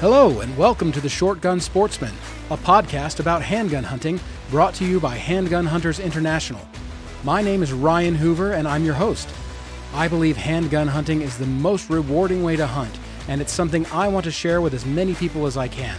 Hello, 0.00 0.40
and 0.40 0.56
welcome 0.56 0.92
to 0.92 1.00
the 1.02 1.10
Short 1.10 1.42
Gun 1.42 1.60
Sportsman, 1.60 2.14
a 2.48 2.56
podcast 2.56 3.20
about 3.20 3.42
handgun 3.42 3.84
hunting 3.84 4.18
brought 4.48 4.72
to 4.76 4.86
you 4.86 4.98
by 4.98 5.14
Handgun 5.14 5.66
Hunters 5.66 6.00
International. 6.00 6.66
My 7.22 7.42
name 7.42 7.62
is 7.62 7.74
Ryan 7.74 8.14
Hoover, 8.14 8.54
and 8.54 8.66
I'm 8.66 8.82
your 8.82 8.94
host. 8.94 9.28
I 9.92 10.08
believe 10.08 10.38
handgun 10.38 10.88
hunting 10.88 11.20
is 11.20 11.36
the 11.36 11.44
most 11.44 11.90
rewarding 11.90 12.42
way 12.42 12.56
to 12.56 12.66
hunt, 12.66 12.98
and 13.28 13.42
it's 13.42 13.52
something 13.52 13.84
I 13.92 14.08
want 14.08 14.24
to 14.24 14.30
share 14.30 14.62
with 14.62 14.72
as 14.72 14.86
many 14.86 15.12
people 15.12 15.44
as 15.44 15.58
I 15.58 15.68
can. 15.68 15.98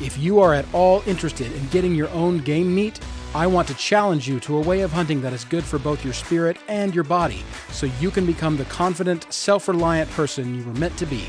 If 0.00 0.16
you 0.16 0.40
are 0.40 0.54
at 0.54 0.64
all 0.72 1.02
interested 1.06 1.52
in 1.52 1.68
getting 1.68 1.94
your 1.94 2.08
own 2.12 2.38
game 2.38 2.74
meat, 2.74 2.98
I 3.34 3.48
want 3.48 3.68
to 3.68 3.74
challenge 3.74 4.26
you 4.26 4.40
to 4.40 4.56
a 4.56 4.62
way 4.62 4.80
of 4.80 4.92
hunting 4.92 5.20
that 5.20 5.34
is 5.34 5.44
good 5.44 5.62
for 5.62 5.78
both 5.78 6.02
your 6.04 6.14
spirit 6.14 6.56
and 6.68 6.94
your 6.94 7.04
body, 7.04 7.44
so 7.68 7.84
you 8.00 8.10
can 8.10 8.24
become 8.24 8.56
the 8.56 8.64
confident, 8.64 9.30
self 9.30 9.68
reliant 9.68 10.10
person 10.12 10.54
you 10.54 10.64
were 10.64 10.72
meant 10.72 10.96
to 10.96 11.04
be. 11.04 11.26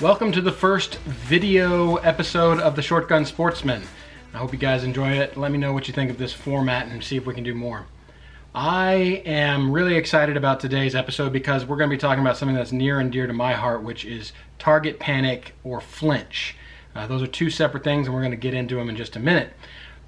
Welcome 0.00 0.32
to 0.32 0.40
the 0.40 0.50
first 0.50 0.96
video 0.96 1.96
episode 1.96 2.58
of 2.58 2.74
the 2.74 2.82
Short 2.82 3.08
Gun 3.08 3.24
Sportsman. 3.24 3.84
I 4.34 4.38
hope 4.38 4.52
you 4.52 4.58
guys 4.58 4.82
enjoy 4.82 5.12
it. 5.12 5.36
Let 5.36 5.52
me 5.52 5.56
know 5.56 5.72
what 5.72 5.86
you 5.86 5.94
think 5.94 6.10
of 6.10 6.18
this 6.18 6.32
format 6.32 6.88
and 6.88 7.02
see 7.02 7.16
if 7.16 7.26
we 7.26 7.32
can 7.32 7.44
do 7.44 7.54
more. 7.54 7.86
I 8.56 9.22
am 9.24 9.70
really 9.70 9.94
excited 9.94 10.36
about 10.36 10.58
today's 10.58 10.96
episode 10.96 11.32
because 11.32 11.64
we're 11.64 11.76
going 11.76 11.88
to 11.88 11.94
be 11.94 12.00
talking 12.00 12.22
about 12.22 12.36
something 12.36 12.56
that's 12.56 12.72
near 12.72 12.98
and 12.98 13.12
dear 13.12 13.28
to 13.28 13.32
my 13.32 13.52
heart, 13.52 13.84
which 13.84 14.04
is 14.04 14.32
target 14.58 14.98
panic 14.98 15.54
or 15.62 15.80
flinch. 15.80 16.56
Uh, 16.96 17.06
those 17.06 17.22
are 17.22 17.28
two 17.28 17.48
separate 17.48 17.84
things, 17.84 18.08
and 18.08 18.14
we're 18.14 18.20
going 18.20 18.32
to 18.32 18.36
get 18.36 18.52
into 18.52 18.74
them 18.74 18.88
in 18.88 18.96
just 18.96 19.14
a 19.14 19.20
minute. 19.20 19.52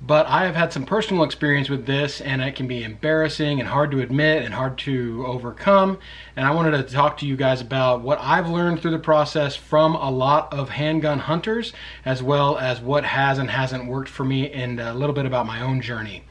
But 0.01 0.27
I 0.27 0.45
have 0.45 0.55
had 0.55 0.73
some 0.73 0.85
personal 0.85 1.25
experience 1.25 1.71
with 1.71 1.87
this, 1.87 2.21
and 2.21 2.43
it 2.43 2.55
can 2.55 2.69
be 2.69 2.85
embarrassing 2.85 3.61
and 3.61 3.69
hard 3.69 3.91
to 3.93 4.01
admit 4.01 4.45
and 4.45 4.53
hard 4.53 4.79
to 4.79 5.25
overcome. 5.27 5.99
And 6.37 6.47
I 6.47 6.51
wanted 6.51 6.73
to 6.73 6.83
talk 6.95 7.17
to 7.19 7.27
you 7.27 7.35
guys 7.35 7.61
about 7.61 8.03
what 8.03 8.21
I've 8.21 8.49
learned 8.49 8.81
through 8.81 8.91
the 8.91 8.99
process 8.99 9.57
from 9.57 9.95
a 9.95 10.11
lot 10.11 10.53
of 10.53 10.69
handgun 10.69 11.21
hunters, 11.21 11.73
as 12.05 12.23
well 12.23 12.59
as 12.59 12.81
what 12.81 13.05
has 13.05 13.39
and 13.39 13.51
hasn't 13.51 13.87
worked 13.87 14.11
for 14.11 14.25
me, 14.25 14.51
and 14.51 14.79
a 14.79 14.93
little 14.93 15.15
bit 15.15 15.27
about 15.27 15.47
my 15.47 15.61
own 15.61 15.81
journey. 15.81 16.25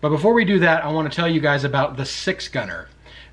But 0.00 0.10
before 0.10 0.34
we 0.34 0.44
do 0.44 0.58
that, 0.60 0.84
I 0.84 0.92
want 0.92 1.10
to 1.10 1.16
tell 1.16 1.28
you 1.28 1.40
guys 1.40 1.64
about 1.64 1.96
the 1.96 2.04
Six 2.04 2.46
Gunner. 2.48 2.88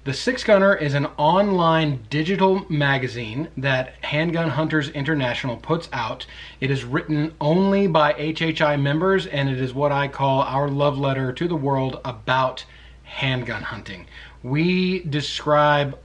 The 0.06 0.14
Six 0.14 0.44
Gunner 0.44 0.76
is 0.76 0.94
an 0.94 1.08
online 1.18 2.06
digital 2.12 2.64
magazine 2.70 3.48
that 3.58 3.96
Handgun 4.02 4.52
Hunters 4.52 4.90
International 4.90 5.58
puts 5.58 5.90
out. 5.92 6.28
It 6.62 6.70
is 6.70 6.84
written 6.84 7.34
only 7.42 7.88
by 7.88 8.14
HHI 8.14 8.80
members, 8.80 9.26
and 9.26 9.50
it 9.50 9.60
is 9.60 9.74
what 9.74 9.92
I 9.92 10.08
call 10.08 10.44
our 10.44 10.70
love 10.70 11.00
letter 11.00 11.34
to 11.34 11.48
the 11.48 11.56
world 11.56 12.02
about 12.06 12.66
handgun 13.02 13.64
hunting. 13.64 14.06
We 14.44 15.00
describe 15.00 15.98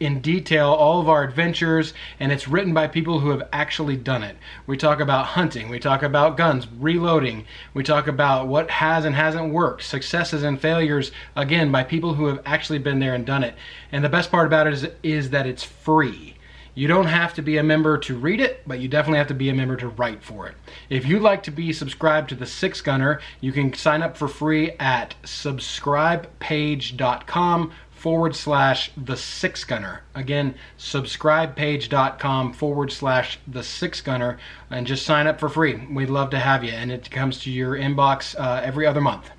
in 0.00 0.20
detail 0.20 0.68
all 0.68 1.00
of 1.00 1.08
our 1.08 1.24
adventures, 1.24 1.92
and 2.20 2.30
it's 2.30 2.48
written 2.48 2.72
by 2.72 2.86
people 2.86 3.20
who 3.20 3.30
have 3.30 3.48
actually 3.52 3.96
done 3.96 4.22
it. 4.22 4.36
We 4.66 4.76
talk 4.76 5.00
about 5.00 5.26
hunting, 5.26 5.68
we 5.68 5.78
talk 5.78 6.02
about 6.02 6.36
guns, 6.36 6.66
reloading, 6.78 7.44
we 7.74 7.82
talk 7.82 8.06
about 8.06 8.48
what 8.48 8.70
has 8.70 9.04
and 9.04 9.14
hasn't 9.14 9.52
worked, 9.52 9.84
successes 9.84 10.42
and 10.42 10.60
failures, 10.60 11.10
again, 11.36 11.72
by 11.72 11.82
people 11.82 12.14
who 12.14 12.26
have 12.26 12.42
actually 12.44 12.78
been 12.78 12.98
there 12.98 13.14
and 13.14 13.26
done 13.26 13.44
it. 13.44 13.54
And 13.92 14.04
the 14.04 14.08
best 14.08 14.30
part 14.30 14.46
about 14.46 14.66
it 14.66 14.74
is, 14.74 14.88
is 15.02 15.30
that 15.30 15.46
it's 15.46 15.64
free. 15.64 16.36
You 16.78 16.86
don't 16.86 17.06
have 17.06 17.34
to 17.34 17.42
be 17.42 17.56
a 17.56 17.62
member 17.64 17.98
to 17.98 18.16
read 18.16 18.40
it, 18.40 18.62
but 18.64 18.78
you 18.78 18.86
definitely 18.86 19.18
have 19.18 19.26
to 19.26 19.34
be 19.34 19.48
a 19.48 19.54
member 19.54 19.74
to 19.78 19.88
write 19.88 20.22
for 20.22 20.46
it. 20.46 20.54
If 20.88 21.06
you'd 21.06 21.22
like 21.22 21.42
to 21.42 21.50
be 21.50 21.72
subscribed 21.72 22.28
to 22.28 22.36
the 22.36 22.46
Six 22.46 22.80
Gunner, 22.80 23.20
you 23.40 23.50
can 23.50 23.72
sign 23.72 24.00
up 24.00 24.16
for 24.16 24.28
free 24.28 24.70
at 24.78 25.16
subscribepage.com 25.24 27.72
forward 27.98 28.36
slash 28.36 28.92
the 28.96 29.16
six 29.16 29.64
gunner. 29.64 30.02
Again, 30.14 30.54
subscribepage.com 30.78 32.52
forward 32.52 32.92
slash 32.92 33.40
the 33.48 33.62
six 33.62 34.00
gunner 34.00 34.38
and 34.70 34.86
just 34.86 35.04
sign 35.04 35.26
up 35.26 35.40
for 35.40 35.48
free. 35.48 35.74
We'd 35.90 36.08
love 36.08 36.30
to 36.30 36.38
have 36.38 36.62
you, 36.62 36.70
and 36.70 36.92
it 36.92 37.10
comes 37.10 37.40
to 37.40 37.50
your 37.50 37.76
inbox 37.76 38.38
uh, 38.38 38.60
every 38.62 38.86
other 38.86 39.00
month. 39.00 39.30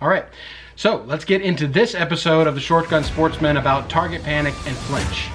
All 0.00 0.08
right, 0.08 0.24
so 0.74 1.04
let's 1.06 1.24
get 1.24 1.42
into 1.42 1.66
this 1.66 1.94
episode 1.94 2.46
of 2.46 2.54
the 2.54 2.60
Short 2.60 2.88
Gun 2.88 3.04
Sportsman 3.04 3.58
about 3.58 3.90
target 3.90 4.22
panic 4.22 4.54
and 4.66 4.76
flinch. 4.76 5.28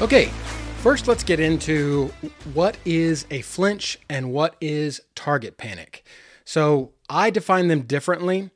Okay, 0.00 0.32
first 0.78 1.06
let's 1.06 1.22
get 1.22 1.38
into 1.38 2.12
what 2.54 2.76
is 2.84 3.26
a 3.30 3.42
flinch 3.42 3.98
and 4.08 4.32
what 4.32 4.56
is 4.60 5.00
target 5.14 5.58
panic. 5.58 6.04
So 6.44 6.90
I 7.08 7.30
define 7.30 7.68
them 7.68 7.82
differently 7.82 8.50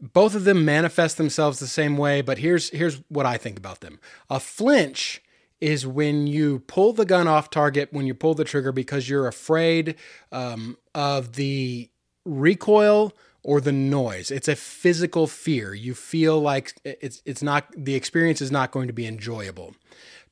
both 0.00 0.34
of 0.34 0.44
them 0.44 0.64
manifest 0.64 1.16
themselves 1.16 1.58
the 1.58 1.66
same 1.66 1.96
way, 1.96 2.20
but 2.20 2.38
here's 2.38 2.70
here's 2.70 2.96
what 3.08 3.26
I 3.26 3.36
think 3.36 3.58
about 3.58 3.80
them. 3.80 4.00
A 4.30 4.40
flinch 4.40 5.22
is 5.60 5.86
when 5.86 6.26
you 6.26 6.60
pull 6.60 6.92
the 6.92 7.04
gun 7.04 7.26
off 7.26 7.50
target 7.50 7.92
when 7.92 8.06
you 8.06 8.14
pull 8.14 8.34
the 8.34 8.44
trigger 8.44 8.70
because 8.70 9.08
you're 9.08 9.26
afraid 9.26 9.96
um, 10.30 10.76
of 10.94 11.34
the 11.34 11.90
recoil 12.24 13.12
or 13.42 13.60
the 13.60 13.72
noise. 13.72 14.30
It's 14.30 14.48
a 14.48 14.56
physical 14.56 15.26
fear. 15.26 15.74
You 15.74 15.94
feel 15.94 16.40
like 16.40 16.74
it's 16.84 17.22
it's 17.24 17.42
not 17.42 17.66
the 17.76 17.94
experience 17.94 18.40
is 18.40 18.50
not 18.50 18.70
going 18.70 18.88
to 18.88 18.92
be 18.92 19.06
enjoyable. 19.06 19.74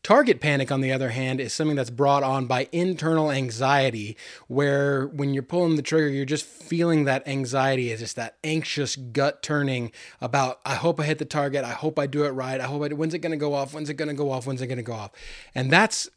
Target 0.02 0.40
panic, 0.40 0.70
on 0.70 0.82
the 0.82 0.92
other 0.92 1.08
hand, 1.08 1.40
is 1.40 1.52
something 1.52 1.74
that's 1.74 1.90
brought 1.90 2.22
on 2.22 2.46
by 2.46 2.68
internal 2.70 3.32
anxiety, 3.32 4.16
where 4.46 5.08
when 5.08 5.34
you're 5.34 5.42
pulling 5.42 5.74
the 5.74 5.82
trigger, 5.82 6.08
you're 6.08 6.24
just 6.24 6.44
feeling 6.44 7.06
that 7.06 7.26
anxiety, 7.26 7.90
is 7.90 7.98
just 7.98 8.14
that 8.14 8.36
anxious 8.44 8.94
gut 8.94 9.42
turning 9.42 9.90
about, 10.20 10.60
I 10.64 10.76
hope 10.76 11.00
I 11.00 11.04
hit 11.06 11.18
the 11.18 11.24
target. 11.24 11.64
I 11.64 11.72
hope 11.72 11.98
I 11.98 12.06
do 12.06 12.24
it 12.24 12.28
right. 12.30 12.60
I 12.60 12.64
hope 12.64 12.82
I 12.82 12.88
do. 12.88 12.94
When's 12.94 13.14
it 13.14 13.18
going 13.18 13.32
to 13.32 13.36
go 13.36 13.54
off? 13.54 13.74
When's 13.74 13.90
it 13.90 13.94
going 13.94 14.08
to 14.08 14.14
go 14.14 14.30
off? 14.30 14.46
When's 14.46 14.62
it 14.62 14.68
going 14.68 14.76
to 14.76 14.84
go 14.84 14.92
off? 14.92 15.10
And 15.56 15.72
that's 15.72 16.08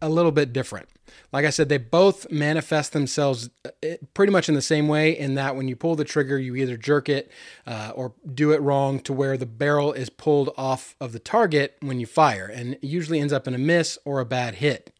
a 0.00 0.08
little 0.08 0.32
bit 0.32 0.52
different. 0.52 0.88
Like 1.32 1.44
I 1.44 1.50
said, 1.50 1.68
they 1.68 1.78
both 1.78 2.30
manifest 2.30 2.92
themselves 2.92 3.50
uh, 3.64 3.96
pretty 4.14 4.32
much 4.32 4.48
in 4.48 4.54
the 4.54 4.62
same 4.62 4.88
way, 4.88 5.16
in 5.18 5.34
that 5.34 5.56
when 5.56 5.68
you 5.68 5.76
pull 5.76 5.96
the 5.96 6.04
trigger, 6.04 6.38
you 6.38 6.54
either 6.56 6.76
jerk 6.76 7.08
it 7.08 7.30
uh, 7.66 7.92
or 7.94 8.12
do 8.34 8.52
it 8.52 8.60
wrong 8.60 9.00
to 9.00 9.12
where 9.12 9.36
the 9.36 9.46
barrel 9.46 9.92
is 9.92 10.10
pulled 10.10 10.50
off 10.56 10.94
of 11.00 11.12
the 11.12 11.18
target 11.18 11.76
when 11.80 11.98
you 12.00 12.06
fire, 12.06 12.46
and 12.46 12.78
usually 12.82 13.20
ends 13.20 13.32
up 13.32 13.48
in 13.48 13.54
a 13.54 13.58
miss 13.58 13.98
or 14.04 14.20
a 14.20 14.26
bad 14.26 14.56
hit. 14.56 14.92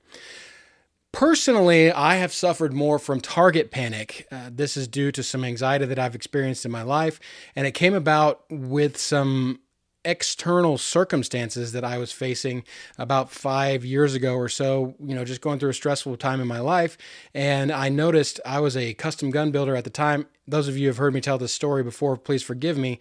Personally, 1.11 1.91
I 1.91 2.17
have 2.17 2.33
suffered 2.33 2.73
more 2.73 2.99
from 2.99 3.21
target 3.21 3.71
panic. 3.71 4.27
Uh, 4.31 4.51
this 4.53 4.77
is 4.77 4.87
due 4.87 5.11
to 5.13 5.23
some 5.23 5.43
anxiety 5.43 5.87
that 5.87 5.99
I've 5.99 6.15
experienced 6.15 6.65
in 6.65 6.71
my 6.71 6.83
life, 6.83 7.19
and 7.57 7.67
it 7.67 7.73
came 7.73 7.95
about 7.95 8.45
with 8.51 8.99
some 8.99 9.61
external 10.09 10.79
circumstances 10.79 11.73
that 11.73 11.85
I 11.85 11.99
was 11.99 12.13
facing 12.13 12.65
about 12.97 13.31
five 13.31 13.85
years 13.85 14.15
ago 14.15 14.35
or 14.35 14.49
so, 14.49 14.95
you 14.99 15.15
know, 15.15 15.23
just 15.23 15.43
going 15.43 15.59
through 15.59 15.69
a 15.69 15.75
stressful 15.75 16.17
time 16.17 16.41
in 16.41 16.49
my 16.49 16.61
life. 16.61 16.97
And 17.35 17.71
I 17.71 17.91
noticed 17.91 18.41
I 18.47 18.61
was 18.61 18.75
a 18.75 18.95
custom 18.95 19.31
gun 19.31 19.51
builder 19.51 19.77
at 19.77 19.85
the 19.85 19.91
time. 19.91 20.27
Those 20.47 20.67
of 20.67 20.79
you 20.79 20.89
have 20.89 20.97
heard 20.97 21.13
me 21.13 21.21
tell 21.21 21.37
this 21.37 21.53
story 21.53 21.83
before, 21.83 22.17
please 22.17 22.43
forgive 22.43 22.79
me. 22.79 23.01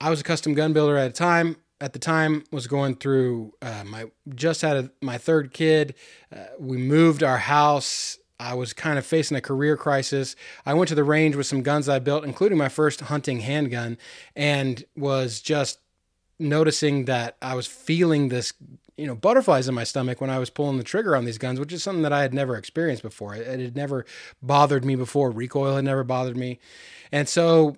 I 0.00 0.08
was 0.08 0.20
a 0.20 0.24
custom 0.24 0.54
gun 0.54 0.72
builder 0.72 0.96
at 0.96 1.10
a 1.10 1.12
time. 1.12 1.56
At 1.80 1.92
the 1.92 1.98
time, 1.98 2.44
was 2.50 2.66
going 2.66 2.94
through 2.94 3.52
uh, 3.60 3.82
my 3.84 4.06
just 4.34 4.62
had 4.62 4.76
a, 4.76 4.90
my 5.02 5.18
third 5.18 5.52
kid. 5.52 5.94
Uh, 6.34 6.44
we 6.58 6.78
moved 6.78 7.22
our 7.22 7.36
house. 7.36 8.18
I 8.38 8.54
was 8.54 8.72
kind 8.72 8.98
of 8.98 9.04
facing 9.04 9.36
a 9.36 9.40
career 9.40 9.76
crisis. 9.76 10.34
I 10.64 10.74
went 10.74 10.88
to 10.88 10.94
the 10.94 11.04
range 11.04 11.36
with 11.36 11.46
some 11.46 11.62
guns 11.62 11.88
I 11.88 11.98
built, 11.98 12.24
including 12.24 12.56
my 12.58 12.68
first 12.68 13.02
hunting 13.02 13.40
handgun, 13.40 13.98
and 14.34 14.84
was 14.96 15.40
just 15.40 15.78
noticing 16.38 17.04
that 17.06 17.36
I 17.40 17.54
was 17.54 17.66
feeling 17.66 18.28
this, 18.28 18.52
you 18.96 19.06
know, 19.06 19.14
butterflies 19.14 19.68
in 19.68 19.74
my 19.74 19.84
stomach 19.84 20.20
when 20.20 20.30
I 20.30 20.38
was 20.38 20.50
pulling 20.50 20.78
the 20.78 20.84
trigger 20.84 21.16
on 21.16 21.24
these 21.24 21.38
guns, 21.38 21.60
which 21.60 21.72
is 21.72 21.82
something 21.82 22.02
that 22.02 22.12
I 22.12 22.22
had 22.22 22.34
never 22.34 22.56
experienced 22.56 23.02
before. 23.02 23.34
It, 23.34 23.46
it 23.46 23.60
had 23.60 23.76
never 23.76 24.04
bothered 24.42 24.84
me 24.84 24.96
before. 24.96 25.30
Recoil 25.30 25.76
had 25.76 25.84
never 25.84 26.04
bothered 26.04 26.36
me. 26.36 26.58
And 27.12 27.28
so, 27.28 27.76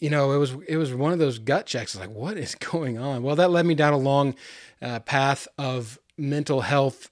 you 0.00 0.10
know, 0.10 0.32
it 0.32 0.38
was 0.38 0.56
it 0.68 0.76
was 0.76 0.94
one 0.94 1.12
of 1.12 1.18
those 1.18 1.38
gut 1.38 1.66
checks. 1.66 1.96
Like, 1.96 2.10
what 2.10 2.36
is 2.36 2.54
going 2.72 2.98
on? 2.98 3.22
Well, 3.22 3.36
that 3.36 3.50
led 3.50 3.66
me 3.66 3.74
down 3.74 3.92
a 3.92 3.98
long 3.98 4.34
uh, 4.82 5.00
path 5.00 5.48
of 5.58 5.98
mental 6.16 6.60
health 6.60 7.10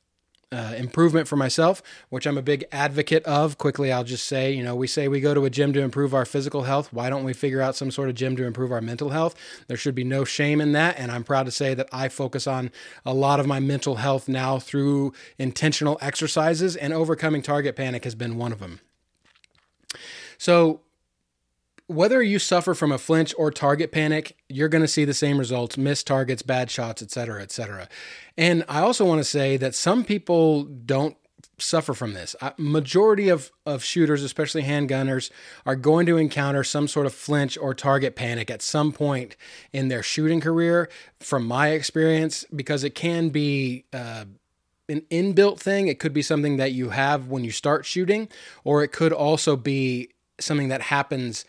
uh, 0.52 0.75
improvement 0.76 1.26
for 1.26 1.37
myself, 1.37 1.82
which 2.10 2.26
I'm 2.26 2.38
a 2.38 2.43
big 2.43 2.64
advocate 2.70 3.25
of. 3.25 3.58
Quickly, 3.58 3.90
I'll 3.90 4.04
just 4.04 4.26
say, 4.26 4.52
you 4.52 4.62
know, 4.62 4.76
we 4.76 4.87
say 4.87 5.08
we 5.08 5.20
go 5.20 5.34
to 5.34 5.44
a 5.44 5.50
gym 5.50 5.72
to 5.72 5.81
improve 5.81 6.14
our 6.14 6.25
physical 6.25 6.62
health. 6.62 6.93
Why 6.93 7.10
don't 7.10 7.25
we 7.25 7.32
figure 7.32 7.62
out 7.62 7.75
some 7.75 7.90
sort 7.90 8.08
of 8.08 8.14
gym 8.14 8.37
to 8.37 8.44
improve 8.44 8.70
our 8.70 8.81
mental 8.81 9.10
health? 9.10 9.34
There 9.66 9.76
should 9.76 9.94
be 9.94 10.04
no 10.04 10.25
shame 10.25 10.60
in 10.60 10.72
that. 10.72 10.99
And 10.99 11.10
I'm 11.10 11.25
proud 11.25 11.46
to 11.46 11.52
say 11.52 11.75
that 11.75 11.88
I 11.93 12.08
focus 12.08 12.46
on 12.46 12.70
a 13.04 13.14
lot 13.14 13.40
of 13.40 13.46
my 13.46 13.60
mental 13.60 13.96
health 13.96 14.28
now 14.28 14.58
through 14.58 15.12
intentional 15.38 15.99
exercises, 16.00 16.76
and 16.76 16.93
overcoming 16.93 17.43
target 17.43 17.76
panic 17.76 18.04
has 18.04 18.14
been 18.14 18.37
one 18.37 18.52
of 18.52 18.58
them. 18.58 18.81
So, 20.38 20.81
whether 21.87 22.23
you 22.23 22.38
suffer 22.38 22.75
from 22.75 22.93
a 22.93 22.99
flinch 22.99 23.34
or 23.37 23.50
target 23.50 23.93
panic, 23.93 24.37
you're 24.49 24.69
going 24.69 24.82
to 24.82 24.88
see 24.88 25.05
the 25.05 25.14
same 25.14 25.38
results 25.38 25.76
missed 25.76 26.06
targets, 26.06 26.43
bad 26.43 26.70
shots, 26.70 27.02
etc., 27.02 27.43
etc. 27.43 27.88
And 28.37 28.64
I 28.69 28.81
also 28.81 29.05
want 29.05 29.20
to 29.20 29.25
say 29.25 29.56
that 29.56 29.75
some 29.75 30.05
people 30.05 30.64
don't 30.64 31.17
suffer 31.58 31.94
from 31.94 32.14
this. 32.14 32.34
Majority 32.56 33.29
of, 33.29 33.50
of 33.64 33.84
shooters, 33.84 34.23
especially 34.23 34.62
handgunners, 34.62 35.31
are 35.64 35.76
going 35.76 36.06
to 36.06 36.17
encounter 36.17 36.64
some 36.64 36.88
sort 36.88 37.06
of 37.06 37.14
flinch 37.14 37.56
or 37.58 37.75
target 37.75 38.17
panic 38.17 38.50
at 38.50 38.62
some 38.62 38.93
point 38.93 39.37
in 39.73 39.88
their 39.88 40.02
shooting 40.02 40.40
career, 40.40 40.88
from 41.20 41.46
my 41.46 41.69
experience, 41.69 42.44
because 42.55 42.85
it 42.85 42.94
can 42.94 43.28
be 43.28 43.85
uh, 43.93 44.25
an 44.88 45.02
inbuilt 45.11 45.61
thing. 45.61 45.88
It 45.88 45.99
could 45.99 46.12
be 46.12 46.23
something 46.23 46.56
that 46.56 46.73
you 46.73 46.90
have 46.90 47.28
when 47.28 47.44
you 47.44 47.50
start 47.50 47.87
shooting, 47.87 48.28
or 48.64 48.82
it 48.82 48.88
could 48.88 49.12
also 49.12 49.56
be 49.56 50.11
something 50.40 50.69
that 50.69 50.82
happens 50.82 51.44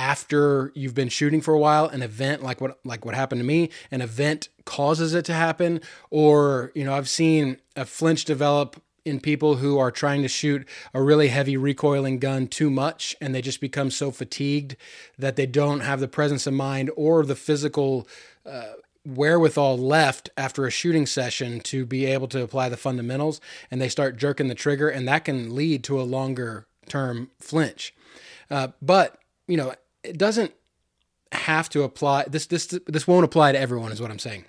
after 0.00 0.72
you've 0.74 0.94
been 0.94 1.10
shooting 1.10 1.42
for 1.42 1.52
a 1.52 1.58
while 1.58 1.84
an 1.84 2.00
event 2.00 2.42
like 2.42 2.58
what 2.58 2.78
like 2.86 3.04
what 3.04 3.14
happened 3.14 3.38
to 3.38 3.44
me 3.44 3.68
an 3.90 4.00
event 4.00 4.48
causes 4.64 5.12
it 5.12 5.26
to 5.26 5.34
happen 5.34 5.78
or 6.08 6.72
you 6.74 6.82
know 6.82 6.94
I've 6.94 7.08
seen 7.08 7.58
a 7.76 7.84
flinch 7.84 8.24
develop 8.24 8.82
in 9.04 9.20
people 9.20 9.56
who 9.56 9.78
are 9.78 9.90
trying 9.90 10.22
to 10.22 10.28
shoot 10.28 10.66
a 10.94 11.02
really 11.02 11.28
heavy 11.28 11.54
recoiling 11.54 12.18
gun 12.18 12.46
too 12.46 12.70
much 12.70 13.14
and 13.20 13.34
they 13.34 13.42
just 13.42 13.60
become 13.60 13.90
so 13.90 14.10
fatigued 14.10 14.74
that 15.18 15.36
they 15.36 15.44
don't 15.44 15.80
have 15.80 16.00
the 16.00 16.08
presence 16.08 16.46
of 16.46 16.54
mind 16.54 16.90
or 16.96 17.22
the 17.26 17.36
physical 17.36 18.08
uh, 18.46 18.72
wherewithal 19.04 19.76
left 19.76 20.30
after 20.34 20.66
a 20.66 20.70
shooting 20.70 21.04
session 21.04 21.60
to 21.60 21.84
be 21.84 22.06
able 22.06 22.28
to 22.28 22.42
apply 22.42 22.70
the 22.70 22.76
fundamentals 22.78 23.38
and 23.70 23.82
they 23.82 23.88
start 23.88 24.16
jerking 24.16 24.48
the 24.48 24.54
trigger 24.54 24.88
and 24.88 25.06
that 25.06 25.26
can 25.26 25.54
lead 25.54 25.84
to 25.84 26.00
a 26.00 26.04
longer 26.04 26.66
term 26.88 27.30
flinch. 27.38 27.92
Uh, 28.50 28.68
but 28.80 29.18
you 29.46 29.58
know 29.58 29.74
it 30.04 30.18
doesn't 30.18 30.52
have 31.32 31.68
to 31.68 31.82
apply 31.82 32.24
this 32.28 32.46
this 32.46 32.66
this 32.86 33.06
won't 33.06 33.24
apply 33.24 33.52
to 33.52 33.58
everyone 33.58 33.92
is 33.92 34.00
what 34.00 34.10
i'm 34.10 34.18
saying 34.18 34.44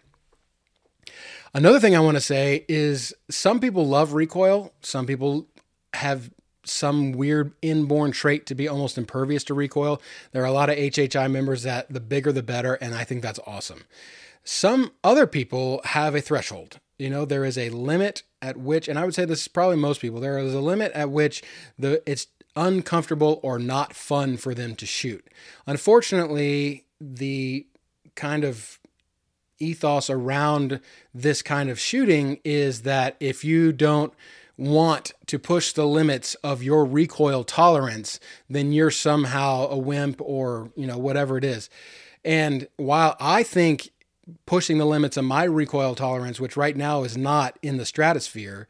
Another 1.53 1.79
thing 1.79 1.95
I 1.95 1.99
want 1.99 2.15
to 2.15 2.21
say 2.21 2.65
is 2.69 3.13
some 3.29 3.59
people 3.59 3.85
love 3.85 4.13
recoil. 4.13 4.73
Some 4.81 5.05
people 5.05 5.47
have 5.93 6.31
some 6.63 7.11
weird 7.11 7.53
inborn 7.61 8.11
trait 8.11 8.45
to 8.45 8.55
be 8.55 8.67
almost 8.67 8.97
impervious 8.97 9.43
to 9.45 9.53
recoil. 9.53 10.01
There 10.31 10.43
are 10.43 10.47
a 10.47 10.53
lot 10.53 10.69
of 10.69 10.77
HHI 10.77 11.29
members 11.29 11.63
that 11.63 11.91
the 11.91 11.99
bigger 11.99 12.31
the 12.31 12.43
better, 12.43 12.75
and 12.75 12.95
I 12.95 13.03
think 13.03 13.21
that's 13.21 13.39
awesome. 13.45 13.83
Some 14.43 14.91
other 15.03 15.27
people 15.27 15.81
have 15.83 16.15
a 16.15 16.21
threshold. 16.21 16.79
You 16.97 17.09
know, 17.09 17.25
there 17.25 17.43
is 17.43 17.57
a 17.57 17.69
limit 17.69 18.23
at 18.41 18.57
which, 18.57 18.87
and 18.87 18.97
I 18.97 19.03
would 19.03 19.15
say 19.15 19.25
this 19.25 19.41
is 19.41 19.47
probably 19.47 19.75
most 19.75 20.01
people, 20.01 20.19
there 20.19 20.37
is 20.37 20.53
a 20.53 20.61
limit 20.61 20.91
at 20.93 21.09
which 21.09 21.43
the 21.77 22.01
it's 22.09 22.27
uncomfortable 22.55 23.39
or 23.43 23.59
not 23.59 23.93
fun 23.93 24.37
for 24.37 24.53
them 24.53 24.75
to 24.75 24.85
shoot. 24.85 25.27
Unfortunately, 25.65 26.85
the 26.99 27.65
kind 28.15 28.43
of 28.43 28.79
ethos 29.59 30.09
around 30.09 30.79
this 31.13 31.41
kind 31.41 31.69
of 31.69 31.79
shooting 31.79 32.39
is 32.43 32.81
that 32.81 33.15
if 33.19 33.43
you 33.43 33.71
don't 33.71 34.13
want 34.57 35.13
to 35.27 35.39
push 35.39 35.73
the 35.73 35.87
limits 35.87 36.35
of 36.43 36.61
your 36.61 36.85
recoil 36.85 37.43
tolerance, 37.43 38.19
then 38.49 38.71
you're 38.71 38.91
somehow 38.91 39.67
a 39.67 39.77
wimp 39.77 40.21
or, 40.21 40.71
you 40.75 40.85
know, 40.85 40.97
whatever 40.97 41.37
it 41.37 41.43
is. 41.43 41.69
And 42.23 42.67
while 42.77 43.15
I 43.19 43.43
think 43.43 43.89
pushing 44.45 44.77
the 44.77 44.85
limits 44.85 45.17
of 45.17 45.25
my 45.25 45.43
recoil 45.43 45.95
tolerance, 45.95 46.39
which 46.39 46.57
right 46.57 46.77
now 46.77 47.03
is 47.03 47.17
not 47.17 47.57
in 47.61 47.77
the 47.77 47.85
stratosphere, 47.85 48.67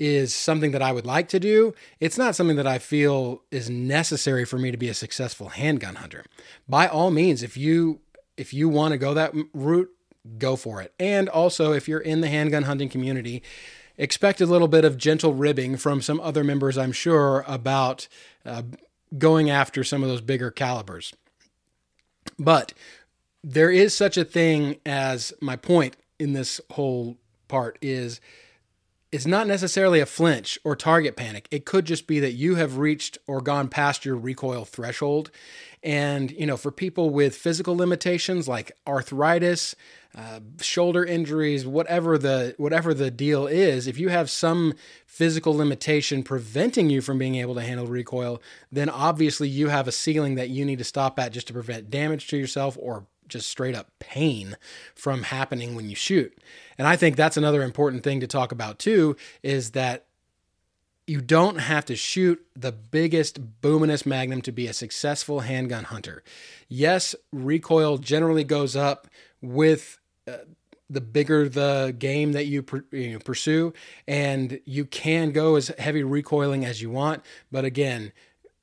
is 0.00 0.34
something 0.34 0.70
that 0.72 0.80
I 0.80 0.92
would 0.92 1.04
like 1.04 1.28
to 1.28 1.38
do. 1.38 1.74
It's 2.00 2.16
not 2.16 2.34
something 2.34 2.56
that 2.56 2.66
I 2.66 2.78
feel 2.78 3.42
is 3.50 3.68
necessary 3.68 4.46
for 4.46 4.58
me 4.58 4.70
to 4.70 4.78
be 4.78 4.88
a 4.88 4.94
successful 4.94 5.50
handgun 5.50 5.96
hunter. 5.96 6.24
By 6.66 6.88
all 6.88 7.10
means, 7.10 7.42
if 7.42 7.56
you 7.56 8.00
if 8.36 8.54
you 8.54 8.70
want 8.70 8.92
to 8.92 8.98
go 8.98 9.12
that 9.12 9.34
route, 9.52 9.90
go 10.38 10.56
for 10.56 10.80
it. 10.80 10.94
And 10.98 11.28
also, 11.28 11.72
if 11.72 11.86
you're 11.86 12.00
in 12.00 12.22
the 12.22 12.28
handgun 12.28 12.62
hunting 12.62 12.88
community, 12.88 13.42
expect 13.98 14.40
a 14.40 14.46
little 14.46 14.68
bit 14.68 14.86
of 14.86 14.96
gentle 14.96 15.34
ribbing 15.34 15.76
from 15.76 16.00
some 16.00 16.18
other 16.20 16.42
members, 16.42 16.78
I'm 16.78 16.92
sure, 16.92 17.44
about 17.46 18.08
uh, 18.46 18.62
going 19.18 19.50
after 19.50 19.84
some 19.84 20.02
of 20.02 20.08
those 20.08 20.22
bigger 20.22 20.50
calibers. 20.50 21.12
But 22.38 22.72
there 23.44 23.70
is 23.70 23.94
such 23.94 24.16
a 24.16 24.24
thing 24.24 24.76
as 24.86 25.34
my 25.42 25.56
point 25.56 25.96
in 26.18 26.32
this 26.32 26.60
whole 26.70 27.18
part 27.48 27.76
is 27.82 28.20
it's 29.12 29.26
not 29.26 29.46
necessarily 29.46 29.98
a 30.00 30.06
flinch 30.06 30.58
or 30.62 30.76
target 30.76 31.16
panic. 31.16 31.48
It 31.50 31.64
could 31.64 31.84
just 31.84 32.06
be 32.06 32.20
that 32.20 32.32
you 32.32 32.54
have 32.54 32.78
reached 32.78 33.18
or 33.26 33.40
gone 33.40 33.68
past 33.68 34.04
your 34.04 34.16
recoil 34.16 34.64
threshold. 34.64 35.30
And, 35.82 36.30
you 36.32 36.46
know, 36.46 36.56
for 36.56 36.70
people 36.70 37.10
with 37.10 37.34
physical 37.34 37.76
limitations 37.76 38.46
like 38.46 38.72
arthritis, 38.86 39.74
uh, 40.16 40.40
shoulder 40.60 41.04
injuries, 41.04 41.66
whatever 41.66 42.18
the 42.18 42.54
whatever 42.58 42.92
the 42.92 43.10
deal 43.10 43.46
is, 43.46 43.86
if 43.86 43.98
you 43.98 44.08
have 44.08 44.28
some 44.28 44.74
physical 45.06 45.54
limitation 45.54 46.22
preventing 46.22 46.90
you 46.90 47.00
from 47.00 47.16
being 47.16 47.36
able 47.36 47.54
to 47.54 47.62
handle 47.62 47.86
recoil, 47.86 48.42
then 48.72 48.88
obviously 48.88 49.48
you 49.48 49.68
have 49.68 49.86
a 49.86 49.92
ceiling 49.92 50.34
that 50.34 50.50
you 50.50 50.64
need 50.64 50.78
to 50.78 50.84
stop 50.84 51.18
at 51.18 51.32
just 51.32 51.46
to 51.46 51.52
prevent 51.52 51.90
damage 51.90 52.26
to 52.28 52.36
yourself 52.36 52.76
or 52.80 53.06
just 53.30 53.48
straight 53.48 53.74
up 53.74 53.90
pain 53.98 54.56
from 54.94 55.24
happening 55.24 55.74
when 55.74 55.88
you 55.88 55.96
shoot. 55.96 56.36
And 56.76 56.86
I 56.86 56.96
think 56.96 57.16
that's 57.16 57.36
another 57.36 57.62
important 57.62 58.04
thing 58.04 58.20
to 58.20 58.26
talk 58.26 58.52
about 58.52 58.78
too 58.78 59.16
is 59.42 59.70
that 59.72 60.06
you 61.06 61.20
don't 61.20 61.58
have 61.58 61.84
to 61.86 61.96
shoot 61.96 62.40
the 62.54 62.70
biggest 62.70 63.60
boomingest 63.60 64.06
magnum 64.06 64.42
to 64.42 64.52
be 64.52 64.68
a 64.68 64.72
successful 64.72 65.40
handgun 65.40 65.84
hunter. 65.84 66.22
Yes, 66.68 67.16
recoil 67.32 67.98
generally 67.98 68.44
goes 68.44 68.76
up 68.76 69.08
with 69.40 69.98
uh, 70.28 70.36
the 70.88 71.00
bigger 71.00 71.48
the 71.48 71.94
game 71.98 72.32
that 72.32 72.46
you, 72.46 72.64
you 72.92 73.12
know, 73.12 73.18
pursue, 73.18 73.72
and 74.06 74.60
you 74.64 74.84
can 74.84 75.32
go 75.32 75.56
as 75.56 75.68
heavy 75.78 76.02
recoiling 76.02 76.64
as 76.64 76.82
you 76.82 76.90
want. 76.90 77.24
But 77.50 77.64
again, 77.64 78.12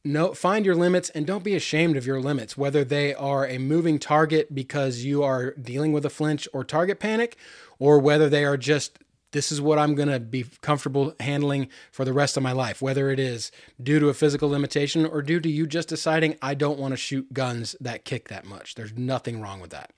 no, 0.08 0.34
find 0.34 0.66
your 0.66 0.76
limits 0.76 1.10
and 1.10 1.28
don't 1.28 1.44
be 1.44 1.56
ashamed 1.56 1.98
of 1.98 2.06
your 2.06 2.20
limits, 2.20 2.58
whether 2.58 2.84
they 2.84 3.14
are 3.14 3.46
a 3.46 3.58
moving 3.58 4.00
target 4.00 4.56
because 4.56 5.04
you 5.04 5.24
are 5.24 5.52
dealing 5.52 5.92
with 5.92 6.06
a 6.06 6.10
flinch 6.10 6.48
or 6.54 6.64
target 6.64 7.00
panic, 7.00 7.38
or 7.78 8.00
whether 8.00 8.30
they 8.30 8.46
are 8.46 8.58
just 8.58 9.00
this 9.32 9.52
is 9.52 9.62
what 9.62 9.78
I'm 9.78 9.94
going 9.94 10.08
to 10.08 10.22
be 10.22 10.46
comfortable 10.62 11.14
handling 11.20 11.68
for 11.92 12.06
the 12.06 12.14
rest 12.14 12.38
of 12.38 12.44
my 12.44 12.54
life, 12.54 12.82
whether 12.82 13.12
it 13.12 13.20
is 13.20 13.52
due 13.82 14.00
to 14.00 14.08
a 14.08 14.14
physical 14.14 14.50
limitation 14.50 15.06
or 15.06 15.22
due 15.22 15.42
to 15.42 15.50
you 15.50 15.68
just 15.68 15.90
deciding 15.90 16.38
I 16.42 16.54
don't 16.54 16.80
want 16.80 16.94
to 16.94 16.98
shoot 16.98 17.34
guns 17.34 17.76
that 17.82 18.06
kick 18.06 18.30
that 18.30 18.46
much. 18.46 18.76
There's 18.76 18.94
nothing 18.94 19.42
wrong 19.42 19.60
with 19.60 19.72
that. 19.72 19.92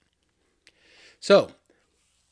So, 1.20 1.52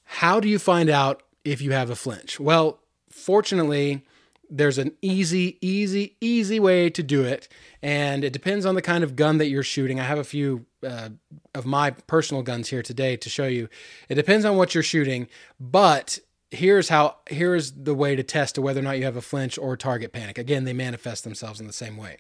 how 0.03 0.39
do 0.39 0.49
you 0.49 0.57
find 0.57 0.89
out 0.89 1.21
if 1.45 1.61
you 1.61 1.71
have 1.71 1.91
a 1.91 1.95
flinch? 1.95 2.39
Well, 2.39 2.79
fortunately, 3.11 4.03
there's 4.49 4.77
an 4.77 4.93
easy, 5.01 5.57
easy, 5.61 6.15
easy 6.21 6.59
way 6.59 6.89
to 6.89 7.03
do 7.03 7.23
it. 7.23 7.47
And 7.81 8.23
it 8.23 8.33
depends 8.33 8.65
on 8.65 8.75
the 8.75 8.81
kind 8.81 9.03
of 9.03 9.15
gun 9.15 9.37
that 9.37 9.47
you're 9.47 9.63
shooting. 9.63 9.99
I 9.99 10.03
have 10.03 10.19
a 10.19 10.23
few 10.23 10.65
uh, 10.85 11.09
of 11.53 11.65
my 11.65 11.91
personal 11.91 12.43
guns 12.43 12.69
here 12.69 12.81
today 12.81 13.17
to 13.17 13.29
show 13.29 13.47
you. 13.47 13.69
It 14.09 14.15
depends 14.15 14.45
on 14.45 14.57
what 14.57 14.73
you're 14.73 14.83
shooting, 14.83 15.27
but 15.59 16.19
here's 16.49 16.89
how 16.89 17.17
here's 17.29 17.73
the 17.73 17.93
way 17.93 18.15
to 18.15 18.23
test 18.23 18.57
whether 18.57 18.79
or 18.79 18.83
not 18.83 18.97
you 18.97 19.03
have 19.03 19.17
a 19.17 19.21
flinch 19.21 19.57
or 19.57 19.75
target 19.75 20.13
panic. 20.13 20.37
Again, 20.37 20.63
they 20.63 20.73
manifest 20.73 21.23
themselves 21.23 21.59
in 21.59 21.67
the 21.67 21.73
same 21.73 21.97
way. 21.97 22.17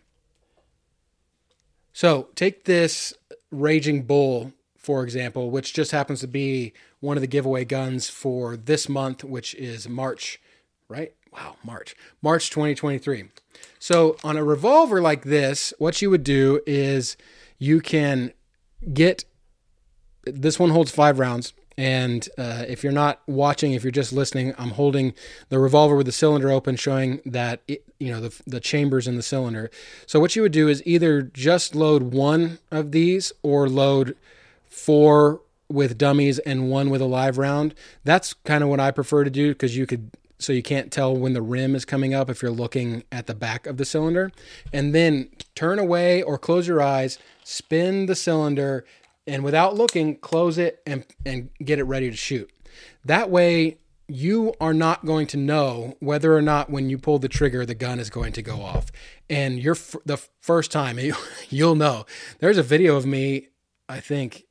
So 1.93 2.29
take 2.35 2.65
this 2.65 3.13
Raging 3.51 4.03
Bull 4.03 4.53
for 4.87 5.03
example, 5.03 5.51
which 5.51 5.73
just 5.73 5.91
happens 5.91 6.21
to 6.21 6.29
be 6.29 6.71
one 7.01 7.17
of 7.17 7.21
the 7.21 7.27
giveaway 7.27 7.65
guns 7.65 8.09
for 8.09 8.55
this 8.55 8.87
month, 8.87 9.21
which 9.21 9.53
is 9.55 9.89
March, 9.89 10.39
right? 10.87 11.13
Wow, 11.37 11.55
March, 11.63 11.95
March 12.21 12.49
2023. 12.49 13.25
So 13.79 14.17
on 14.23 14.37
a 14.37 14.43
revolver 14.43 15.01
like 15.01 15.23
this, 15.23 15.71
what 15.77 16.01
you 16.01 16.09
would 16.09 16.23
do 16.23 16.61
is 16.65 17.15
you 17.59 17.79
can 17.79 18.33
get 18.93 19.23
this 20.25 20.59
one 20.59 20.71
holds 20.71 20.91
five 20.91 21.19
rounds. 21.19 21.53
And 21.77 22.27
uh, 22.39 22.65
if 22.67 22.83
you're 22.83 22.91
not 22.91 23.21
watching, 23.27 23.73
if 23.73 23.83
you're 23.83 23.91
just 23.91 24.11
listening, 24.11 24.55
I'm 24.57 24.71
holding 24.71 25.13
the 25.49 25.59
revolver 25.59 25.95
with 25.95 26.07
the 26.07 26.11
cylinder 26.11 26.49
open, 26.49 26.75
showing 26.75 27.21
that 27.23 27.61
it, 27.67 27.83
you 27.99 28.11
know 28.11 28.19
the 28.19 28.41
the 28.47 28.59
chambers 28.59 29.07
in 29.07 29.15
the 29.15 29.21
cylinder. 29.21 29.69
So 30.07 30.19
what 30.19 30.35
you 30.35 30.41
would 30.41 30.51
do 30.51 30.67
is 30.67 30.81
either 30.87 31.21
just 31.21 31.75
load 31.75 32.13
one 32.13 32.57
of 32.71 32.91
these 32.93 33.31
or 33.43 33.69
load 33.69 34.17
four 34.67 35.41
with 35.69 35.99
dummies 35.99 36.39
and 36.39 36.71
one 36.71 36.89
with 36.89 37.01
a 37.01 37.05
live 37.05 37.37
round. 37.37 37.75
That's 38.03 38.33
kind 38.33 38.63
of 38.63 38.71
what 38.71 38.79
I 38.79 38.89
prefer 38.89 39.23
to 39.23 39.29
do 39.29 39.49
because 39.49 39.77
you 39.77 39.85
could 39.85 40.09
so 40.39 40.53
you 40.53 40.61
can't 40.61 40.91
tell 40.91 41.15
when 41.15 41.33
the 41.33 41.41
rim 41.41 41.75
is 41.75 41.85
coming 41.85 42.13
up 42.13 42.29
if 42.29 42.41
you're 42.41 42.51
looking 42.51 43.03
at 43.11 43.27
the 43.27 43.33
back 43.33 43.65
of 43.65 43.77
the 43.77 43.85
cylinder. 43.85 44.31
And 44.71 44.93
then 44.93 45.29
turn 45.55 45.79
away 45.79 46.21
or 46.21 46.37
close 46.37 46.67
your 46.67 46.81
eyes, 46.81 47.17
spin 47.43 48.05
the 48.05 48.15
cylinder, 48.15 48.85
and 49.25 49.43
without 49.43 49.75
looking, 49.75 50.15
close 50.17 50.57
it 50.57 50.81
and, 50.85 51.05
and 51.25 51.49
get 51.63 51.79
it 51.79 51.83
ready 51.83 52.09
to 52.09 52.15
shoot. 52.15 52.49
That 53.03 53.29
way, 53.29 53.77
you 54.07 54.53
are 54.61 54.73
not 54.73 55.05
going 55.05 55.27
to 55.27 55.37
know 55.37 55.97
whether 55.99 56.35
or 56.35 56.41
not 56.41 56.69
when 56.69 56.89
you 56.89 56.97
pull 56.97 57.19
the 57.19 57.27
trigger, 57.27 57.65
the 57.65 57.75
gun 57.75 57.99
is 57.99 58.09
going 58.09 58.31
to 58.33 58.41
go 58.41 58.61
off. 58.61 58.87
And 59.29 59.59
you're 59.59 59.75
f- 59.75 59.95
the 60.05 60.17
first 60.39 60.71
time 60.71 60.97
you'll 61.49 61.75
know. 61.75 62.05
There's 62.39 62.57
a 62.57 62.63
video 62.63 62.95
of 62.95 63.05
me, 63.05 63.47
I 63.89 63.99
think, 63.99 64.46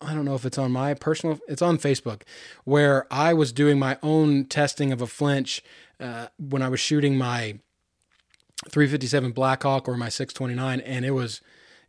I 0.00 0.14
don't 0.14 0.24
know 0.24 0.34
if 0.34 0.44
it's 0.44 0.58
on 0.58 0.72
my 0.72 0.94
personal, 0.94 1.38
it's 1.46 1.62
on 1.62 1.78
Facebook, 1.78 2.22
where 2.64 3.06
I 3.12 3.34
was 3.34 3.52
doing 3.52 3.78
my 3.78 3.98
own 4.02 4.46
testing 4.46 4.92
of 4.92 5.02
a 5.02 5.06
flinch 5.06 5.62
uh, 5.98 6.28
when 6.38 6.62
I 6.62 6.68
was 6.68 6.80
shooting 6.80 7.18
my 7.18 7.58
357 8.68 9.32
Blackhawk 9.32 9.88
or 9.88 9.96
my 9.96 10.08
629, 10.08 10.80
and 10.80 11.04
it 11.04 11.10
was, 11.12 11.40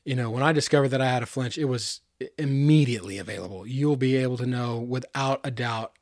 you 0.03 0.15
know, 0.15 0.30
when 0.30 0.44
I 0.44 0.51
discovered 0.51 0.89
that 0.89 1.01
I 1.01 1.10
had 1.10 1.24
a 1.24 1.25
flinch, 1.25 1.58
it 1.58 1.65
was 1.65 2.01
immediately 2.38 3.18
available. 3.18 3.65
You'll 3.65 3.96
be 3.96 4.15
able 4.18 4.38
to 4.38 4.46
know 4.46 4.77
without 4.77 5.39
a 5.44 5.51
doubt 5.51 5.94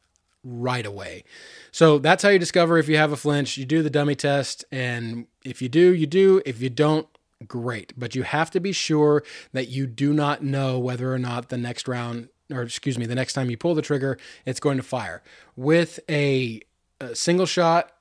right 0.43 0.85
away. 0.85 1.23
So 1.71 1.99
that's 1.99 2.23
how 2.23 2.29
you 2.29 2.39
discover 2.39 2.77
if 2.77 2.87
you 2.87 2.97
have 2.97 3.11
a 3.11 3.17
flinch. 3.17 3.57
You 3.57 3.65
do 3.65 3.83
the 3.83 3.89
dummy 3.89 4.15
test, 4.15 4.65
and 4.71 5.27
if 5.43 5.61
you 5.61 5.69
do, 5.69 5.93
you 5.93 6.07
do. 6.07 6.41
If 6.45 6.61
you 6.61 6.69
don't, 6.69 7.07
great. 7.47 7.93
But 7.97 8.15
you 8.15 8.23
have 8.23 8.51
to 8.51 8.59
be 8.59 8.71
sure 8.71 9.23
that 9.53 9.69
you 9.69 9.87
do 9.87 10.13
not 10.13 10.43
know 10.43 10.79
whether 10.79 11.13
or 11.13 11.19
not 11.19 11.49
the 11.49 11.57
next 11.57 11.87
round, 11.87 12.29
or 12.51 12.61
excuse 12.61 12.97
me, 12.97 13.05
the 13.05 13.15
next 13.15 13.33
time 13.33 13.49
you 13.49 13.57
pull 13.57 13.75
the 13.75 13.81
trigger, 13.81 14.17
it's 14.45 14.59
going 14.59 14.77
to 14.77 14.83
fire. 14.83 15.21
With 15.55 15.99
a, 16.09 16.61
a 16.99 17.15
single 17.15 17.45
shot, 17.45 17.91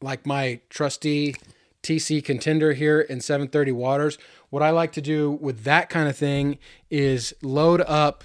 like 0.00 0.26
my 0.26 0.60
trusty 0.68 1.34
TC 1.82 2.24
contender 2.24 2.72
here 2.72 3.00
in 3.00 3.20
730 3.20 3.72
waters, 3.72 4.18
what 4.50 4.62
I 4.62 4.70
like 4.70 4.92
to 4.92 5.00
do 5.00 5.30
with 5.30 5.64
that 5.64 5.88
kind 5.90 6.08
of 6.08 6.16
thing 6.16 6.58
is 6.90 7.34
load 7.42 7.80
up 7.82 8.24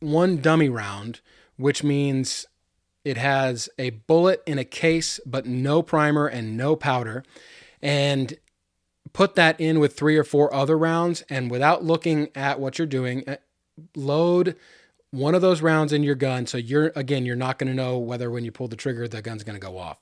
one 0.00 0.38
dummy 0.38 0.68
round, 0.68 1.20
which 1.56 1.82
means 1.82 2.46
it 3.04 3.16
has 3.16 3.68
a 3.78 3.90
bullet 3.90 4.42
in 4.46 4.58
a 4.58 4.64
case, 4.64 5.20
but 5.24 5.46
no 5.46 5.82
primer 5.82 6.26
and 6.26 6.56
no 6.56 6.76
powder. 6.76 7.24
And 7.80 8.36
put 9.18 9.34
that 9.34 9.60
in 9.60 9.80
with 9.80 9.96
three 9.96 10.16
or 10.16 10.22
four 10.22 10.54
other 10.54 10.78
rounds. 10.78 11.24
And 11.28 11.50
without 11.50 11.82
looking 11.82 12.28
at 12.36 12.60
what 12.60 12.78
you're 12.78 12.86
doing, 12.86 13.24
uh, 13.28 13.38
load 13.96 14.54
one 15.10 15.34
of 15.34 15.42
those 15.42 15.60
rounds 15.60 15.92
in 15.92 16.04
your 16.04 16.14
gun. 16.14 16.46
So 16.46 16.56
you're, 16.56 16.92
again, 16.94 17.26
you're 17.26 17.34
not 17.34 17.58
going 17.58 17.66
to 17.66 17.74
know 17.74 17.98
whether 17.98 18.30
when 18.30 18.44
you 18.44 18.52
pull 18.52 18.68
the 18.68 18.76
trigger, 18.76 19.08
the 19.08 19.20
gun's 19.20 19.42
going 19.42 19.58
to 19.58 19.66
go 19.66 19.76
off. 19.76 19.98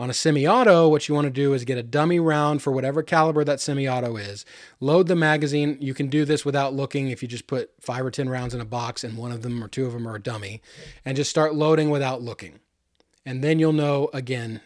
On 0.00 0.10
a 0.10 0.12
semi 0.12 0.48
auto, 0.48 0.88
what 0.88 1.06
you 1.06 1.14
want 1.14 1.26
to 1.26 1.30
do 1.30 1.52
is 1.52 1.64
get 1.64 1.78
a 1.78 1.82
dummy 1.84 2.18
round 2.18 2.60
for 2.60 2.72
whatever 2.72 3.04
caliber 3.04 3.44
that 3.44 3.60
semi 3.60 3.88
auto 3.88 4.16
is. 4.16 4.44
Load 4.80 5.06
the 5.06 5.14
magazine. 5.14 5.78
You 5.80 5.94
can 5.94 6.08
do 6.08 6.24
this 6.24 6.44
without 6.44 6.74
looking 6.74 7.08
if 7.10 7.22
you 7.22 7.28
just 7.28 7.46
put 7.46 7.70
five 7.80 8.04
or 8.04 8.10
10 8.10 8.28
rounds 8.28 8.52
in 8.52 8.60
a 8.60 8.64
box 8.64 9.04
and 9.04 9.16
one 9.16 9.30
of 9.30 9.42
them 9.42 9.62
or 9.62 9.68
two 9.68 9.86
of 9.86 9.92
them 9.92 10.08
are 10.08 10.16
a 10.16 10.20
dummy 10.20 10.60
and 11.04 11.16
just 11.16 11.30
start 11.30 11.54
loading 11.54 11.88
without 11.88 12.20
looking. 12.20 12.58
And 13.24 13.44
then 13.44 13.60
you'll 13.60 13.72
know 13.72 14.10
again 14.12 14.60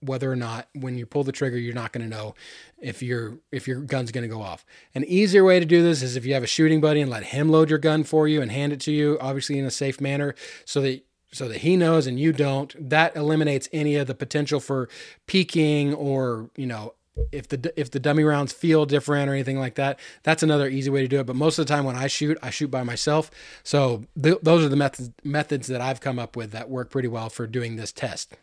whether 0.00 0.30
or 0.30 0.36
not 0.36 0.68
when 0.74 0.96
you 0.96 1.06
pull 1.06 1.24
the 1.24 1.32
trigger 1.32 1.58
you're 1.58 1.74
not 1.74 1.92
going 1.92 2.02
to 2.02 2.16
know 2.16 2.34
if 2.80 3.02
your 3.02 3.38
if 3.52 3.68
your 3.68 3.80
gun's 3.80 4.10
going 4.10 4.28
to 4.28 4.34
go 4.34 4.42
off. 4.42 4.64
An 4.94 5.04
easier 5.04 5.44
way 5.44 5.60
to 5.60 5.66
do 5.66 5.82
this 5.82 6.02
is 6.02 6.16
if 6.16 6.24
you 6.24 6.34
have 6.34 6.42
a 6.42 6.48
shooting 6.48 6.80
buddy 6.80 7.00
and 7.00 7.10
let 7.10 7.24
him 7.24 7.48
load 7.48 7.70
your 7.70 7.78
gun 7.78 8.04
for 8.04 8.26
you 8.26 8.40
and 8.40 8.50
hand 8.50 8.72
it 8.72 8.80
to 8.80 8.92
you 8.92 9.18
obviously 9.20 9.58
in 9.58 9.64
a 9.64 9.70
safe 9.70 10.00
manner 10.00 10.34
so 10.64 10.80
that 10.80 11.04
so 11.32 11.48
that 11.48 11.58
he 11.58 11.76
knows 11.76 12.06
and 12.06 12.18
you 12.18 12.32
don't. 12.32 12.74
That 12.90 13.16
eliminates 13.16 13.68
any 13.72 13.96
of 13.96 14.06
the 14.06 14.14
potential 14.14 14.60
for 14.60 14.88
peeking 15.26 15.94
or, 15.94 16.50
you 16.56 16.66
know, 16.66 16.94
if 17.32 17.48
the 17.48 17.72
if 17.78 17.90
the 17.90 18.00
dummy 18.00 18.24
rounds 18.24 18.52
feel 18.52 18.86
different 18.86 19.28
or 19.28 19.34
anything 19.34 19.58
like 19.58 19.74
that, 19.74 19.98
that's 20.22 20.42
another 20.42 20.68
easy 20.68 20.90
way 20.90 21.02
to 21.02 21.08
do 21.08 21.20
it. 21.20 21.26
But 21.26 21.36
most 21.36 21.58
of 21.58 21.66
the 21.66 21.72
time 21.72 21.84
when 21.84 21.96
I 21.96 22.06
shoot, 22.06 22.38
I 22.42 22.50
shoot 22.50 22.70
by 22.70 22.82
myself. 22.82 23.30
So 23.62 24.04
th- 24.20 24.38
those 24.42 24.64
are 24.64 24.68
the 24.68 24.76
methods 24.76 25.10
methods 25.22 25.66
that 25.66 25.80
I've 25.80 26.00
come 26.00 26.18
up 26.18 26.36
with 26.36 26.52
that 26.52 26.70
work 26.70 26.90
pretty 26.90 27.08
well 27.08 27.28
for 27.28 27.46
doing 27.46 27.76
this 27.76 27.92
test. 27.92 28.36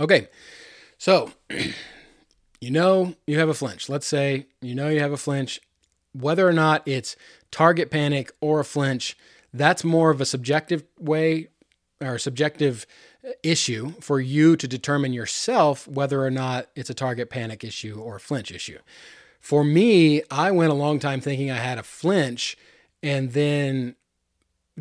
Okay, 0.00 0.28
so 0.96 1.30
you 2.60 2.70
know 2.70 3.14
you 3.26 3.38
have 3.38 3.50
a 3.50 3.54
flinch. 3.54 3.88
Let's 3.88 4.06
say 4.06 4.46
you 4.62 4.74
know 4.74 4.88
you 4.88 5.00
have 5.00 5.12
a 5.12 5.18
flinch. 5.18 5.60
Whether 6.12 6.48
or 6.48 6.52
not 6.52 6.82
it's 6.88 7.14
target 7.50 7.90
panic 7.90 8.32
or 8.40 8.58
a 8.60 8.64
flinch, 8.64 9.16
that's 9.52 9.84
more 9.84 10.10
of 10.10 10.20
a 10.20 10.24
subjective 10.24 10.84
way 10.98 11.48
or 12.00 12.18
subjective 12.18 12.86
uh, 13.24 13.30
issue 13.42 13.92
for 14.00 14.20
you 14.20 14.56
to 14.56 14.66
determine 14.66 15.12
yourself 15.12 15.86
whether 15.86 16.24
or 16.24 16.30
not 16.30 16.68
it's 16.74 16.90
a 16.90 16.94
target 16.94 17.30
panic 17.30 17.62
issue 17.62 18.00
or 18.00 18.16
a 18.16 18.20
flinch 18.20 18.50
issue. 18.50 18.78
For 19.38 19.62
me, 19.62 20.22
I 20.30 20.50
went 20.50 20.72
a 20.72 20.74
long 20.74 20.98
time 20.98 21.20
thinking 21.20 21.50
I 21.50 21.56
had 21.56 21.78
a 21.78 21.82
flinch 21.82 22.56
and 23.02 23.32
then 23.32 23.96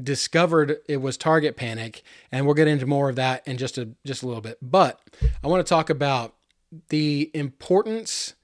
discovered 0.04 0.78
it 0.88 0.98
was 0.98 1.18
target 1.18 1.56
panic 1.56 2.04
and 2.32 2.46
we'll 2.46 2.56
get 2.56 2.68
into 2.68 2.86
more 2.86 3.10
of 3.10 3.16
that 3.16 3.48
in 3.48 3.58
just 3.58 3.78
a 3.78 3.90
just 4.06 4.24
a 4.24 4.28
little 4.28 4.42
bit. 4.42 4.58
But 4.62 5.00
i 5.44 5.48
want 5.48 5.66
to 5.66 5.70
talk 5.70 5.90
about 5.90 6.36
the 6.90 7.32
importance 7.34 8.36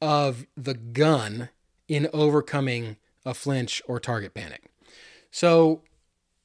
of 0.00 0.46
the 0.56 0.74
gun 0.74 1.48
in 1.88 2.08
overcoming 2.12 2.96
a 3.24 3.34
flinch 3.34 3.82
or 3.86 4.00
target 4.00 4.34
panic. 4.34 4.64
So 5.30 5.82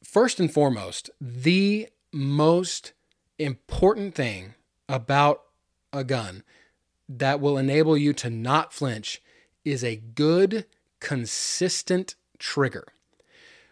first 0.03 0.39
and 0.39 0.51
foremost 0.51 1.09
the 1.19 1.89
most 2.13 2.93
important 3.39 4.15
thing 4.15 4.55
about 4.87 5.43
a 5.91 6.03
gun 6.03 6.43
that 7.09 7.39
will 7.39 7.57
enable 7.57 7.97
you 7.97 8.13
to 8.13 8.29
not 8.29 8.73
flinch 8.73 9.21
is 9.63 9.83
a 9.83 9.95
good 9.95 10.65
consistent 10.99 12.15
trigger 12.39 12.85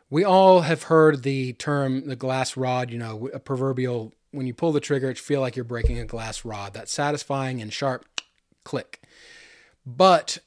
we 0.09 0.23
all 0.23 0.61
have 0.61 0.83
heard 0.83 1.23
the 1.23 1.53
term 1.53 2.07
the 2.07 2.15
glass 2.15 2.55
rod, 2.55 2.91
you 2.91 2.97
know, 2.97 3.29
a 3.33 3.39
proverbial 3.39 4.13
when 4.31 4.47
you 4.47 4.53
pull 4.53 4.71
the 4.71 4.79
trigger, 4.79 5.09
it 5.09 5.17
feel 5.17 5.41
like 5.41 5.55
you're 5.55 5.63
breaking 5.65 5.97
a 5.97 6.05
glass 6.05 6.43
rod. 6.43 6.73
That 6.73 6.89
satisfying 6.89 7.61
and 7.61 7.71
sharp 7.71 8.05
click. 8.63 9.01
But 9.85 10.39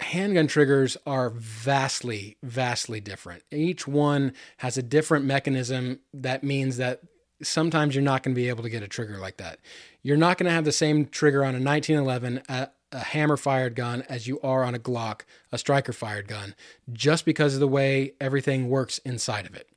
handgun 0.00 0.48
triggers 0.48 0.96
are 1.06 1.30
vastly, 1.30 2.36
vastly 2.42 3.00
different. 3.00 3.44
Each 3.50 3.86
one 3.86 4.32
has 4.58 4.76
a 4.76 4.82
different 4.82 5.24
mechanism 5.24 6.00
that 6.12 6.42
means 6.42 6.76
that 6.78 7.00
sometimes 7.42 7.94
you're 7.94 8.02
not 8.02 8.22
going 8.22 8.34
to 8.34 8.40
be 8.40 8.48
able 8.48 8.62
to 8.62 8.70
get 8.70 8.82
a 8.82 8.88
trigger 8.88 9.18
like 9.18 9.36
that. 9.38 9.58
You're 10.02 10.16
not 10.16 10.38
going 10.38 10.46
to 10.46 10.52
have 10.52 10.64
the 10.64 10.72
same 10.72 11.06
trigger 11.06 11.44
on 11.44 11.54
a 11.54 11.60
1911 11.60 12.42
uh, 12.48 12.66
a 12.92 13.00
hammer 13.00 13.36
fired 13.36 13.74
gun 13.74 14.02
as 14.08 14.26
you 14.26 14.40
are 14.40 14.64
on 14.64 14.74
a 14.74 14.78
Glock, 14.78 15.22
a 15.50 15.58
striker 15.58 15.92
fired 15.92 16.28
gun, 16.28 16.54
just 16.92 17.24
because 17.24 17.54
of 17.54 17.60
the 17.60 17.68
way 17.68 18.12
everything 18.20 18.68
works 18.68 18.98
inside 18.98 19.46
of 19.46 19.54
it. 19.54 19.68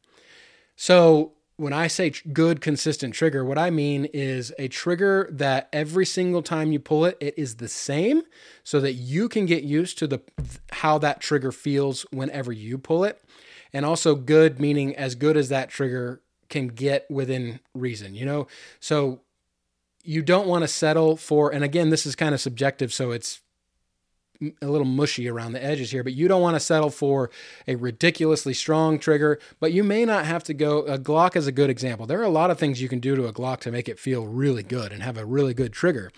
So, 0.76 1.32
when 1.58 1.72
I 1.72 1.88
say 1.88 2.12
good, 2.34 2.60
consistent 2.60 3.14
trigger, 3.14 3.46
what 3.46 3.58
I 3.58 3.70
mean 3.70 4.06
is 4.06 4.54
a 4.60 4.68
trigger 4.68 5.30
that 5.32 5.70
every 5.72 6.06
single 6.06 6.42
time 6.42 6.74
you 6.74 6.80
pull 6.80 7.06
it, 7.06 7.18
it 7.22 7.34
is 7.38 7.56
the 7.56 7.70
same 7.70 8.24
so 8.64 8.82
that 8.82 8.94
you 8.94 9.30
can 9.30 9.46
get 9.46 9.64
used 9.64 9.98
to 10.00 10.08
the 10.08 10.22
how 10.72 10.98
that 10.98 11.22
trigger 11.22 11.54
feels 11.54 12.04
whenever 12.12 12.52
you 12.52 12.78
pull 12.78 13.06
it. 13.06 13.22
And 13.72 13.86
also 13.86 14.16
good 14.16 14.60
meaning 14.60 14.96
as 14.98 15.16
good 15.16 15.38
as 15.38 15.48
that 15.50 15.70
trigger 15.70 16.22
can 16.50 16.68
get 16.68 17.10
within 17.10 17.60
reason, 17.74 18.16
you 18.16 18.26
know? 18.26 18.48
So 18.80 19.22
you 20.08 20.22
don't 20.22 20.48
want 20.48 20.64
to 20.64 20.68
settle 20.68 21.18
for, 21.18 21.54
and 21.54 21.64
again, 21.64 21.90
this 21.90 22.06
is 22.06 22.16
kind 22.16 22.34
of 22.34 22.42
subjective, 22.42 22.94
so 22.94 23.12
it's 23.12 23.42
a 24.62 24.68
little 24.68 24.86
mushy 24.86 25.30
around 25.30 25.54
the 25.54 25.64
edges 25.64 25.92
here, 25.92 26.04
but 26.04 26.14
you 26.14 26.28
don't 26.28 26.42
want 26.42 26.56
to 26.56 26.60
settle 26.60 26.90
for 26.90 27.30
a 27.68 27.76
ridiculously 27.76 28.54
strong 28.54 29.00
trigger, 29.00 29.40
but 29.60 29.72
you 29.72 29.84
may 29.84 30.06
not 30.06 30.26
have 30.26 30.44
to 30.44 30.54
go. 30.54 30.80
A 30.82 31.00
Glock 31.00 31.36
is 31.36 31.48
a 31.48 31.52
good 31.52 31.70
example. 31.70 32.06
There 32.06 32.20
are 32.20 32.24
a 32.24 32.30
lot 32.30 32.52
of 32.52 32.60
things 32.60 32.82
you 32.82 32.90
can 32.90 33.00
do 33.00 33.16
to 33.16 33.28
a 33.28 33.34
Glock 33.34 33.60
to 33.62 33.72
make 33.72 33.88
it 33.88 34.00
feel 34.00 34.28
really 34.28 34.64
good 34.64 34.92
and 34.92 35.02
have 35.02 35.18
a 35.18 35.26
really 35.26 35.54
good 35.54 35.74
trigger, 35.74 36.12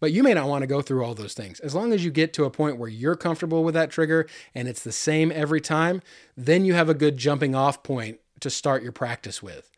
but 0.00 0.12
you 0.12 0.22
may 0.22 0.34
not 0.34 0.48
want 0.48 0.62
to 0.62 0.66
go 0.66 0.82
through 0.82 1.04
all 1.04 1.14
those 1.14 1.34
things. 1.34 1.60
As 1.60 1.74
long 1.74 1.92
as 1.92 2.04
you 2.04 2.10
get 2.10 2.32
to 2.34 2.44
a 2.44 2.50
point 2.50 2.76
where 2.76 2.88
you're 2.88 3.16
comfortable 3.16 3.64
with 3.64 3.74
that 3.74 3.90
trigger 3.90 4.26
and 4.54 4.68
it's 4.68 4.82
the 4.82 4.92
same 4.92 5.32
every 5.32 5.60
time, 5.60 6.02
then 6.36 6.64
you 6.64 6.74
have 6.74 6.88
a 6.88 6.94
good 6.94 7.16
jumping 7.16 7.54
off 7.54 7.82
point 7.82 8.20
to 8.40 8.50
start 8.50 8.82
your 8.82 8.92
practice 8.92 9.42
with 9.42 9.70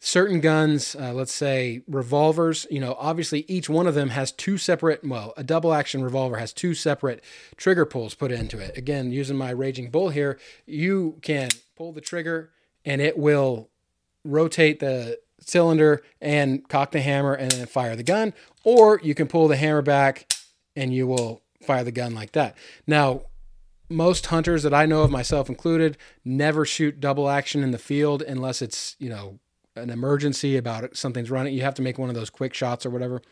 certain 0.00 0.40
guns, 0.40 0.94
uh, 0.94 1.12
let's 1.12 1.32
say 1.32 1.82
revolvers, 1.88 2.66
you 2.70 2.80
know, 2.80 2.96
obviously 2.98 3.44
each 3.48 3.68
one 3.68 3.86
of 3.86 3.94
them 3.94 4.10
has 4.10 4.32
two 4.32 4.58
separate, 4.58 5.04
well, 5.04 5.32
a 5.36 5.44
double 5.44 5.74
action 5.74 6.02
revolver 6.02 6.36
has 6.36 6.52
two 6.52 6.74
separate 6.74 7.22
trigger 7.56 7.84
pulls 7.84 8.14
put 8.14 8.30
into 8.30 8.58
it. 8.58 8.76
Again, 8.76 9.10
using 9.10 9.36
my 9.36 9.50
Raging 9.50 9.90
Bull 9.90 10.10
here, 10.10 10.38
you 10.66 11.18
can 11.22 11.48
pull 11.76 11.92
the 11.92 12.00
trigger 12.00 12.50
and 12.84 13.00
it 13.00 13.18
will 13.18 13.68
rotate 14.24 14.80
the 14.80 15.18
cylinder 15.40 16.02
and 16.20 16.68
cock 16.68 16.92
the 16.92 17.00
hammer 17.00 17.34
and 17.34 17.50
then 17.50 17.66
fire 17.66 17.96
the 17.96 18.02
gun, 18.02 18.34
or 18.64 19.00
you 19.02 19.14
can 19.14 19.26
pull 19.26 19.48
the 19.48 19.56
hammer 19.56 19.82
back 19.82 20.32
and 20.76 20.92
you 20.94 21.06
will 21.06 21.42
fire 21.62 21.84
the 21.84 21.92
gun 21.92 22.14
like 22.14 22.32
that. 22.32 22.56
Now, 22.86 23.22
most 23.88 24.26
hunters 24.26 24.62
that 24.62 24.74
I 24.74 24.86
know 24.86 25.02
of, 25.02 25.10
myself 25.10 25.48
included, 25.48 25.96
never 26.24 26.64
shoot 26.64 27.00
double 27.00 27.28
action 27.28 27.62
in 27.62 27.70
the 27.70 27.78
field 27.78 28.22
unless 28.22 28.60
it's, 28.60 28.94
you 28.98 29.08
know, 29.08 29.38
an 29.78 29.90
emergency 29.90 30.56
about 30.56 30.84
it, 30.84 30.96
something's 30.96 31.30
running, 31.30 31.54
you 31.54 31.62
have 31.62 31.74
to 31.74 31.82
make 31.82 31.98
one 31.98 32.08
of 32.08 32.14
those 32.14 32.30
quick 32.30 32.54
shots 32.54 32.84
or 32.84 32.90
whatever. 32.90 33.22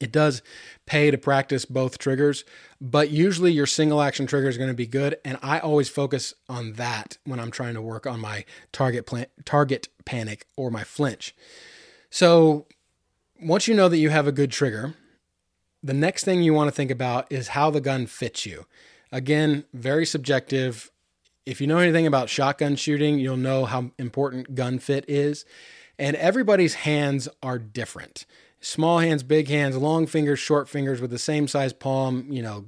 It 0.00 0.12
does 0.12 0.42
pay 0.86 1.10
to 1.10 1.18
practice 1.18 1.64
both 1.64 1.98
triggers, 1.98 2.44
but 2.80 3.10
usually 3.10 3.52
your 3.52 3.66
single 3.66 4.00
action 4.00 4.26
trigger 4.26 4.48
is 4.48 4.58
going 4.58 4.70
to 4.70 4.74
be 4.74 4.86
good. 4.86 5.16
And 5.24 5.38
I 5.42 5.58
always 5.60 5.88
focus 5.88 6.34
on 6.48 6.74
that 6.74 7.18
when 7.24 7.38
I'm 7.38 7.50
trying 7.50 7.74
to 7.74 7.82
work 7.82 8.06
on 8.06 8.20
my 8.20 8.44
target 8.72 9.06
plan, 9.06 9.26
target 9.44 9.88
panic 10.04 10.46
or 10.56 10.70
my 10.70 10.84
flinch. 10.84 11.34
So 12.10 12.66
once 13.40 13.66
you 13.68 13.74
know 13.74 13.88
that 13.88 13.98
you 13.98 14.10
have 14.10 14.26
a 14.26 14.32
good 14.32 14.50
trigger, 14.50 14.94
the 15.82 15.94
next 15.94 16.24
thing 16.24 16.42
you 16.42 16.54
want 16.54 16.68
to 16.68 16.74
think 16.74 16.90
about 16.90 17.30
is 17.30 17.48
how 17.48 17.70
the 17.70 17.80
gun 17.80 18.06
fits 18.06 18.46
you. 18.46 18.66
Again, 19.10 19.64
very 19.72 20.06
subjective 20.06 20.91
if 21.44 21.60
you 21.60 21.66
know 21.66 21.78
anything 21.78 22.06
about 22.06 22.28
shotgun 22.28 22.76
shooting, 22.76 23.18
you'll 23.18 23.36
know 23.36 23.64
how 23.64 23.90
important 23.98 24.54
gun 24.54 24.78
fit 24.78 25.04
is. 25.08 25.44
And 25.98 26.16
everybody's 26.16 26.74
hands 26.74 27.28
are 27.42 27.58
different. 27.58 28.26
Small 28.60 29.00
hands, 29.00 29.22
big 29.22 29.48
hands, 29.48 29.76
long 29.76 30.06
fingers, 30.06 30.38
short 30.38 30.68
fingers 30.68 31.00
with 31.00 31.10
the 31.10 31.18
same 31.18 31.48
size 31.48 31.72
palm, 31.72 32.26
you 32.30 32.42
know, 32.42 32.66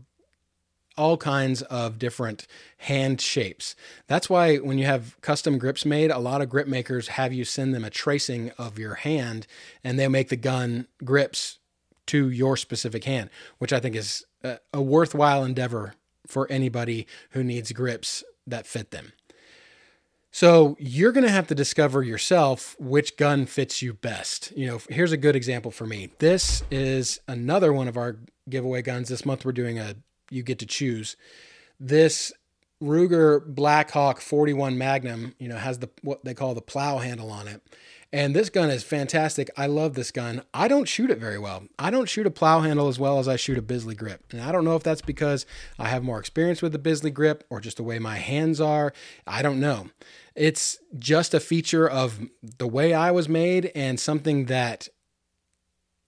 all 0.97 1.17
kinds 1.17 1.63
of 1.63 1.99
different 1.99 2.47
hand 2.79 3.21
shapes. 3.21 3.75
That's 4.07 4.31
why 4.31 4.57
when 4.57 4.79
you 4.79 4.87
have 4.87 5.21
custom 5.21 5.59
grips 5.59 5.85
made, 5.85 6.11
a 6.11 6.19
lot 6.19 6.41
of 6.41 6.49
grip 6.49 6.69
makers 6.69 7.09
have 7.09 7.33
you 7.33 7.45
send 7.45 7.75
them 7.75 7.85
a 7.85 7.91
tracing 7.91 8.51
of 8.59 8.79
your 8.79 8.95
hand 8.95 9.47
and 9.83 9.99
they 9.99 10.07
make 10.09 10.29
the 10.29 10.37
gun 10.37 10.87
grips 11.05 11.59
to 12.07 12.29
your 12.29 12.57
specific 12.57 13.05
hand, 13.05 13.31
which 13.59 13.73
I 13.73 13.81
think 13.81 13.97
is 13.97 14.25
a, 14.73 14.83
worthwhile 14.83 15.45
endeavor 15.45 15.95
for 16.27 16.51
anybody 16.51 17.07
who 17.31 17.43
needs 17.43 17.73
grips 17.73 18.23
that 18.47 18.67
fit 18.67 18.91
them. 18.91 19.13
So 20.31 20.77
you're 20.81 21.13
going 21.13 21.25
to 21.25 21.31
have 21.31 21.47
to 21.47 21.55
discover 21.55 22.03
yourself 22.03 22.75
which 22.81 23.17
gun 23.17 23.47
fits 23.47 23.83
you 23.83 23.95
best. 23.95 24.53
You 24.57 24.67
know, 24.67 24.81
here's 24.89 25.13
a 25.13 25.17
good 25.17 25.37
example 25.37 25.71
for 25.71 25.87
me. 25.87 26.11
This 26.19 26.65
is 26.73 27.21
another 27.29 27.73
one 27.73 27.87
of 27.87 27.97
our 27.97 28.17
giveaway 28.49 28.83
guns. 28.83 29.09
This 29.09 29.25
month 29.25 29.45
we're 29.45 29.53
doing 29.53 29.79
a 29.79 29.95
you 30.31 30.43
get 30.43 30.59
to 30.59 30.67
choose. 30.67 31.17
This 31.79 32.33
Ruger 32.83 33.45
Blackhawk 33.47 34.21
41 34.21 34.77
Magnum, 34.77 35.35
you 35.39 35.49
know, 35.49 35.57
has 35.57 35.79
the 35.79 35.89
what 36.03 36.25
they 36.25 36.35
call 36.35 36.55
the 36.55 36.61
plow 36.61 36.99
handle 36.99 37.31
on 37.31 37.47
it. 37.47 37.63
And 38.15 38.33
this 38.33 38.49
gun 38.49 38.71
is 38.71 38.85
fantastic. 38.85 39.51
I 39.57 39.67
love 39.67 39.95
this 39.95 40.13
gun. 40.13 40.43
I 40.55 40.69
don't 40.69 40.85
shoot 40.85 41.11
it 41.11 41.19
very 41.19 41.37
well. 41.37 41.65
I 41.81 41.91
don't 41.91 42.09
shoot 42.09 42.29
a 42.29 42.31
plow 42.31 42.61
handle 42.61 42.87
as 42.87 42.97
well 42.97 43.19
as 43.19 43.27
I 43.27 43.35
shoot 43.35 43.59
a 43.59 43.63
Bisley 43.63 43.97
grip. 43.97 44.23
And 44.31 44.41
I 44.41 44.53
don't 44.53 44.65
know 44.65 44.77
if 44.77 44.85
that's 44.85 45.03
because 45.03 45.45
I 45.81 45.89
have 45.89 46.05
more 46.05 46.21
experience 46.21 46.63
with 46.63 46.71
the 46.71 46.79
Bisley 46.79 47.11
grip 47.11 47.43
or 47.51 47.61
just 47.61 47.77
the 47.77 47.83
way 47.83 47.99
my 47.99 48.19
hands 48.19 48.61
are. 48.61 48.93
I 49.27 49.43
don't 49.43 49.59
know. 49.59 49.89
It's 50.37 50.79
just 50.97 51.35
a 51.35 51.41
feature 51.41 51.89
of 51.91 52.21
the 52.59 52.69
way 52.69 52.95
I 52.95 53.11
was 53.11 53.29
made 53.29 53.73
and 53.75 53.99
something 53.99 54.45
that 54.45 54.87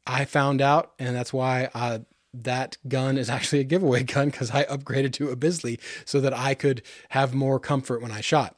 I 0.06 0.26
found 0.26 0.60
out. 0.60 0.92
And 1.00 1.16
that's 1.16 1.32
why 1.32 1.70
I 1.75 2.02
that 2.32 2.76
gun 2.86 3.18
is 3.18 3.28
actually 3.28 3.58
a 3.58 3.64
giveaway 3.64 4.02
gun 4.04 4.30
because 4.30 4.52
I 4.52 4.62
upgraded 4.66 5.12
to 5.14 5.30
a 5.30 5.36
Bisley 5.36 5.80
so 6.04 6.20
that 6.20 6.32
I 6.32 6.54
could 6.54 6.82
have 7.08 7.34
more 7.34 7.58
comfort 7.58 8.00
when 8.00 8.12
I 8.12 8.20
shot. 8.20 8.56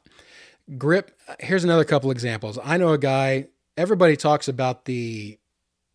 Grip, 0.77 1.11
here's 1.39 1.63
another 1.63 1.83
couple 1.83 2.11
examples. 2.11 2.59
I 2.63 2.77
know 2.77 2.89
a 2.89 2.97
guy, 2.97 3.47
everybody 3.77 4.15
talks 4.15 4.47
about 4.47 4.85
the 4.85 5.39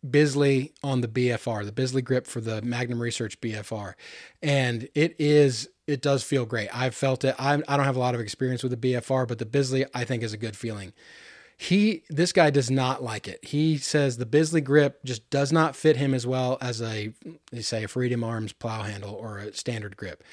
Bisley 0.07 0.73
on 0.83 1.01
the 1.01 1.07
BFR, 1.07 1.65
the 1.65 1.71
Bisley 1.71 2.01
grip 2.01 2.27
for 2.27 2.41
the 2.41 2.61
Magnum 2.61 3.01
Research 3.01 3.39
BFR. 3.41 3.93
And 4.41 4.89
it 4.93 5.15
is, 5.17 5.69
it 5.87 6.01
does 6.01 6.23
feel 6.23 6.45
great. 6.45 6.69
I've 6.75 6.95
felt 6.95 7.23
it. 7.23 7.35
I, 7.39 7.53
I 7.67 7.77
don't 7.77 7.85
have 7.85 7.95
a 7.95 7.99
lot 7.99 8.15
of 8.15 8.21
experience 8.21 8.63
with 8.63 8.79
the 8.79 8.93
BFR, 8.93 9.27
but 9.27 9.39
the 9.39 9.45
Bisley 9.45 9.85
I 9.93 10.03
think 10.03 10.23
is 10.23 10.33
a 10.33 10.37
good 10.37 10.55
feeling 10.57 10.93
he 11.57 12.03
this 12.09 12.31
guy 12.31 12.49
does 12.49 12.69
not 12.69 13.01
like 13.03 13.27
it. 13.27 13.43
He 13.43 13.77
says 13.77 14.17
the 14.17 14.25
Bisley 14.25 14.61
grip 14.61 15.03
just 15.05 15.29
does 15.29 15.51
not 15.51 15.75
fit 15.75 15.97
him 15.97 16.13
as 16.13 16.27
well 16.27 16.57
as 16.61 16.81
a 16.81 17.13
say 17.61 17.85
a 17.85 17.87
Freedom 17.87 18.23
Arms 18.23 18.53
plow 18.53 18.83
handle 18.83 19.13
or 19.13 19.37
a 19.37 19.53
standard 19.53 19.95
grip. 19.95 20.23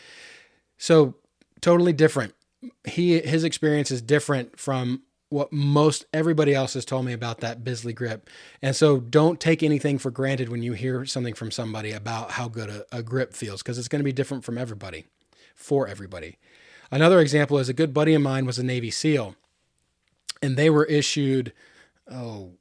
So 0.79 1.15
totally 1.61 1.93
different. 1.93 2.35
He 2.85 3.21
his 3.21 3.45
experience 3.45 3.91
is 3.91 4.03
different 4.03 4.59
from 4.59 5.03
what 5.29 5.53
most 5.53 6.05
everybody 6.13 6.55
else 6.55 6.75
has 6.75 6.85
told 6.85 7.07
me 7.07 7.13
about 7.13 7.41
that 7.41 7.65
Bisley 7.65 7.95
grip. 7.95 8.29
And 8.61 8.77
so 8.77 9.01
don't 9.01 9.41
take 9.41 9.63
anything 9.63 9.99
for 9.99 10.11
granted 10.11 10.51
when 10.51 10.63
you 10.63 10.75
hear 10.75 11.07
something 11.07 11.33
from 11.33 11.51
somebody 11.51 11.93
about 11.93 12.33
how 12.33 12.49
good 12.49 12.69
a, 12.69 12.85
a 12.93 13.03
grip 13.03 13.33
feels 13.33 13.63
because 13.63 13.79
it's 13.79 13.89
going 13.89 14.01
to 14.01 14.05
be 14.05 14.13
different 14.13 14.45
from 14.45 14.59
everybody, 14.59 15.07
for 15.55 15.89
everybody. 15.89 16.37
Another 16.91 17.19
example 17.19 17.59
is 17.59 17.71
a 17.71 17.75
good 17.75 17.95
buddy 17.95 18.13
of 18.13 18.21
mine 18.21 18.45
was 18.45 18.59
a 18.59 18.63
Navy 18.63 18.91
SEAL 18.91 19.35
and 20.43 20.57
they 20.57 20.69
were 20.69 20.85
issued 20.85 21.53
oh 22.11 22.53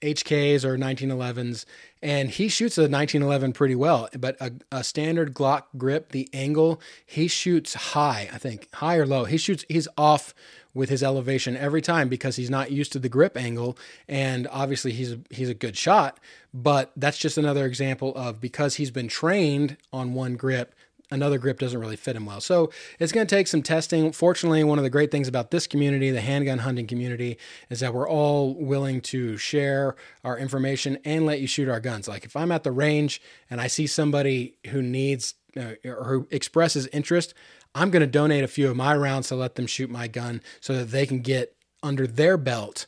HKs 0.00 0.64
or 0.64 0.76
1911s, 0.76 1.64
and 2.02 2.30
he 2.30 2.48
shoots 2.48 2.78
a 2.78 2.82
1911 2.82 3.52
pretty 3.52 3.74
well. 3.74 4.08
But 4.18 4.36
a, 4.40 4.52
a, 4.70 4.84
standard 4.84 5.34
Glock 5.34 5.64
grip, 5.76 6.12
the 6.12 6.28
angle 6.32 6.80
he 7.04 7.28
shoots 7.28 7.74
high, 7.74 8.28
I 8.32 8.38
think 8.38 8.72
high 8.74 8.96
or 8.96 9.06
low. 9.06 9.24
He 9.24 9.36
shoots 9.36 9.64
he's 9.68 9.88
off 9.96 10.34
with 10.74 10.90
his 10.90 11.02
elevation 11.02 11.56
every 11.56 11.82
time 11.82 12.08
because 12.08 12.36
he's 12.36 12.50
not 12.50 12.70
used 12.70 12.92
to 12.92 12.98
the 12.98 13.08
grip 13.08 13.36
angle, 13.36 13.76
and 14.06 14.46
obviously 14.50 14.92
he's 14.92 15.16
he's 15.30 15.48
a 15.48 15.54
good 15.54 15.76
shot. 15.76 16.18
But 16.54 16.92
that's 16.96 17.18
just 17.18 17.36
another 17.36 17.66
example 17.66 18.14
of 18.14 18.40
because 18.40 18.76
he's 18.76 18.90
been 18.90 19.08
trained 19.08 19.76
on 19.92 20.14
one 20.14 20.36
grip, 20.36 20.74
another 21.10 21.38
grip 21.38 21.58
doesn't 21.58 21.80
really 21.80 21.96
fit 21.96 22.16
him 22.16 22.26
well. 22.26 22.40
So 22.40 22.70
it's 22.98 23.12
going 23.12 23.26
to 23.26 23.34
take 23.34 23.46
some 23.46 23.62
testing. 23.62 24.12
Fortunately, 24.12 24.62
one 24.64 24.78
of 24.78 24.84
the 24.84 24.90
great 24.90 25.10
things 25.10 25.28
about 25.28 25.50
this 25.50 25.66
community, 25.66 26.10
the 26.10 26.20
handgun 26.20 26.58
hunting 26.58 26.86
community, 26.86 27.38
is 27.70 27.80
that 27.80 27.94
we're 27.94 28.08
all 28.08 28.54
willing 28.54 29.00
to 29.02 29.36
share 29.36 29.96
our 30.24 30.38
information 30.38 30.98
and 31.04 31.26
let 31.26 31.40
you 31.40 31.46
shoot 31.46 31.68
our 31.68 31.80
guns. 31.80 32.08
Like 32.08 32.24
if 32.24 32.36
I'm 32.36 32.52
at 32.52 32.64
the 32.64 32.72
range 32.72 33.20
and 33.50 33.60
I 33.60 33.66
see 33.66 33.86
somebody 33.86 34.56
who 34.68 34.82
needs 34.82 35.34
uh, 35.56 35.74
or 35.84 36.04
who 36.04 36.28
expresses 36.30 36.86
interest, 36.88 37.34
I'm 37.74 37.90
going 37.90 38.00
to 38.00 38.06
donate 38.06 38.44
a 38.44 38.48
few 38.48 38.70
of 38.70 38.76
my 38.76 38.96
rounds 38.96 39.28
to 39.28 39.36
let 39.36 39.54
them 39.54 39.66
shoot 39.66 39.90
my 39.90 40.08
gun 40.08 40.42
so 40.60 40.74
that 40.74 40.90
they 40.90 41.06
can 41.06 41.20
get 41.20 41.54
under 41.82 42.06
their 42.06 42.36
belt 42.36 42.86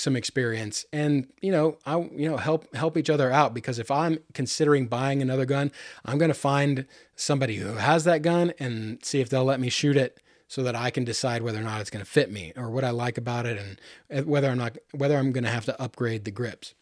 some 0.00 0.16
experience. 0.16 0.84
And 0.92 1.28
you 1.40 1.52
know 1.52 1.78
i 1.86 1.96
you 1.96 2.28
know 2.28 2.36
help 2.36 2.74
help 2.74 2.96
each 2.96 3.10
other 3.10 3.30
out 3.30 3.54
because 3.54 3.78
if 3.78 3.90
i'm 3.90 4.18
considering 4.34 4.86
buying 4.86 5.22
another 5.22 5.44
gun 5.44 5.70
i'm 6.04 6.18
going 6.18 6.30
to 6.30 6.34
find 6.34 6.86
somebody 7.16 7.56
who 7.56 7.74
has 7.74 8.04
that 8.04 8.22
gun 8.22 8.52
and 8.58 9.04
see 9.04 9.20
if 9.20 9.28
they'll 9.28 9.44
let 9.44 9.60
me 9.60 9.68
shoot 9.68 9.96
it 9.96 10.20
so 10.48 10.62
that 10.62 10.74
i 10.74 10.90
can 10.90 11.04
decide 11.04 11.42
whether 11.42 11.58
or 11.58 11.62
not 11.62 11.80
it's 11.80 11.90
going 11.90 12.04
to 12.04 12.10
fit 12.10 12.30
me 12.30 12.52
or 12.56 12.70
what 12.70 12.84
i 12.84 12.90
like 12.90 13.18
about 13.18 13.46
it 13.46 13.58
and 14.10 14.26
whether 14.26 14.48
i'm 14.48 14.58
not 14.58 14.76
whether 14.92 15.16
i'm 15.16 15.32
going 15.32 15.44
to 15.44 15.50
have 15.50 15.64
to 15.64 15.80
upgrade 15.80 16.24
the 16.24 16.30
grips. 16.30 16.74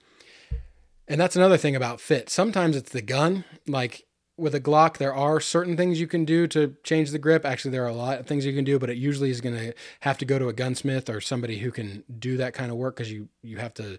And 1.10 1.18
that's 1.18 1.36
another 1.36 1.56
thing 1.56 1.74
about 1.74 2.02
fit. 2.02 2.28
Sometimes 2.28 2.76
it's 2.76 2.90
the 2.90 3.00
gun 3.00 3.44
like 3.66 4.04
with 4.38 4.54
a 4.54 4.60
Glock, 4.60 4.96
there 4.96 5.14
are 5.14 5.40
certain 5.40 5.76
things 5.76 6.00
you 6.00 6.06
can 6.06 6.24
do 6.24 6.46
to 6.46 6.76
change 6.84 7.10
the 7.10 7.18
grip. 7.18 7.44
Actually, 7.44 7.72
there 7.72 7.84
are 7.84 7.88
a 7.88 7.92
lot 7.92 8.20
of 8.20 8.26
things 8.26 8.46
you 8.46 8.54
can 8.54 8.64
do, 8.64 8.78
but 8.78 8.88
it 8.88 8.96
usually 8.96 9.30
is 9.30 9.40
going 9.40 9.56
to 9.56 9.74
have 10.00 10.16
to 10.18 10.24
go 10.24 10.38
to 10.38 10.48
a 10.48 10.52
gunsmith 10.52 11.10
or 11.10 11.20
somebody 11.20 11.58
who 11.58 11.72
can 11.72 12.04
do 12.18 12.36
that 12.36 12.54
kind 12.54 12.70
of 12.70 12.76
work 12.76 12.96
because 12.96 13.12
you 13.12 13.28
you 13.42 13.58
have 13.58 13.74
to 13.74 13.98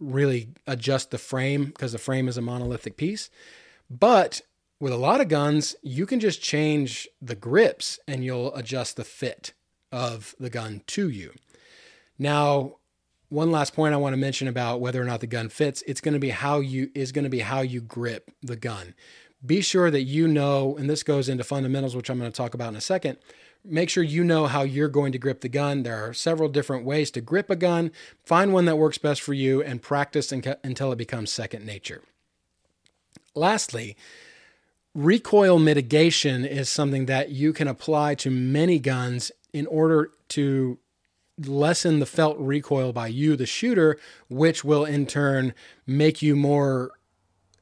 really 0.00 0.48
adjust 0.66 1.10
the 1.10 1.18
frame 1.18 1.66
because 1.66 1.92
the 1.92 1.98
frame 1.98 2.28
is 2.28 2.36
a 2.36 2.42
monolithic 2.42 2.96
piece. 2.96 3.30
But 3.88 4.42
with 4.80 4.92
a 4.92 4.96
lot 4.96 5.20
of 5.20 5.28
guns, 5.28 5.76
you 5.82 6.06
can 6.06 6.20
just 6.20 6.42
change 6.42 7.08
the 7.22 7.34
grips 7.34 7.98
and 8.06 8.24
you'll 8.24 8.54
adjust 8.54 8.96
the 8.96 9.04
fit 9.04 9.52
of 9.90 10.34
the 10.38 10.50
gun 10.50 10.82
to 10.88 11.08
you. 11.08 11.32
Now, 12.18 12.76
one 13.28 13.50
last 13.50 13.74
point 13.74 13.94
I 13.94 13.98
want 13.98 14.12
to 14.14 14.18
mention 14.18 14.48
about 14.48 14.80
whether 14.80 15.00
or 15.00 15.04
not 15.04 15.20
the 15.20 15.26
gun 15.26 15.48
fits, 15.48 15.82
it's 15.86 16.00
going 16.00 16.14
to 16.14 16.20
be 16.20 16.30
how 16.30 16.60
you 16.60 16.90
is 16.94 17.12
going 17.12 17.24
to 17.24 17.30
be 17.30 17.40
how 17.40 17.60
you 17.60 17.80
grip 17.80 18.30
the 18.42 18.56
gun 18.56 18.94
be 19.44 19.60
sure 19.60 19.90
that 19.90 20.02
you 20.02 20.26
know, 20.26 20.76
and 20.76 20.90
this 20.90 21.02
goes 21.02 21.28
into 21.28 21.44
fundamentals, 21.44 21.94
which 21.94 22.10
I'm 22.10 22.18
going 22.18 22.30
to 22.30 22.36
talk 22.36 22.54
about 22.54 22.70
in 22.70 22.76
a 22.76 22.80
second. 22.80 23.18
Make 23.64 23.90
sure 23.90 24.02
you 24.02 24.24
know 24.24 24.46
how 24.46 24.62
you're 24.62 24.88
going 24.88 25.12
to 25.12 25.18
grip 25.18 25.40
the 25.40 25.48
gun. 25.48 25.82
There 25.82 26.08
are 26.08 26.14
several 26.14 26.48
different 26.48 26.84
ways 26.84 27.10
to 27.12 27.20
grip 27.20 27.50
a 27.50 27.56
gun. 27.56 27.90
Find 28.24 28.52
one 28.52 28.64
that 28.64 28.76
works 28.76 28.98
best 28.98 29.20
for 29.20 29.34
you 29.34 29.62
and 29.62 29.82
practice 29.82 30.32
until 30.32 30.92
it 30.92 30.96
becomes 30.96 31.30
second 31.30 31.66
nature. 31.66 32.02
Lastly, 33.34 33.96
recoil 34.94 35.58
mitigation 35.58 36.44
is 36.44 36.68
something 36.68 37.06
that 37.06 37.30
you 37.30 37.52
can 37.52 37.68
apply 37.68 38.14
to 38.16 38.30
many 38.30 38.78
guns 38.78 39.30
in 39.52 39.66
order 39.66 40.10
to 40.28 40.78
lessen 41.38 42.00
the 42.00 42.06
felt 42.06 42.38
recoil 42.38 42.92
by 42.92 43.06
you, 43.06 43.36
the 43.36 43.46
shooter, 43.46 43.98
which 44.28 44.64
will 44.64 44.84
in 44.84 45.06
turn 45.06 45.54
make 45.86 46.20
you 46.20 46.34
more 46.34 46.90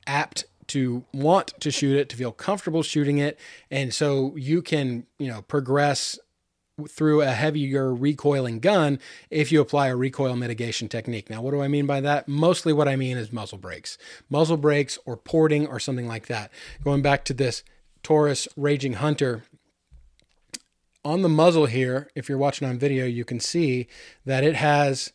apt 0.07 0.45
to 0.69 1.05
want 1.13 1.55
to 1.61 1.71
shoot 1.71 1.97
it, 1.97 2.09
to 2.11 2.17
feel 2.17 2.33
comfortable 2.33 2.83
shooting 2.83 3.19
it. 3.19 3.39
And 3.71 3.93
so 3.93 4.35
you 4.37 4.63
can, 4.63 5.07
you 5.19 5.29
know, 5.29 5.43
progress 5.43 6.19
through 6.89 7.23
a 7.23 7.31
heavier 7.31 7.95
recoiling 7.95 8.61
gun 8.61 8.99
if 9.31 9.51
you 9.51 9.61
apply 9.61 9.89
a 9.89 9.97
recoil 9.97 10.37
mitigation 10.37 10.89
technique. 10.89 11.31
Now, 11.31 11.41
what 11.41 11.53
do 11.53 11.63
I 11.63 11.69
mean 11.69 11.87
by 11.87 12.01
that? 12.03 12.29
Mostly 12.29 12.73
what 12.73 12.89
I 12.89 12.97
mean 12.97 13.17
is 13.17 13.33
muzzle 13.33 13.59
brakes, 13.59 13.97
muzzle 14.29 14.59
brakes 14.59 14.99
or 15.07 15.17
porting 15.17 15.67
or 15.67 15.81
something 15.81 16.07
like 16.07 16.27
that. 16.27 16.51
Going 16.85 17.01
back 17.01 17.25
to 17.27 17.35
this 17.35 17.63
Taurus 18.03 18.47
Raging 18.57 18.95
Hunter, 18.95 19.45
on 21.07 21.23
the 21.23 21.29
muzzle 21.29 21.67
here, 21.67 22.11
if 22.17 22.29
you're 22.29 22.37
watching 22.37 22.69
on 22.69 22.81
video, 22.81 23.07
you 23.07 23.25
can 23.25 23.39
see 23.39 23.87
that 24.25 24.43
it 24.43 24.57
has 24.57 25.13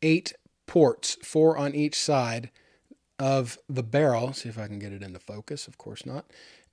eight 0.00 0.32
ports, 0.66 1.18
four 1.22 1.58
on 1.58 1.74
each 1.74 1.94
side 1.94 2.50
of 3.18 3.58
the 3.68 3.82
barrel. 3.82 4.32
See 4.32 4.48
if 4.48 4.58
I 4.58 4.66
can 4.66 4.78
get 4.78 4.92
it 4.92 5.02
into 5.02 5.18
focus. 5.18 5.68
Of 5.68 5.78
course 5.78 6.04
not. 6.04 6.26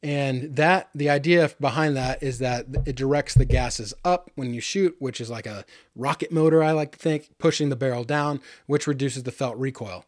And 0.03 0.55
that 0.55 0.89
the 0.95 1.09
idea 1.09 1.51
behind 1.59 1.95
that 1.95 2.23
is 2.23 2.39
that 2.39 2.65
it 2.85 2.95
directs 2.95 3.35
the 3.35 3.45
gases 3.45 3.93
up 4.03 4.31
when 4.35 4.53
you 4.53 4.59
shoot, 4.59 4.95
which 4.97 5.21
is 5.21 5.29
like 5.29 5.45
a 5.45 5.63
rocket 5.95 6.31
motor, 6.31 6.63
I 6.63 6.71
like 6.71 6.93
to 6.93 6.97
think, 6.97 7.29
pushing 7.37 7.69
the 7.69 7.75
barrel 7.75 8.03
down, 8.03 8.41
which 8.65 8.87
reduces 8.87 9.23
the 9.23 9.31
felt 9.31 9.57
recoil. 9.57 10.05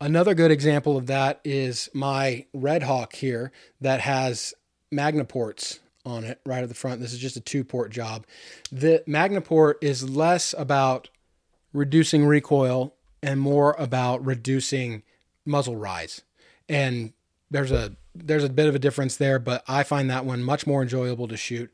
Another 0.00 0.34
good 0.34 0.50
example 0.50 0.96
of 0.96 1.06
that 1.06 1.40
is 1.42 1.88
my 1.94 2.44
Red 2.52 2.82
Hawk 2.82 3.14
here 3.14 3.50
that 3.80 4.00
has 4.00 4.54
Magnaports 4.92 5.78
on 6.04 6.24
it 6.24 6.40
right 6.46 6.62
at 6.62 6.68
the 6.68 6.74
front. 6.74 7.00
This 7.00 7.12
is 7.12 7.18
just 7.18 7.36
a 7.36 7.40
two 7.40 7.64
port 7.64 7.90
job. 7.90 8.26
The 8.70 9.02
Magnaport 9.06 9.74
is 9.80 10.08
less 10.08 10.54
about 10.56 11.08
reducing 11.72 12.26
recoil 12.26 12.94
and 13.22 13.40
more 13.40 13.74
about 13.78 14.24
reducing 14.24 15.02
muzzle 15.48 15.76
rise. 15.76 16.22
And 16.68 17.12
there's 17.50 17.72
a 17.72 17.96
there's 18.14 18.44
a 18.44 18.48
bit 18.48 18.68
of 18.68 18.74
a 18.74 18.78
difference 18.78 19.16
there, 19.16 19.38
but 19.38 19.62
I 19.66 19.82
find 19.82 20.10
that 20.10 20.24
one 20.24 20.42
much 20.42 20.66
more 20.66 20.82
enjoyable 20.82 21.28
to 21.28 21.36
shoot 21.36 21.72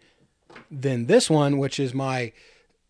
than 0.71 1.07
this 1.07 1.29
one, 1.29 1.59
which 1.59 1.81
is 1.81 1.95
my 1.95 2.33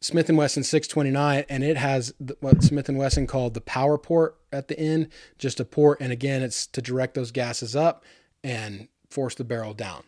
Smith 0.01 0.29
& 0.29 0.31
Wesson 0.31 0.65
629 0.65 1.45
and 1.49 1.65
it 1.65 1.79
has 1.79 2.13
what 2.41 2.63
Smith 2.63 2.89
& 2.89 2.91
Wesson 2.91 3.27
called 3.27 3.55
the 3.55 3.61
power 3.61 3.97
port 3.97 4.37
at 4.53 4.69
the 4.69 4.79
end, 4.79 5.09
just 5.39 5.61
a 5.61 5.65
port 5.65 5.99
and 6.01 6.13
again 6.13 6.43
it's 6.43 6.67
to 6.67 6.83
direct 6.83 7.15
those 7.15 7.31
gases 7.31 7.75
up 7.75 8.05
and 8.43 8.89
force 9.09 9.35
the 9.35 9.45
barrel 9.45 9.73
down. 9.73 10.03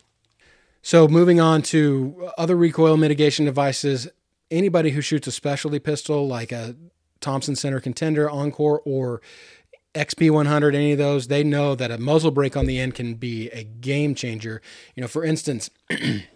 So 0.83 1.07
moving 1.07 1.41
on 1.41 1.63
to 1.63 2.29
other 2.37 2.55
recoil 2.55 2.95
mitigation 2.95 3.45
devices, 3.45 4.07
anybody 4.51 4.91
who 4.91 5.01
shoots 5.01 5.25
a 5.27 5.31
specialty 5.31 5.79
pistol 5.79 6.27
like 6.27 6.51
a 6.51 6.75
Thompson 7.19 7.55
Center 7.55 7.79
Contender, 7.79 8.29
Encore 8.29 8.81
or 8.85 9.21
XP100, 9.97 10.75
any 10.75 10.93
of 10.93 10.97
those, 10.97 11.27
they 11.27 11.43
know 11.43 11.75
that 11.75 11.91
a 11.91 11.97
muzzle 11.97 12.31
brake 12.31 12.55
on 12.55 12.65
the 12.65 12.79
end 12.79 12.95
can 12.95 13.15
be 13.15 13.49
a 13.49 13.63
game 13.63 14.15
changer. 14.15 14.61
You 14.95 15.01
know, 15.01 15.07
for 15.07 15.23
instance, 15.23 15.69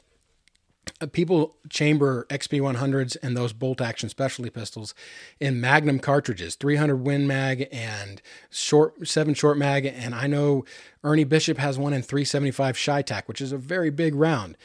people 1.11 1.55
chamber 1.69 2.25
XP100s 2.29 3.17
and 3.21 3.35
those 3.35 3.53
bolt 3.53 3.81
action 3.81 4.09
specialty 4.09 4.49
pistols 4.49 4.93
in 5.39 5.61
Magnum 5.61 5.99
cartridges, 5.99 6.55
300 6.55 6.97
Win 6.97 7.27
Mag 7.27 7.67
and 7.71 8.21
short 8.49 9.07
seven 9.07 9.33
short 9.33 9.57
mag. 9.57 9.85
And 9.85 10.13
I 10.13 10.27
know 10.27 10.65
Ernie 11.03 11.23
Bishop 11.23 11.57
has 11.57 11.77
one 11.77 11.93
in 11.93 12.01
375 12.01 12.75
CheyTac, 12.75 13.27
which 13.27 13.41
is 13.41 13.51
a 13.51 13.57
very 13.57 13.89
big 13.89 14.15
round. 14.15 14.57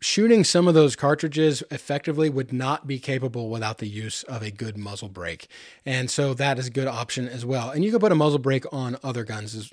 Shooting 0.00 0.44
some 0.44 0.68
of 0.68 0.74
those 0.74 0.94
cartridges 0.94 1.62
effectively 1.70 2.30
would 2.30 2.52
not 2.52 2.86
be 2.86 2.98
capable 2.98 3.50
without 3.50 3.78
the 3.78 3.88
use 3.88 4.22
of 4.24 4.42
a 4.42 4.50
good 4.50 4.78
muzzle 4.78 5.08
brake. 5.08 5.48
And 5.84 6.10
so 6.10 6.34
that 6.34 6.58
is 6.58 6.68
a 6.68 6.70
good 6.70 6.86
option 6.86 7.28
as 7.28 7.44
well. 7.44 7.70
And 7.70 7.84
you 7.84 7.90
can 7.90 7.98
put 7.98 8.12
a 8.12 8.14
muzzle 8.14 8.38
brake 8.38 8.64
on 8.72 8.96
other 9.02 9.24
guns 9.24 9.72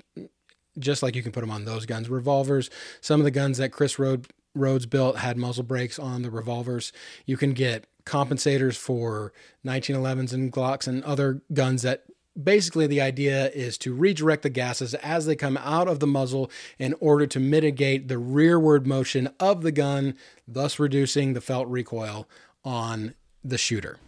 just 0.78 1.02
like 1.02 1.16
you 1.16 1.22
can 1.22 1.32
put 1.32 1.40
them 1.40 1.50
on 1.50 1.64
those 1.64 1.86
guns. 1.86 2.08
Revolvers, 2.08 2.70
some 3.00 3.20
of 3.20 3.24
the 3.24 3.30
guns 3.30 3.58
that 3.58 3.72
Chris 3.72 3.98
Rode 3.98 4.26
Rhodes 4.54 4.86
built 4.86 5.18
had 5.18 5.36
muzzle 5.36 5.64
brakes 5.64 5.98
on 5.98 6.22
the 6.22 6.30
revolvers. 6.30 6.92
You 7.26 7.36
can 7.36 7.52
get 7.52 7.86
compensators 8.04 8.76
for 8.76 9.32
1911s 9.64 10.32
and 10.32 10.52
Glocks 10.52 10.88
and 10.88 11.04
other 11.04 11.42
guns 11.52 11.82
that 11.82 12.04
basically 12.42 12.86
the 12.86 13.00
idea 13.00 13.50
is 13.50 13.78
to 13.78 13.94
redirect 13.94 14.42
the 14.42 14.50
gases 14.50 14.94
as 14.94 15.26
they 15.26 15.36
come 15.36 15.56
out 15.56 15.88
of 15.88 16.00
the 16.00 16.06
muzzle 16.06 16.50
in 16.78 16.94
order 17.00 17.26
to 17.26 17.40
mitigate 17.40 18.08
the 18.08 18.18
rearward 18.18 18.86
motion 18.86 19.28
of 19.40 19.62
the 19.62 19.72
gun, 19.72 20.14
thus 20.46 20.78
reducing 20.78 21.32
the 21.32 21.40
felt 21.40 21.68
recoil 21.68 22.28
on 22.64 23.14
the 23.42 23.58
shooter. 23.58 23.98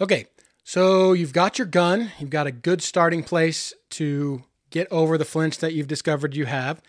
Okay, 0.00 0.26
so 0.62 1.12
you've 1.12 1.32
got 1.32 1.58
your 1.58 1.66
gun, 1.66 2.12
you've 2.18 2.30
got 2.30 2.46
a 2.46 2.52
good 2.52 2.82
starting 2.82 3.22
place 3.22 3.72
to 3.90 4.44
get 4.70 4.88
over 4.90 5.16
the 5.18 5.24
flinch 5.24 5.58
that 5.58 5.72
you've 5.72 5.88
discovered 5.88 6.34
you 6.34 6.46
have. 6.46 6.80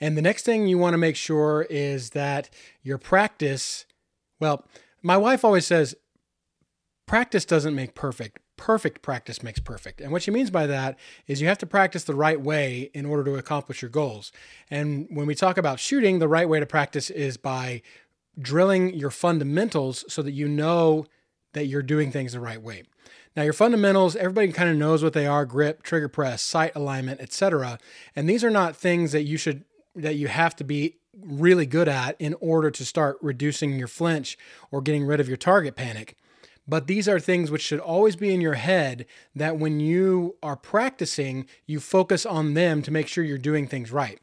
And 0.00 0.16
the 0.16 0.22
next 0.22 0.44
thing 0.44 0.66
you 0.66 0.78
want 0.78 0.94
to 0.94 0.98
make 0.98 1.16
sure 1.16 1.66
is 1.70 2.10
that 2.10 2.50
your 2.82 2.98
practice, 2.98 3.86
well, 4.40 4.66
my 5.02 5.16
wife 5.16 5.44
always 5.44 5.66
says, 5.66 5.94
practice 7.06 7.44
doesn't 7.44 7.74
make 7.74 7.94
perfect. 7.94 8.41
Perfect 8.62 9.02
practice 9.02 9.42
makes 9.42 9.58
perfect. 9.58 10.00
And 10.00 10.12
what 10.12 10.22
she 10.22 10.30
means 10.30 10.48
by 10.48 10.68
that 10.68 10.96
is 11.26 11.42
you 11.42 11.48
have 11.48 11.58
to 11.58 11.66
practice 11.66 12.04
the 12.04 12.14
right 12.14 12.40
way 12.40 12.92
in 12.94 13.04
order 13.04 13.24
to 13.24 13.34
accomplish 13.34 13.82
your 13.82 13.88
goals. 13.88 14.30
And 14.70 15.08
when 15.10 15.26
we 15.26 15.34
talk 15.34 15.58
about 15.58 15.80
shooting, 15.80 16.20
the 16.20 16.28
right 16.28 16.48
way 16.48 16.60
to 16.60 16.66
practice 16.66 17.10
is 17.10 17.36
by 17.36 17.82
drilling 18.38 18.94
your 18.94 19.10
fundamentals 19.10 20.04
so 20.06 20.22
that 20.22 20.30
you 20.30 20.46
know 20.46 21.06
that 21.54 21.66
you're 21.66 21.82
doing 21.82 22.12
things 22.12 22.34
the 22.34 22.40
right 22.40 22.62
way. 22.62 22.84
Now, 23.34 23.42
your 23.42 23.52
fundamentals, 23.52 24.14
everybody 24.14 24.52
kind 24.52 24.70
of 24.70 24.76
knows 24.76 25.02
what 25.02 25.12
they 25.12 25.26
are 25.26 25.44
grip, 25.44 25.82
trigger 25.82 26.08
press, 26.08 26.40
sight 26.40 26.70
alignment, 26.76 27.20
etc. 27.20 27.80
And 28.14 28.28
these 28.28 28.44
are 28.44 28.50
not 28.50 28.76
things 28.76 29.10
that 29.10 29.22
you 29.22 29.38
should 29.38 29.64
that 29.96 30.14
you 30.14 30.28
have 30.28 30.54
to 30.54 30.64
be 30.64 30.98
really 31.20 31.66
good 31.66 31.88
at 31.88 32.14
in 32.20 32.36
order 32.40 32.70
to 32.70 32.84
start 32.84 33.18
reducing 33.20 33.76
your 33.76 33.88
flinch 33.88 34.38
or 34.70 34.80
getting 34.80 35.04
rid 35.04 35.18
of 35.18 35.26
your 35.26 35.36
target 35.36 35.74
panic. 35.74 36.16
But 36.66 36.86
these 36.86 37.08
are 37.08 37.18
things 37.18 37.50
which 37.50 37.62
should 37.62 37.80
always 37.80 38.16
be 38.16 38.32
in 38.32 38.40
your 38.40 38.54
head 38.54 39.06
that 39.34 39.58
when 39.58 39.80
you 39.80 40.36
are 40.42 40.56
practicing, 40.56 41.46
you 41.66 41.80
focus 41.80 42.24
on 42.24 42.54
them 42.54 42.82
to 42.82 42.90
make 42.90 43.08
sure 43.08 43.24
you're 43.24 43.38
doing 43.38 43.66
things 43.66 43.90
right. 43.90 44.20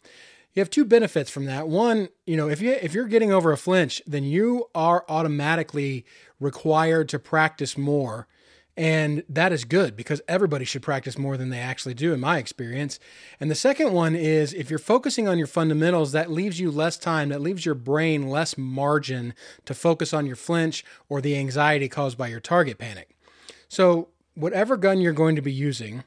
You 0.53 0.61
have 0.61 0.69
two 0.69 0.85
benefits 0.85 1.29
from 1.29 1.45
that. 1.45 1.67
One, 1.67 2.09
you 2.25 2.35
know, 2.35 2.49
if 2.49 2.61
you 2.61 2.71
if 2.71 2.93
you're 2.93 3.05
getting 3.05 3.31
over 3.31 3.51
a 3.51 3.57
flinch, 3.57 4.01
then 4.07 4.23
you 4.23 4.65
are 4.73 5.05
automatically 5.07 6.05
required 6.39 7.09
to 7.09 7.19
practice 7.19 7.77
more 7.77 8.27
and 8.79 9.23
that 9.27 9.51
is 9.51 9.65
good 9.65 9.97
because 9.97 10.21
everybody 10.25 10.63
should 10.63 10.81
practice 10.81 11.17
more 11.17 11.35
than 11.35 11.49
they 11.49 11.59
actually 11.59 11.93
do, 11.93 12.13
in 12.13 12.21
my 12.21 12.37
experience. 12.37 12.97
And 13.37 13.51
the 13.51 13.55
second 13.55 13.91
one 13.91 14.15
is 14.15 14.53
if 14.53 14.69
you're 14.69 14.79
focusing 14.79 15.27
on 15.27 15.37
your 15.37 15.47
fundamentals, 15.47 16.13
that 16.13 16.31
leaves 16.31 16.61
you 16.61 16.71
less 16.71 16.97
time, 16.97 17.27
that 17.27 17.41
leaves 17.41 17.65
your 17.65 17.75
brain 17.75 18.29
less 18.29 18.57
margin 18.57 19.33
to 19.65 19.73
focus 19.73 20.13
on 20.13 20.25
your 20.25 20.37
flinch 20.37 20.85
or 21.09 21.19
the 21.19 21.35
anxiety 21.35 21.89
caused 21.89 22.17
by 22.17 22.29
your 22.29 22.39
target 22.39 22.77
panic. 22.77 23.17
So, 23.67 24.07
whatever 24.33 24.77
gun 24.77 25.01
you're 25.01 25.11
going 25.11 25.35
to 25.35 25.41
be 25.41 25.51
using, 25.51 26.05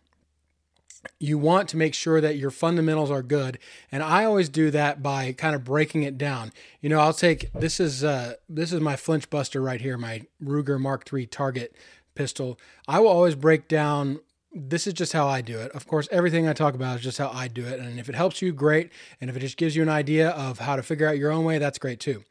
you 1.19 1.37
want 1.37 1.69
to 1.69 1.77
make 1.77 1.93
sure 1.93 2.23
that 2.23 2.39
your 2.39 2.51
fundamentals 2.51 3.11
are 3.11 3.25
good 3.25 3.59
and 3.91 4.05
i 4.05 4.25
always 4.25 4.49
do 4.49 4.71
that 4.71 5.03
by 5.03 5.33
kind 5.33 5.57
of 5.57 5.65
breaking 5.65 6.05
it 6.05 6.17
down 6.17 6.53
you 6.81 6.89
know 6.89 7.01
i'll 7.01 7.13
take 7.13 7.53
this 7.55 7.81
is 7.81 8.05
uh 8.05 8.35
this 8.49 8.73
is 8.73 8.81
my 8.81 8.95
flinch 8.95 9.29
buster 9.29 9.61
right 9.61 9.81
here 9.81 9.99
my 9.99 10.23
ruger 10.41 10.81
mark 10.81 11.13
iii 11.13 11.27
target 11.27 11.75
pistol, 12.15 12.59
I 12.87 13.01
will 13.01 13.09
always 13.09 13.35
break 13.35 13.69
down 13.69 14.21
this 14.55 14.87
is 14.87 14.93
just 14.93 15.13
how 15.13 15.29
I 15.29 15.41
do 15.41 15.59
it. 15.59 15.73
Of 15.73 15.87
course, 15.87 16.09
everything 16.11 16.47
I 16.47 16.53
talk 16.53 16.75
about 16.75 16.97
is 16.99 17.03
just 17.03 17.19
how 17.19 17.31
I 17.31 17.49
do 17.49 17.65
it. 17.65 17.81
And 17.81 17.99
if 17.99 18.09
it 18.09 18.15
helps 18.15 18.43
you, 18.43 18.53
great. 18.53 18.93
And 19.21 19.31
if 19.31 19.37
it 19.37 19.41
just 19.41 19.57
gives 19.57 19.75
you 19.75 19.83
an 19.83 19.89
idea 19.89 20.31
of 20.31 20.59
how 20.59 20.77
to 20.77 20.83
figure 20.83 21.09
out 21.09 21.17
your 21.17 21.33
own 21.33 21.45
way, 21.45 21.59
that's 21.59 21.79
great 21.79 22.01
too. 22.01 22.25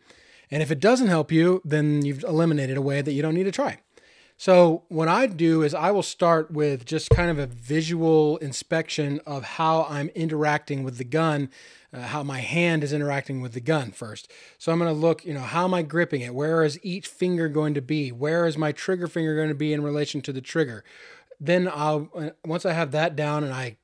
And 0.51 0.61
if 0.61 0.69
it 0.69 0.79
doesn't 0.79 1.07
help 1.07 1.31
you, 1.31 1.61
then 1.65 2.05
you've 2.05 2.23
eliminated 2.23 2.77
a 2.77 2.81
way 2.81 3.01
that 3.01 3.13
you 3.13 3.21
don't 3.21 3.33
need 3.33 3.45
to 3.45 3.51
try. 3.51 3.79
So, 4.37 4.83
what 4.87 5.07
I 5.07 5.27
do 5.27 5.61
is 5.61 5.75
I 5.75 5.91
will 5.91 6.01
start 6.01 6.49
with 6.49 6.83
just 6.83 7.11
kind 7.11 7.29
of 7.29 7.37
a 7.37 7.45
visual 7.45 8.37
inspection 8.37 9.19
of 9.25 9.43
how 9.43 9.85
I'm 9.87 10.09
interacting 10.09 10.83
with 10.83 10.97
the 10.97 11.03
gun 11.03 11.49
uh, 11.93 12.01
how 12.01 12.23
my 12.23 12.39
hand 12.39 12.83
is 12.83 12.93
interacting 12.93 13.41
with 13.41 13.53
the 13.53 13.59
gun 13.59 13.91
first. 13.91 14.31
So 14.57 14.71
I'm 14.71 14.79
going 14.79 14.93
to 14.93 14.99
look, 14.99 15.25
you 15.25 15.33
know, 15.33 15.41
how 15.41 15.65
am 15.65 15.73
I 15.73 15.81
gripping 15.81 16.21
it? 16.21 16.33
Where 16.33 16.63
is 16.63 16.79
each 16.83 17.07
finger 17.07 17.49
going 17.49 17.73
to 17.73 17.81
be? 17.81 18.11
Where 18.11 18.45
is 18.45 18.57
my 18.57 18.71
trigger 18.71 19.07
finger 19.07 19.35
going 19.35 19.49
to 19.49 19.55
be 19.55 19.73
in 19.73 19.83
relation 19.83 20.21
to 20.21 20.33
the 20.33 20.41
trigger? 20.41 20.83
Then 21.39 21.67
I'll, 21.67 22.09
uh, 22.15 22.29
once 22.45 22.65
I 22.65 22.73
have 22.73 22.91
that 22.91 23.15
down 23.15 23.43
and 23.43 23.53
I 23.53 23.77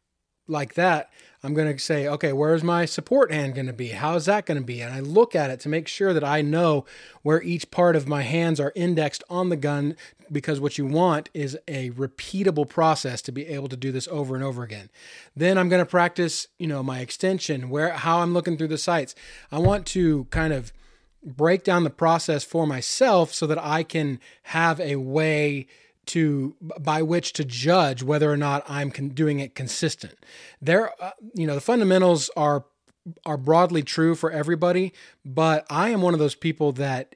like 0.48 0.76
that, 0.76 1.10
I'm 1.44 1.54
going 1.54 1.72
to 1.72 1.80
say, 1.80 2.08
okay, 2.08 2.34
where's 2.34 2.64
my 2.64 2.86
support 2.86 3.32
hand 3.32 3.56
going 3.56 3.68
to 3.68 3.74
be? 3.74 3.90
How's 3.90 4.26
that 4.26 4.46
going 4.46 4.60
to 4.60 4.64
be? 4.64 4.82
And 4.82 4.94
I 4.94 5.00
look 5.02 5.36
at 5.36 5.50
it 5.50 5.60
to 5.62 5.70
make 5.70 5.88
sure 5.88 6.14
that 6.14 6.24
I 6.24 6.42
know 6.42 6.86
where 7.22 7.42
each 7.44 7.70
part 7.70 7.96
of 7.96 8.08
my 8.08 8.24
hands 8.24 8.60
are 8.60 8.74
indexed 8.76 9.24
on 9.30 9.50
the 9.50 9.56
gun 9.56 9.96
because 10.32 10.60
what 10.60 10.78
you 10.78 10.86
want 10.86 11.30
is 11.34 11.58
a 11.68 11.92
repeatable 11.92 12.68
process 12.68 13.22
to 13.22 13.32
be 13.32 13.48
able 13.48 13.70
to 13.70 13.78
do 13.78 13.92
this 13.92 14.08
over 14.08 14.36
and 14.36 14.44
over 14.44 14.64
again. 14.64 14.90
Then 15.36 15.58
I'm 15.58 15.70
going 15.70 15.84
to 15.84 15.90
practice, 15.90 16.48
you 16.58 16.68
know, 16.68 16.82
my 16.82 17.00
extension, 17.00 17.70
where 17.70 17.92
how 17.92 18.20
I'm 18.20 18.34
looking 18.34 18.58
through 18.58 18.68
the 18.70 18.78
sights. 18.78 19.16
I 19.52 19.60
want 19.60 19.86
to 19.88 20.26
kind 20.26 20.54
of 20.54 20.74
break 21.24 21.64
down 21.64 21.84
the 21.84 21.90
process 21.90 22.44
for 22.44 22.66
myself 22.66 23.34
so 23.34 23.48
that 23.48 23.64
I 23.64 23.84
can 23.84 24.20
have 24.44 24.80
a 24.80 24.96
way 24.96 25.68
to 26.08 26.56
by 26.80 27.02
which 27.02 27.34
to 27.34 27.46
judge 27.46 28.04
whether 28.04 28.32
or 28.32 28.38
not 28.38 28.64
I'm 28.68 28.92
con- 28.92 29.10
doing 29.10 29.40
it 29.40 29.56
consistent. 29.56 30.16
There, 30.62 30.92
uh, 31.02 31.12
you 31.34 31.48
know, 31.48 31.56
the 31.56 31.62
fundamentals 31.62 32.30
are 32.36 32.66
are 33.26 33.38
broadly 33.38 33.84
true 33.84 34.16
for 34.16 34.32
everybody, 34.32 34.94
but 35.24 35.66
I 35.70 35.90
am 35.90 36.02
one 36.02 36.14
of 36.14 36.20
those 36.20 36.36
people 36.36 36.72
that 36.74 37.16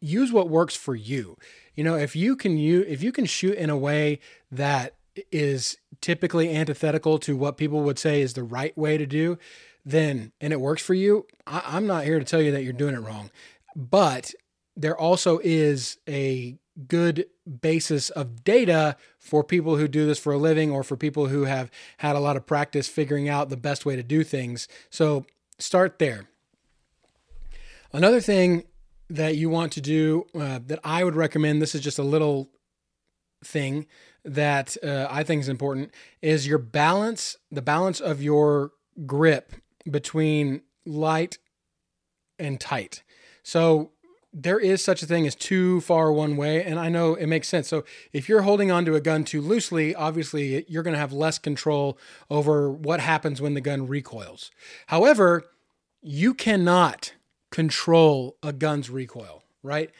use 0.00 0.32
what 0.32 0.50
works 0.50 0.76
for 0.76 0.94
you. 0.94 1.36
You 1.74 1.84
know, 1.84 1.96
if 1.96 2.14
you 2.14 2.36
can 2.36 2.58
you 2.58 2.84
if 2.86 3.02
you 3.02 3.12
can 3.12 3.24
shoot 3.24 3.54
in 3.54 3.70
a 3.70 3.76
way 3.76 4.20
that 4.50 4.94
is 5.32 5.76
typically 6.00 6.54
antithetical 6.54 7.18
to 7.18 7.36
what 7.36 7.56
people 7.56 7.82
would 7.82 7.98
say 7.98 8.20
is 8.20 8.34
the 8.34 8.42
right 8.42 8.76
way 8.76 8.98
to 8.98 9.06
do, 9.06 9.38
then 9.84 10.32
and 10.40 10.52
it 10.52 10.60
works 10.60 10.82
for 10.82 10.94
you, 10.94 11.26
I, 11.46 11.62
I'm 11.66 11.86
not 11.86 12.04
here 12.04 12.18
to 12.18 12.24
tell 12.24 12.42
you 12.42 12.52
that 12.52 12.64
you're 12.64 12.72
doing 12.72 12.94
it 12.94 13.00
wrong. 13.00 13.30
But 13.76 14.34
there 14.76 14.98
also 14.98 15.40
is 15.42 15.98
a 16.08 16.58
good 16.88 17.26
basis 17.60 18.10
of 18.10 18.44
data 18.44 18.96
for 19.18 19.42
people 19.42 19.76
who 19.76 19.88
do 19.88 20.06
this 20.06 20.18
for 20.18 20.32
a 20.32 20.38
living 20.38 20.70
or 20.70 20.82
for 20.82 20.96
people 20.96 21.26
who 21.26 21.44
have 21.44 21.70
had 21.98 22.16
a 22.16 22.20
lot 22.20 22.36
of 22.36 22.46
practice 22.46 22.88
figuring 22.88 23.28
out 23.28 23.48
the 23.48 23.56
best 23.56 23.84
way 23.84 23.96
to 23.96 24.02
do 24.02 24.24
things. 24.24 24.68
So 24.90 25.26
start 25.58 25.98
there. 25.98 26.28
Another 27.92 28.20
thing 28.20 28.64
that 29.08 29.36
you 29.36 29.50
want 29.50 29.72
to 29.72 29.80
do 29.80 30.26
uh, 30.34 30.60
that 30.66 30.78
I 30.84 31.02
would 31.02 31.16
recommend, 31.16 31.60
this 31.60 31.74
is 31.74 31.80
just 31.80 31.98
a 31.98 32.04
little 32.04 32.50
thing 33.44 33.86
that 34.24 34.76
uh, 34.82 35.08
I 35.10 35.24
think 35.24 35.40
is 35.40 35.48
important, 35.48 35.92
is 36.22 36.46
your 36.46 36.58
balance, 36.58 37.36
the 37.50 37.62
balance 37.62 38.00
of 38.00 38.22
your 38.22 38.72
grip 39.06 39.52
between 39.90 40.62
light 40.86 41.38
and 42.38 42.60
tight. 42.60 43.02
So 43.42 43.90
there 44.32 44.58
is 44.58 44.82
such 44.82 45.02
a 45.02 45.06
thing 45.06 45.26
as 45.26 45.34
too 45.34 45.80
far 45.80 46.12
one 46.12 46.36
way, 46.36 46.62
and 46.62 46.78
I 46.78 46.88
know 46.88 47.14
it 47.14 47.26
makes 47.26 47.48
sense. 47.48 47.68
So 47.68 47.84
if 48.12 48.28
you're 48.28 48.42
holding 48.42 48.70
onto 48.70 48.94
a 48.94 49.00
gun 49.00 49.24
too 49.24 49.40
loosely, 49.40 49.94
obviously 49.94 50.64
you're 50.68 50.82
going 50.82 50.94
to 50.94 51.00
have 51.00 51.12
less 51.12 51.38
control 51.38 51.98
over 52.30 52.70
what 52.70 53.00
happens 53.00 53.40
when 53.40 53.54
the 53.54 53.60
gun 53.60 53.86
recoils. 53.86 54.50
However, 54.86 55.44
you 56.00 56.34
cannot 56.34 57.14
control 57.50 58.36
a 58.42 58.52
gun's 58.52 58.88
recoil, 58.88 59.42
right? 59.62 59.90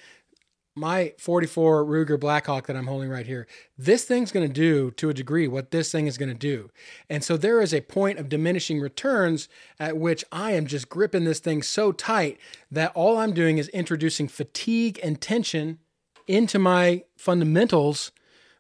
My 0.77 1.15
44 1.19 1.85
Ruger 1.85 2.19
Blackhawk 2.19 2.67
that 2.67 2.77
I'm 2.77 2.87
holding 2.87 3.11
right 3.11 3.27
here, 3.27 3.47
this 3.77 4.05
thing's 4.05 4.33
going 4.33 4.47
to 4.47 4.53
do 4.53 4.91
to 4.93 5.11
a 5.11 5.15
degree 5.15 5.49
what 5.49 5.71
this 5.71 5.91
thing 5.91 6.07
is 6.07 6.17
going 6.17 6.29
to 6.29 6.35
do. 6.35 6.71
And 7.09 7.25
so 7.25 7.37
there 7.37 7.61
is 7.61 7.75
a 7.75 7.81
point 7.81 8.19
of 8.19 8.29
diminishing 8.29 8.81
returns 8.81 9.49
at 9.79 9.97
which 9.97 10.25
I 10.31 10.53
am 10.53 10.67
just 10.67 10.89
gripping 10.89 11.25
this 11.25 11.41
thing 11.41 11.63
so 11.63 11.93
tight 11.93 12.39
that 12.71 12.93
all 12.95 13.19
I'm 13.19 13.33
doing 13.33 13.59
is 13.59 13.69
introducing 13.69 14.29
fatigue 14.29 15.01
and 15.03 15.21
tension 15.21 15.79
into 16.27 16.59
my 16.59 17.03
fundamentals 17.17 18.13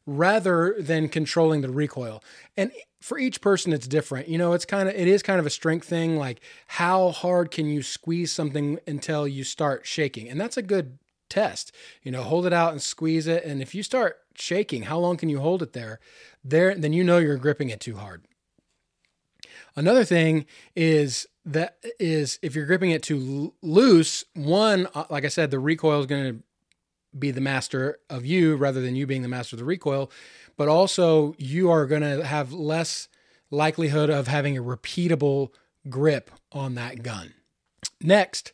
rather 0.04 0.74
than 0.78 1.08
controlling 1.08 1.60
the 1.60 1.70
recoil. 1.70 2.22
And 2.56 2.72
for 3.00 3.18
each 3.18 3.40
person 3.40 3.72
it's 3.72 3.86
different. 3.86 4.28
You 4.28 4.38
know, 4.38 4.52
it's 4.52 4.64
kind 4.64 4.88
of 4.88 4.94
it 4.94 5.06
is 5.06 5.22
kind 5.22 5.38
of 5.38 5.46
a 5.46 5.50
strength 5.50 5.86
thing 5.86 6.16
like 6.16 6.40
how 6.66 7.10
hard 7.10 7.50
can 7.50 7.66
you 7.66 7.82
squeeze 7.82 8.32
something 8.32 8.80
until 8.86 9.28
you 9.28 9.44
start 9.44 9.86
shaking. 9.86 10.28
And 10.28 10.40
that's 10.40 10.56
a 10.56 10.62
good 10.62 10.98
test. 11.30 11.72
You 12.02 12.12
know, 12.12 12.22
hold 12.22 12.46
it 12.46 12.52
out 12.52 12.72
and 12.72 12.82
squeeze 12.82 13.26
it. 13.26 13.44
And 13.44 13.62
if 13.62 13.74
you 13.74 13.82
start 13.82 14.18
shaking, 14.34 14.82
how 14.82 14.98
long 14.98 15.16
can 15.16 15.28
you 15.28 15.40
hold 15.40 15.62
it 15.62 15.72
there? 15.72 16.00
There, 16.44 16.74
then 16.74 16.92
you 16.92 17.04
know 17.04 17.18
you're 17.18 17.36
gripping 17.36 17.70
it 17.70 17.80
too 17.80 17.96
hard. 17.96 18.24
Another 19.76 20.04
thing 20.04 20.46
is 20.74 21.26
that 21.44 21.78
is 21.98 22.38
if 22.42 22.54
you're 22.54 22.66
gripping 22.66 22.90
it 22.90 23.02
too 23.02 23.54
loose, 23.62 24.24
one, 24.34 24.88
uh, 24.94 25.04
like 25.10 25.24
I 25.24 25.28
said, 25.28 25.50
the 25.50 25.58
recoil 25.58 26.00
is 26.00 26.06
going 26.06 26.34
to 26.34 26.42
be 27.18 27.30
the 27.30 27.40
master 27.40 27.98
of 28.08 28.24
you 28.24 28.56
rather 28.56 28.80
than 28.80 28.94
you 28.94 29.06
being 29.06 29.22
the 29.22 29.28
master 29.28 29.56
of 29.56 29.58
the 29.58 29.64
recoil, 29.64 30.10
but 30.56 30.68
also 30.68 31.34
you 31.38 31.70
are 31.70 31.86
going 31.86 32.02
to 32.02 32.24
have 32.24 32.52
less 32.52 33.08
likelihood 33.50 34.10
of 34.10 34.28
having 34.28 34.56
a 34.56 34.62
repeatable 34.62 35.48
grip 35.88 36.30
on 36.52 36.74
that 36.74 37.02
gun. 37.02 37.34
Next, 38.00 38.52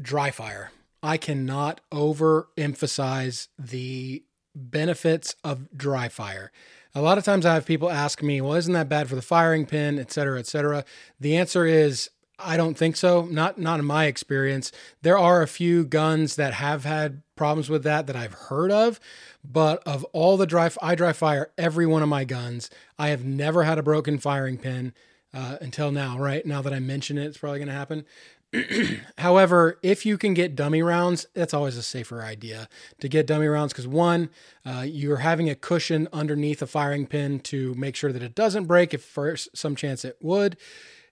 dry 0.00 0.30
fire. 0.30 0.72
I 1.02 1.16
cannot 1.16 1.80
overemphasize 1.90 3.48
the 3.58 4.22
benefits 4.54 5.34
of 5.42 5.76
dry 5.76 6.08
fire. 6.08 6.52
A 6.94 7.00
lot 7.00 7.18
of 7.18 7.24
times 7.24 7.46
I 7.46 7.54
have 7.54 7.66
people 7.66 7.90
ask 7.90 8.22
me, 8.22 8.40
well, 8.40 8.54
isn't 8.54 8.72
that 8.74 8.88
bad 8.88 9.08
for 9.08 9.14
the 9.14 9.22
firing 9.22 9.64
pin, 9.66 9.98
et 9.98 10.12
cetera, 10.12 10.38
et 10.38 10.46
cetera? 10.46 10.84
The 11.18 11.36
answer 11.36 11.64
is, 11.64 12.10
I 12.38 12.56
don't 12.56 12.76
think 12.76 12.96
so. 12.96 13.22
Not 13.30 13.58
not 13.58 13.78
in 13.78 13.86
my 13.86 14.06
experience. 14.06 14.72
There 15.02 15.16
are 15.16 15.42
a 15.42 15.48
few 15.48 15.84
guns 15.84 16.36
that 16.36 16.54
have 16.54 16.84
had 16.84 17.22
problems 17.36 17.70
with 17.70 17.84
that 17.84 18.06
that 18.08 18.16
I've 18.16 18.34
heard 18.34 18.70
of, 18.70 19.00
but 19.44 19.82
of 19.86 20.04
all 20.12 20.36
the 20.36 20.46
dry, 20.46 20.70
I 20.82 20.94
dry 20.94 21.12
fire 21.12 21.50
every 21.56 21.86
one 21.86 22.02
of 22.02 22.08
my 22.08 22.24
guns. 22.24 22.68
I 22.98 23.08
have 23.08 23.24
never 23.24 23.62
had 23.62 23.78
a 23.78 23.82
broken 23.82 24.18
firing 24.18 24.58
pin 24.58 24.92
uh, 25.32 25.58
until 25.60 25.92
now. 25.92 26.18
Right 26.18 26.44
now 26.44 26.62
that 26.62 26.72
I 26.72 26.80
mention 26.80 27.16
it, 27.16 27.26
it's 27.26 27.38
probably 27.38 27.60
going 27.60 27.68
to 27.68 27.74
happen. 27.74 28.04
However, 29.18 29.78
if 29.82 30.04
you 30.04 30.18
can 30.18 30.34
get 30.34 30.54
dummy 30.54 30.82
rounds, 30.82 31.26
that's 31.34 31.54
always 31.54 31.76
a 31.76 31.82
safer 31.82 32.22
idea 32.22 32.68
to 33.00 33.08
get 33.08 33.26
dummy 33.26 33.46
rounds 33.46 33.72
because 33.72 33.86
one, 33.86 34.30
uh, 34.66 34.84
you're 34.86 35.18
having 35.18 35.48
a 35.48 35.54
cushion 35.54 36.08
underneath 36.12 36.60
a 36.60 36.66
firing 36.66 37.06
pin 37.06 37.40
to 37.40 37.74
make 37.74 37.96
sure 37.96 38.12
that 38.12 38.22
it 38.22 38.34
doesn't 38.34 38.66
break 38.66 38.92
if 38.92 39.02
for 39.02 39.36
some 39.36 39.74
chance 39.74 40.04
it 40.04 40.16
would. 40.20 40.56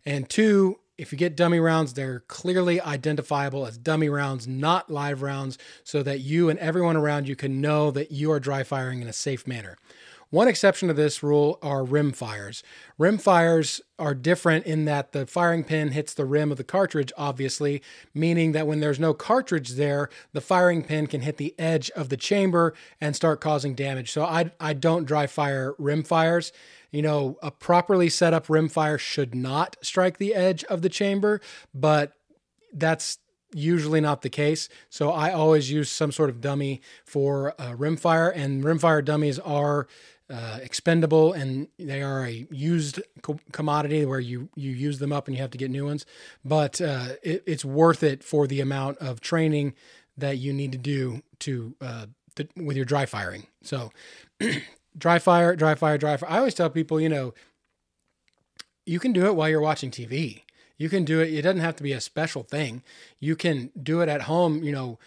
And 0.05 0.29
two, 0.29 0.81
if 0.99 1.13
you 1.13 1.19
get 1.19 1.35
dummy 1.35 1.61
rounds, 1.61 1.95
they're 1.95 2.21
clearly 2.21 2.79
identifiable 2.79 3.67
as 3.67 3.79
dummy 3.79 4.11
rounds, 4.11 4.47
not 4.47 4.91
live 4.91 5.23
rounds, 5.23 5.57
so 5.83 6.03
that 6.03 6.21
you 6.21 6.51
and 6.51 6.59
everyone 6.59 6.97
around 6.97 7.27
you 7.27 7.37
can 7.37 7.61
know 7.63 7.91
that 7.91 8.13
you 8.13 8.31
are 8.33 8.41
dry 8.41 8.63
firing 8.65 9.01
in 9.01 9.09
a 9.09 9.13
safe 9.15 9.47
manner. 9.47 9.79
One 10.31 10.47
exception 10.47 10.87
to 10.87 10.95
this 10.95 11.25
rule 11.25 11.59
are 11.61 11.83
rim 11.83 12.13
fires. 12.13 12.63
Rim 12.99 13.19
fires 13.19 13.81
are 13.99 14.15
different 14.15 14.65
in 14.65 14.85
that 14.85 15.11
the 15.11 15.27
firing 15.27 15.65
pin 15.65 15.91
hits 15.91 16.15
the 16.15 16.25
rim 16.25 16.53
of 16.53 16.57
the 16.57 16.63
cartridge, 16.63 17.13
obviously, 17.19 17.83
meaning 18.15 18.53
that 18.53 18.69
when 18.69 18.79
there's 18.79 19.01
no 19.01 19.13
cartridge 19.13 19.71
there, 19.71 20.09
the 20.33 20.41
firing 20.41 20.85
pin 20.85 21.09
can 21.09 21.23
hit 21.23 21.37
the 21.37 21.53
edge 21.59 21.91
of 21.91 22.11
the 22.11 22.17
chamber 22.17 22.75
and 23.01 23.17
start 23.17 23.41
causing 23.41 23.75
damage. 23.75 24.13
So 24.13 24.23
I, 24.23 24.53
I 24.61 24.73
don't 24.73 25.05
dry 25.05 25.27
fire 25.27 25.75
rim 25.79 26.05
fires. 26.05 26.53
You 26.93 27.03
know, 27.03 27.37
a 27.43 27.51
properly 27.51 28.09
set 28.09 28.33
up 28.33 28.49
rim 28.49 28.69
fire 28.69 28.99
should 28.99 29.35
not 29.35 29.77
strike 29.83 30.19
the 30.19 30.35
edge 30.35 30.63
of 30.65 30.83
the 30.83 30.89
chamber, 30.89 31.41
but 31.75 32.13
that's 32.73 33.19
usually 33.53 34.01
not 34.01 34.23
the 34.23 34.31
case. 34.31 34.69
So 34.91 35.11
I 35.11 35.33
always 35.33 35.73
use 35.73 35.91
some 35.91 36.13
sort 36.13 36.31
of 36.31 36.41
dummy 36.41 36.83
for 37.05 37.55
uh, 37.59 37.73
rimfire, 37.73 38.33
and 38.33 38.63
rimfire 38.63 39.05
dummies 39.05 39.41
are 39.41 39.89
uh, 40.31 40.59
expendable 40.63 41.33
and 41.33 41.69
they 41.79 42.03
are 42.03 42.25
a 42.25 42.47
used 42.51 43.01
co- 43.23 43.41
commodity 43.53 44.05
where 44.05 44.21
you 44.21 44.49
you 44.55 44.71
use 44.71 44.99
them 44.99 45.13
up 45.13 45.27
and 45.27 45.37
you 45.37 45.43
have 45.43 45.51
to 45.51 45.59
get 45.59 45.71
new 45.71 45.87
ones. 45.87 46.07
But 46.45 46.81
uh, 46.81 47.11
it, 47.23 47.43
it's 47.47 47.65
worth 47.65 48.03
it 48.03 48.23
for 48.23 48.47
the 48.47 48.61
amount 48.61 48.99
of 48.99 49.21
training 49.21 49.75
that 50.17 50.39
you 50.39 50.53
need 50.53 50.73
to 50.73 50.79
do 50.79 51.23
to, 51.41 51.75
uh, 51.81 52.07
to 52.37 52.47
with 52.57 52.77
your 52.77 52.85
dry 52.87 53.07
firing. 53.07 53.47
So 53.63 53.93
dry 54.99 55.19
fire 55.19 55.57
dry 55.57 55.75
fire 55.75 55.99
dry 55.99 56.17
fire. 56.17 56.31
I 56.31 56.39
always 56.39 56.55
tell 56.55 56.71
people 56.71 57.01
you 57.01 57.09
know 57.09 57.35
you 58.87 59.01
can 59.01 59.13
do 59.13 59.27
it 59.27 59.37
while 59.37 59.49
you're 59.49 59.61
watching 59.61 59.91
tv 59.91 60.43
you 60.81 60.89
can 60.89 61.05
do 61.05 61.21
it 61.21 61.33
it 61.33 61.43
doesn't 61.43 61.61
have 61.61 61.77
to 61.77 61.83
be 61.83 61.93
a 61.93 62.01
special 62.01 62.43
thing. 62.43 62.83
You 63.21 63.37
can 63.37 63.71
do 63.81 64.01
it 64.01 64.09
at 64.09 64.23
home 64.23 64.65
you 64.65 64.73
know 64.73 64.99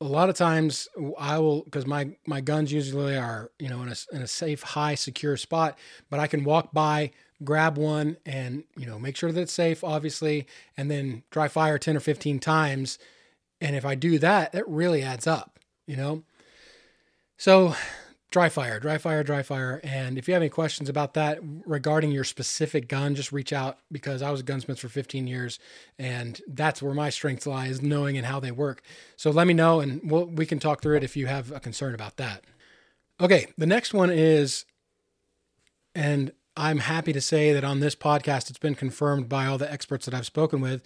a 0.00 0.04
lot 0.04 0.28
of 0.28 0.34
times 0.36 0.88
I 1.18 1.38
will 1.38 1.62
because 1.62 1.86
my 1.86 2.10
my 2.26 2.40
guns 2.40 2.72
usually 2.72 3.16
are 3.16 3.50
you 3.58 3.68
know 3.68 3.82
in 3.82 3.88
a 3.88 3.96
in 4.12 4.22
a 4.22 4.26
safe, 4.26 4.62
high, 4.62 4.94
secure 4.94 5.36
spot, 5.36 5.78
but 6.10 6.20
I 6.20 6.26
can 6.26 6.44
walk 6.44 6.72
by, 6.72 7.12
grab 7.44 7.78
one, 7.78 8.16
and 8.26 8.64
you 8.76 8.86
know 8.86 8.98
make 8.98 9.16
sure 9.16 9.32
that 9.32 9.40
it's 9.40 9.52
safe, 9.52 9.82
obviously, 9.82 10.46
and 10.76 10.90
then 10.90 11.22
dry 11.30 11.48
fire 11.48 11.78
ten 11.78 11.96
or 11.96 12.00
fifteen 12.00 12.38
times, 12.38 12.98
and 13.60 13.74
if 13.74 13.84
I 13.84 13.94
do 13.94 14.18
that, 14.18 14.52
that 14.52 14.68
really 14.68 15.02
adds 15.02 15.26
up, 15.26 15.58
you 15.86 15.96
know. 15.96 16.22
So 17.38 17.74
dry 18.36 18.50
fire, 18.50 18.78
dry 18.78 18.98
fire, 18.98 19.22
dry 19.22 19.42
fire. 19.42 19.80
And 19.82 20.18
if 20.18 20.28
you 20.28 20.34
have 20.34 20.42
any 20.42 20.50
questions 20.50 20.90
about 20.90 21.14
that 21.14 21.38
regarding 21.64 22.10
your 22.10 22.22
specific 22.22 22.86
gun, 22.86 23.14
just 23.14 23.32
reach 23.32 23.50
out 23.50 23.78
because 23.90 24.20
I 24.20 24.30
was 24.30 24.40
a 24.40 24.42
gunsmith 24.42 24.78
for 24.78 24.90
15 24.90 25.26
years 25.26 25.58
and 25.98 26.38
that's 26.46 26.82
where 26.82 26.92
my 26.92 27.08
strengths 27.08 27.46
lie 27.46 27.68
is 27.68 27.80
knowing 27.80 28.18
and 28.18 28.26
how 28.26 28.38
they 28.38 28.50
work. 28.50 28.82
So 29.16 29.30
let 29.30 29.46
me 29.46 29.54
know 29.54 29.80
and 29.80 30.02
we'll, 30.04 30.26
we 30.26 30.44
can 30.44 30.58
talk 30.58 30.82
through 30.82 30.98
it 30.98 31.02
if 31.02 31.16
you 31.16 31.28
have 31.28 31.50
a 31.50 31.60
concern 31.60 31.94
about 31.94 32.18
that. 32.18 32.44
Okay, 33.22 33.46
the 33.56 33.64
next 33.64 33.94
one 33.94 34.10
is, 34.10 34.66
and 35.94 36.30
I'm 36.58 36.80
happy 36.80 37.14
to 37.14 37.22
say 37.22 37.54
that 37.54 37.64
on 37.64 37.80
this 37.80 37.96
podcast, 37.96 38.50
it's 38.50 38.58
been 38.58 38.74
confirmed 38.74 39.30
by 39.30 39.46
all 39.46 39.56
the 39.56 39.72
experts 39.72 40.04
that 40.04 40.12
I've 40.12 40.26
spoken 40.26 40.60
with. 40.60 40.82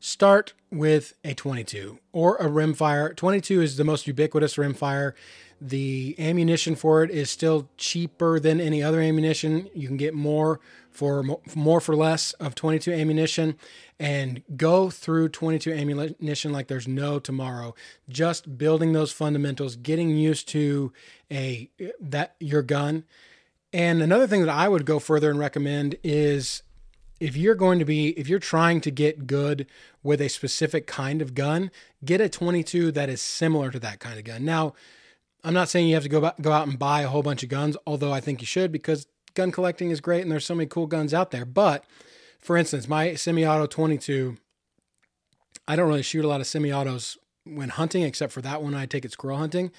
Start 0.00 0.52
with 0.70 1.14
a 1.24 1.34
22 1.34 1.98
or 2.12 2.36
a 2.36 2.44
rimfire. 2.44 3.16
22 3.16 3.62
is 3.62 3.76
the 3.76 3.84
most 3.84 4.06
ubiquitous 4.06 4.54
rimfire. 4.54 5.12
The 5.60 6.14
ammunition 6.20 6.76
for 6.76 7.02
it 7.02 7.10
is 7.10 7.30
still 7.30 7.68
cheaper 7.76 8.38
than 8.38 8.60
any 8.60 8.80
other 8.80 9.00
ammunition. 9.00 9.68
You 9.74 9.88
can 9.88 9.96
get 9.96 10.14
more 10.14 10.60
for 10.92 11.24
more 11.56 11.80
for 11.80 11.96
less 11.96 12.32
of 12.34 12.54
22 12.54 12.92
ammunition 12.92 13.56
and 13.98 14.42
go 14.56 14.88
through 14.88 15.30
22 15.30 15.72
ammunition 15.72 16.52
like 16.52 16.68
there's 16.68 16.86
no 16.86 17.18
tomorrow. 17.18 17.74
Just 18.08 18.56
building 18.56 18.92
those 18.92 19.10
fundamentals, 19.10 19.74
getting 19.74 20.10
used 20.10 20.48
to 20.50 20.92
a 21.30 21.70
that 22.00 22.36
your 22.38 22.62
gun. 22.62 23.02
And 23.72 24.00
another 24.00 24.28
thing 24.28 24.42
that 24.46 24.54
I 24.54 24.68
would 24.68 24.86
go 24.86 25.00
further 25.00 25.28
and 25.28 25.40
recommend 25.40 25.96
is 26.04 26.62
if 27.20 27.36
you're 27.36 27.54
going 27.54 27.78
to 27.78 27.84
be 27.84 28.10
if 28.10 28.28
you're 28.28 28.38
trying 28.38 28.80
to 28.82 28.90
get 28.90 29.26
good 29.26 29.66
with 30.02 30.20
a 30.20 30.28
specific 30.28 30.86
kind 30.86 31.20
of 31.20 31.34
gun, 31.34 31.70
get 32.04 32.20
a 32.20 32.28
22 32.28 32.92
that 32.92 33.08
is 33.08 33.20
similar 33.20 33.70
to 33.70 33.78
that 33.80 34.00
kind 34.00 34.18
of 34.18 34.24
gun. 34.24 34.44
Now, 34.44 34.74
I'm 35.44 35.54
not 35.54 35.68
saying 35.68 35.88
you 35.88 35.94
have 35.94 36.04
to 36.04 36.08
go 36.08 36.32
go 36.40 36.52
out 36.52 36.68
and 36.68 36.78
buy 36.78 37.02
a 37.02 37.08
whole 37.08 37.22
bunch 37.22 37.42
of 37.42 37.48
guns, 37.48 37.76
although 37.86 38.12
I 38.12 38.20
think 38.20 38.40
you 38.40 38.46
should 38.46 38.72
because 38.72 39.06
gun 39.34 39.52
collecting 39.52 39.90
is 39.90 40.00
great 40.00 40.22
and 40.22 40.30
there's 40.30 40.46
so 40.46 40.54
many 40.54 40.66
cool 40.66 40.86
guns 40.86 41.14
out 41.14 41.30
there. 41.30 41.44
But 41.44 41.84
for 42.38 42.56
instance, 42.56 42.88
my 42.88 43.14
semi-auto 43.14 43.66
22, 43.66 44.36
I 45.66 45.76
don't 45.76 45.88
really 45.88 46.02
shoot 46.02 46.24
a 46.24 46.28
lot 46.28 46.40
of 46.40 46.46
semi-autos 46.46 47.18
when 47.44 47.70
hunting, 47.70 48.02
except 48.02 48.32
for 48.32 48.42
that 48.42 48.62
one 48.62 48.74
I 48.74 48.86
take 48.86 49.04
it 49.04 49.12
squirrel 49.12 49.38
hunting. 49.38 49.70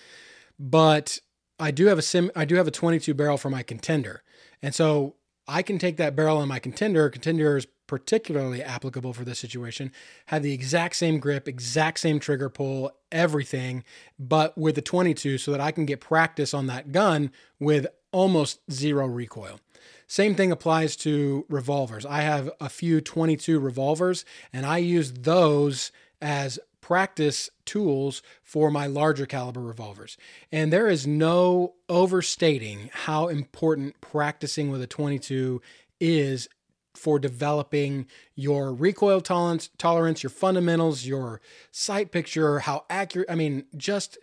But 0.60 1.20
I 1.60 1.72
do 1.72 1.88
have 1.88 1.98
a 1.98 2.02
sim 2.02 2.32
I 2.36 2.46
do 2.46 2.56
have 2.56 2.68
a 2.68 2.72
22 2.72 3.14
barrel 3.14 3.38
for 3.38 3.50
my 3.50 3.64
contender. 3.64 4.24
And 4.62 4.76
so 4.76 5.16
I 5.50 5.64
can 5.64 5.80
take 5.80 5.98
that 5.98 6.16
barrel 6.16 6.38
on 6.38 6.48
my 6.48 6.60
contender. 6.60 7.10
Contender 7.10 7.58
is 7.58 7.66
particularly 7.88 8.62
applicable 8.62 9.14
for 9.14 9.26
this 9.26 9.40
situation, 9.40 9.92
have 10.28 10.44
the 10.44 10.54
exact 10.54 10.96
same 10.96 11.20
grip, 11.20 11.48
exact 11.48 12.00
same 12.00 12.20
trigger 12.20 12.48
pull, 12.48 12.92
everything, 13.12 13.84
but 14.20 14.56
with 14.56 14.76
the 14.76 14.82
22 14.84 15.40
so 15.40 15.52
that 15.52 15.60
I 15.60 15.72
can 15.72 15.88
get 15.88 16.00
practice 16.00 16.54
on 16.54 16.68
that 16.68 16.92
gun 16.92 17.32
with 17.60 17.88
almost 18.12 18.60
zero 18.72 19.08
recoil. 19.08 19.60
Same 20.06 20.36
thing 20.36 20.52
applies 20.52 20.96
to 20.98 21.48
revolvers. 21.50 22.06
I 22.06 22.22
have 22.22 22.52
a 22.60 22.70
few 22.70 23.02
22 23.02 23.60
revolvers 23.60 24.26
and 24.54 24.68
I 24.68 24.78
use 24.78 25.12
those 25.12 25.92
as 26.22 26.60
practice 26.90 27.52
tools 27.66 28.24
for 28.42 28.72
my 28.72 28.88
larger 28.88 29.28
caliber 29.28 29.62
revolvers. 29.62 30.18
And 30.52 30.74
there 30.74 30.88
is 30.88 31.06
no 31.06 31.76
overstating 31.88 32.90
how 32.92 33.28
important 33.28 34.02
practicing 34.02 34.72
with 34.72 34.82
a 34.82 34.88
22 34.88 35.62
is 36.00 36.50
for 36.96 37.20
developing 37.20 38.08
your 38.34 38.74
recoil 38.74 39.22
tolerance, 39.22 39.70
tolerance, 39.78 40.24
your 40.24 40.32
fundamentals, 40.32 41.06
your 41.06 41.42
sight 41.70 42.12
picture, 42.12 42.58
how 42.58 42.86
accurate. 42.90 43.30
I 43.30 43.36
mean, 43.36 43.66
just 43.78 44.18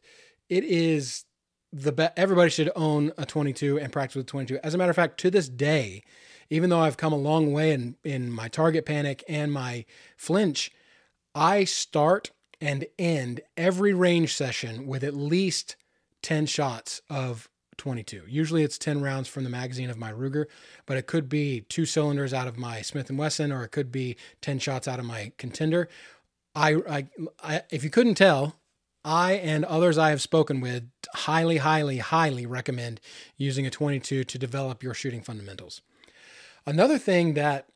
it 0.48 0.64
is 0.64 1.24
the 1.72 1.92
best. 1.92 2.14
Everybody 2.16 2.50
should 2.50 2.72
own 2.74 3.12
a 3.16 3.24
22 3.24 3.78
and 3.78 3.92
practice 3.92 4.16
with 4.16 4.26
22. 4.26 4.58
As 4.64 4.74
a 4.74 4.78
matter 4.78 4.90
of 4.90 4.96
fact, 4.96 5.20
to 5.20 5.30
this 5.30 5.48
day, 5.48 6.02
even 6.50 6.70
though 6.70 6.80
I've 6.80 6.96
come 6.96 7.12
a 7.12 7.16
long 7.16 7.52
way 7.52 7.70
in 7.70 7.94
in 8.02 8.28
my 8.28 8.48
target 8.48 8.84
panic 8.84 9.22
and 9.28 9.52
my 9.52 9.84
flinch, 10.16 10.72
I 11.32 11.62
start 11.62 12.32
and 12.60 12.86
end 12.98 13.40
every 13.56 13.92
range 13.92 14.34
session 14.34 14.86
with 14.86 15.04
at 15.04 15.14
least 15.14 15.76
10 16.22 16.46
shots 16.46 17.02
of 17.10 17.48
22. 17.76 18.22
Usually 18.26 18.62
it's 18.62 18.78
10 18.78 19.02
rounds 19.02 19.28
from 19.28 19.44
the 19.44 19.50
magazine 19.50 19.90
of 19.90 19.98
my 19.98 20.12
Ruger, 20.12 20.46
but 20.86 20.96
it 20.96 21.06
could 21.06 21.28
be 21.28 21.62
two 21.68 21.84
cylinders 21.84 22.32
out 22.32 22.48
of 22.48 22.56
my 22.56 22.80
Smith 22.82 23.10
& 23.10 23.12
Wesson 23.12 23.52
or 23.52 23.64
it 23.64 23.70
could 23.70 23.92
be 23.92 24.16
10 24.40 24.58
shots 24.58 24.88
out 24.88 24.98
of 24.98 25.04
my 25.04 25.32
Contender. 25.36 25.88
I, 26.54 26.76
I, 26.88 27.06
I 27.42 27.62
if 27.70 27.84
you 27.84 27.90
couldn't 27.90 28.14
tell, 28.14 28.56
I 29.04 29.34
and 29.34 29.64
others 29.64 29.98
I 29.98 30.10
have 30.10 30.22
spoken 30.22 30.60
with 30.60 30.90
highly 31.14 31.58
highly 31.58 31.98
highly 31.98 32.46
recommend 32.46 33.00
using 33.36 33.66
a 33.66 33.70
22 33.70 34.24
to 34.24 34.38
develop 34.38 34.82
your 34.82 34.94
shooting 34.94 35.22
fundamentals. 35.22 35.82
Another 36.66 36.98
thing 36.98 37.34
that 37.34 37.66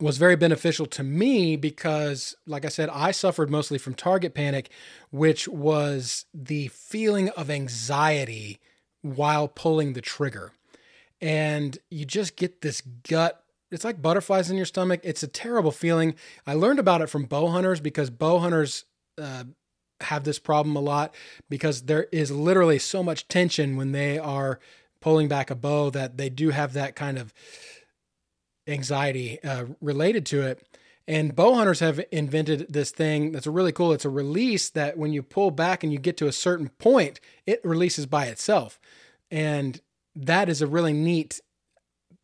was 0.00 0.18
very 0.18 0.36
beneficial 0.36 0.86
to 0.86 1.02
me 1.02 1.56
because, 1.56 2.36
like 2.46 2.64
I 2.64 2.68
said, 2.68 2.88
I 2.90 3.10
suffered 3.10 3.50
mostly 3.50 3.78
from 3.78 3.94
target 3.94 4.34
panic, 4.34 4.70
which 5.10 5.48
was 5.48 6.26
the 6.32 6.68
feeling 6.68 7.30
of 7.30 7.50
anxiety 7.50 8.58
while 9.02 9.48
pulling 9.48 9.92
the 9.92 10.00
trigger. 10.00 10.52
And 11.20 11.78
you 11.90 12.04
just 12.04 12.36
get 12.36 12.60
this 12.60 12.80
gut. 12.80 13.42
It's 13.70 13.84
like 13.84 14.00
butterflies 14.00 14.50
in 14.50 14.56
your 14.56 14.66
stomach. 14.66 15.00
It's 15.02 15.22
a 15.22 15.28
terrible 15.28 15.72
feeling. 15.72 16.14
I 16.46 16.54
learned 16.54 16.78
about 16.78 17.02
it 17.02 17.08
from 17.08 17.24
bow 17.24 17.48
hunters 17.48 17.80
because 17.80 18.10
bow 18.10 18.38
hunters 18.38 18.84
uh, 19.20 19.44
have 20.02 20.24
this 20.24 20.38
problem 20.38 20.76
a 20.76 20.80
lot 20.80 21.14
because 21.48 21.82
there 21.82 22.06
is 22.12 22.30
literally 22.30 22.78
so 22.78 23.02
much 23.02 23.26
tension 23.28 23.76
when 23.76 23.92
they 23.92 24.18
are 24.18 24.60
pulling 25.00 25.28
back 25.28 25.50
a 25.50 25.54
bow 25.54 25.90
that 25.90 26.16
they 26.16 26.28
do 26.28 26.50
have 26.50 26.72
that 26.72 26.96
kind 26.96 27.18
of 27.18 27.32
anxiety 28.68 29.42
uh, 29.42 29.66
related 29.80 30.26
to 30.26 30.42
it. 30.42 30.62
And 31.06 31.34
bow 31.34 31.54
hunters 31.54 31.80
have 31.80 32.00
invented 32.12 32.70
this 32.70 32.90
thing 32.90 33.32
that's 33.32 33.46
really 33.46 33.72
cool. 33.72 33.92
It's 33.92 34.04
a 34.04 34.10
release 34.10 34.68
that 34.70 34.98
when 34.98 35.12
you 35.12 35.22
pull 35.22 35.50
back 35.50 35.82
and 35.82 35.90
you 35.90 35.98
get 35.98 36.18
to 36.18 36.26
a 36.26 36.32
certain 36.32 36.68
point, 36.68 37.18
it 37.46 37.60
releases 37.64 38.04
by 38.04 38.26
itself. 38.26 38.78
And 39.30 39.80
that 40.14 40.50
is 40.50 40.60
a 40.60 40.66
really 40.66 40.92
neat 40.92 41.40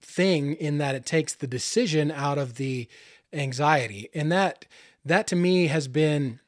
thing 0.02 0.52
in 0.54 0.76
that 0.78 0.94
it 0.94 1.06
takes 1.06 1.34
the 1.34 1.46
decision 1.46 2.10
out 2.10 2.36
of 2.36 2.56
the 2.56 2.86
anxiety. 3.32 4.10
And 4.14 4.30
that 4.30 4.66
that 5.04 5.26
to 5.28 5.36
me 5.36 5.68
has 5.68 5.88
been 5.88 6.40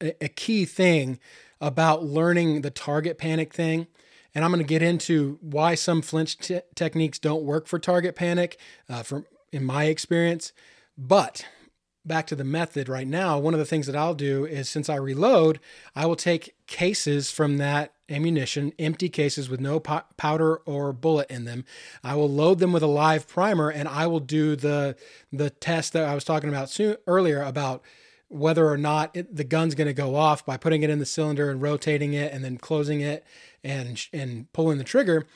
a, 0.00 0.24
a 0.24 0.28
key 0.28 0.64
thing 0.64 1.18
about 1.60 2.04
learning 2.04 2.62
the 2.62 2.70
target 2.70 3.18
panic 3.18 3.52
thing 3.52 3.86
and 4.34 4.44
I'm 4.44 4.50
going 4.50 4.62
to 4.62 4.68
get 4.68 4.82
into 4.82 5.38
why 5.40 5.74
some 5.74 6.02
flinch 6.02 6.38
techniques 6.74 7.18
don't 7.18 7.42
work 7.42 7.66
for 7.66 7.78
target 7.78 8.14
panic, 8.16 8.58
uh, 8.88 9.02
from 9.02 9.26
in 9.52 9.64
my 9.64 9.84
experience. 9.84 10.52
But 10.96 11.44
back 12.04 12.26
to 12.28 12.36
the 12.36 12.44
method 12.44 12.88
right 12.88 13.06
now, 13.06 13.38
one 13.38 13.54
of 13.54 13.60
the 13.60 13.66
things 13.66 13.86
that 13.86 13.96
I'll 13.96 14.14
do 14.14 14.44
is 14.44 14.68
since 14.68 14.88
I 14.88 14.96
reload, 14.96 15.60
I 15.94 16.06
will 16.06 16.16
take 16.16 16.54
cases 16.66 17.30
from 17.30 17.58
that 17.58 17.92
ammunition, 18.08 18.72
empty 18.78 19.08
cases 19.08 19.48
with 19.48 19.60
no 19.60 19.80
po- 19.80 20.02
powder 20.16 20.56
or 20.66 20.92
bullet 20.92 21.30
in 21.30 21.44
them. 21.44 21.64
I 22.02 22.16
will 22.16 22.28
load 22.28 22.58
them 22.58 22.72
with 22.72 22.82
a 22.82 22.88
live 22.88 23.28
primer, 23.28 23.70
and 23.70 23.88
I 23.88 24.06
will 24.06 24.20
do 24.20 24.56
the 24.56 24.96
the 25.32 25.50
test 25.50 25.92
that 25.92 26.04
I 26.04 26.14
was 26.14 26.24
talking 26.24 26.48
about 26.48 26.70
soon, 26.70 26.96
earlier 27.06 27.42
about 27.42 27.82
whether 28.28 28.68
or 28.68 28.76
not 28.76 29.14
it, 29.14 29.34
the 29.34 29.44
gun's 29.44 29.74
going 29.74 29.88
to 29.88 29.92
go 29.92 30.14
off 30.14 30.46
by 30.46 30.56
putting 30.56 30.84
it 30.84 30.90
in 30.90 31.00
the 31.00 31.06
cylinder 31.06 31.50
and 31.50 31.60
rotating 31.60 32.12
it 32.12 32.32
and 32.32 32.44
then 32.44 32.56
closing 32.56 33.00
it 33.00 33.24
and 33.62 34.06
and 34.12 34.52
pulling 34.52 34.78
the 34.78 34.84
trigger 34.84 35.26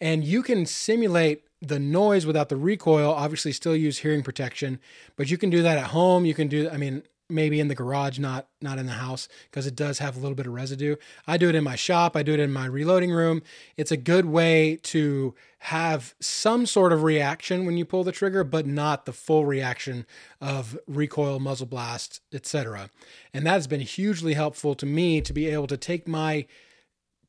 and 0.00 0.24
you 0.24 0.42
can 0.42 0.66
simulate 0.66 1.44
the 1.60 1.78
noise 1.78 2.26
without 2.26 2.48
the 2.48 2.56
recoil 2.56 3.10
obviously 3.12 3.52
still 3.52 3.76
use 3.76 3.98
hearing 3.98 4.22
protection 4.22 4.78
but 5.16 5.30
you 5.30 5.38
can 5.38 5.50
do 5.50 5.62
that 5.62 5.78
at 5.78 5.88
home. 5.88 6.24
You 6.24 6.34
can 6.34 6.48
do 6.48 6.68
i 6.70 6.76
mean 6.76 7.02
maybe 7.28 7.58
in 7.58 7.68
the 7.68 7.74
garage 7.74 8.18
not 8.18 8.48
not 8.60 8.78
in 8.78 8.86
the 8.86 8.92
house 8.92 9.28
because 9.50 9.66
it 9.66 9.74
does 9.74 9.98
have 9.98 10.16
a 10.16 10.20
little 10.20 10.34
bit 10.34 10.46
of 10.46 10.52
residue. 10.52 10.96
I 11.26 11.36
do 11.36 11.48
it 11.48 11.54
in 11.54 11.64
my 11.64 11.76
shop. 11.76 12.16
I 12.16 12.22
do 12.22 12.34
it 12.34 12.40
in 12.40 12.52
my 12.52 12.66
reloading 12.66 13.10
room. 13.10 13.42
It's 13.76 13.90
a 13.90 13.96
good 13.96 14.26
way 14.26 14.76
to 14.84 15.34
have 15.58 16.14
some 16.20 16.66
sort 16.66 16.92
of 16.92 17.02
reaction 17.02 17.64
when 17.64 17.78
you 17.78 17.86
pull 17.86 18.04
the 18.04 18.12
trigger 18.12 18.44
but 18.44 18.66
not 18.66 19.06
the 19.06 19.12
full 19.12 19.46
reaction 19.46 20.04
of 20.40 20.78
recoil 20.86 21.40
muzzle 21.40 21.66
blast 21.66 22.20
etc 22.34 22.90
and 23.32 23.46
that 23.46 23.54
has 23.54 23.66
been 23.66 23.80
hugely 23.80 24.34
helpful 24.34 24.74
to 24.74 24.84
me 24.84 25.22
to 25.22 25.32
be 25.32 25.48
able 25.48 25.66
to 25.66 25.78
take 25.78 26.06
my 26.06 26.44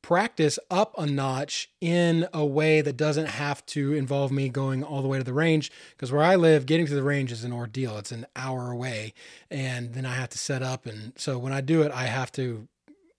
practice 0.05 0.59
up 0.69 0.93
a 0.99 1.05
notch 1.07 1.67
in 1.81 2.27
a 2.31 2.45
way 2.45 2.79
that 2.79 2.95
doesn't 2.95 3.25
have 3.25 3.65
to 3.65 3.91
involve 3.93 4.31
me 4.31 4.47
going 4.47 4.83
all 4.83 5.01
the 5.01 5.07
way 5.07 5.17
to 5.17 5.23
the 5.23 5.33
range 5.33 5.71
because 5.93 6.11
where 6.11 6.21
I 6.21 6.35
live 6.35 6.67
getting 6.67 6.85
to 6.85 6.93
the 6.93 7.01
range 7.01 7.31
is 7.31 7.43
an 7.43 7.51
ordeal. 7.51 7.97
It's 7.97 8.11
an 8.11 8.27
hour 8.35 8.69
away 8.69 9.15
and 9.49 9.95
then 9.95 10.05
I 10.05 10.13
have 10.13 10.29
to 10.29 10.37
set 10.37 10.61
up 10.61 10.85
and 10.85 11.13
so 11.17 11.39
when 11.39 11.51
I 11.51 11.61
do 11.61 11.81
it 11.81 11.91
I 11.91 12.03
have 12.03 12.31
to 12.33 12.67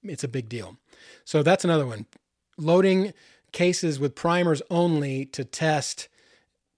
it's 0.05 0.23
a 0.23 0.29
big 0.29 0.49
deal. 0.49 0.77
So 1.25 1.43
that's 1.43 1.65
another 1.65 1.87
one. 1.87 2.07
Loading 2.57 3.13
cases 3.51 3.99
with 3.99 4.15
primers 4.15 4.63
only 4.71 5.25
to 5.25 5.45
test 5.45 6.07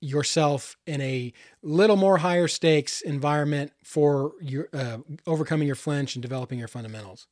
yourself 0.00 0.78
in 0.86 1.02
a 1.02 1.34
little 1.62 1.96
more 1.96 2.16
higher 2.16 2.48
stakes 2.48 3.02
environment 3.02 3.72
for 3.84 4.32
your 4.40 4.70
uh, 4.72 4.96
overcoming 5.26 5.66
your 5.66 5.76
flinch 5.76 6.16
and 6.16 6.22
developing 6.22 6.58
your 6.58 6.68
fundamentals 6.68 7.26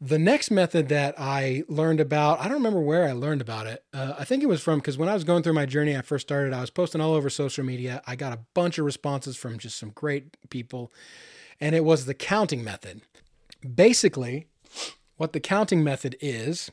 the 0.00 0.18
next 0.18 0.50
method 0.50 0.88
that 0.88 1.14
I 1.18 1.64
learned 1.68 2.00
about, 2.00 2.40
I 2.40 2.44
don't 2.44 2.54
remember 2.54 2.80
where 2.80 3.06
I 3.06 3.12
learned 3.12 3.42
about 3.42 3.66
it. 3.66 3.84
Uh, 3.92 4.14
I 4.18 4.24
think 4.24 4.42
it 4.42 4.46
was 4.46 4.62
from 4.62 4.78
because 4.78 4.96
when 4.96 5.10
I 5.10 5.14
was 5.14 5.24
going 5.24 5.42
through 5.42 5.52
my 5.52 5.66
journey, 5.66 5.96
I 5.96 6.00
first 6.00 6.26
started, 6.26 6.54
I 6.54 6.62
was 6.62 6.70
posting 6.70 7.02
all 7.02 7.12
over 7.12 7.28
social 7.28 7.64
media. 7.64 8.02
I 8.06 8.16
got 8.16 8.32
a 8.32 8.40
bunch 8.54 8.78
of 8.78 8.86
responses 8.86 9.36
from 9.36 9.58
just 9.58 9.78
some 9.78 9.90
great 9.90 10.36
people, 10.48 10.90
and 11.60 11.74
it 11.74 11.84
was 11.84 12.06
the 12.06 12.14
counting 12.14 12.64
method. 12.64 13.02
Basically, 13.74 14.46
what 15.16 15.34
the 15.34 15.40
counting 15.40 15.84
method 15.84 16.16
is, 16.20 16.70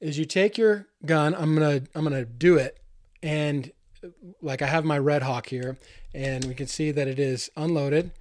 is 0.00 0.18
you 0.18 0.24
take 0.24 0.56
your 0.56 0.86
gun. 1.04 1.34
I'm 1.34 1.54
gonna 1.54 1.82
I'm 1.94 2.04
gonna 2.04 2.24
do 2.24 2.56
it, 2.56 2.80
and 3.22 3.70
like 4.40 4.62
I 4.62 4.66
have 4.66 4.84
my 4.86 4.98
Red 4.98 5.22
Hawk 5.22 5.48
here, 5.48 5.76
and 6.14 6.46
we 6.46 6.54
can 6.54 6.68
see 6.68 6.90
that 6.90 7.06
it 7.06 7.18
is 7.18 7.50
unloaded, 7.54 8.12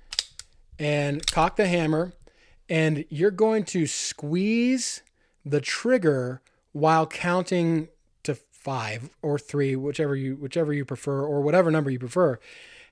and 0.78 1.26
cock 1.26 1.56
the 1.56 1.67
hammer 1.67 2.12
and 2.70 3.06
you're 3.10 3.32
going 3.32 3.64
to 3.66 3.88
squeeze 3.88 5.02
the 5.46 5.62
trigger 5.62 6.42
while 6.74 7.08
counting 7.08 7.88
to 8.24 8.36
five 8.36 9.10
or 9.22 9.40
three, 9.40 9.76
whichever 9.76 10.16
you 10.16 10.36
whichever 10.36 10.74
you 10.74 10.86
prefer, 10.86 11.24
or 11.24 11.42
whatever 11.42 11.72
number 11.72 11.90
you 11.90 12.00
prefer. 12.00 12.40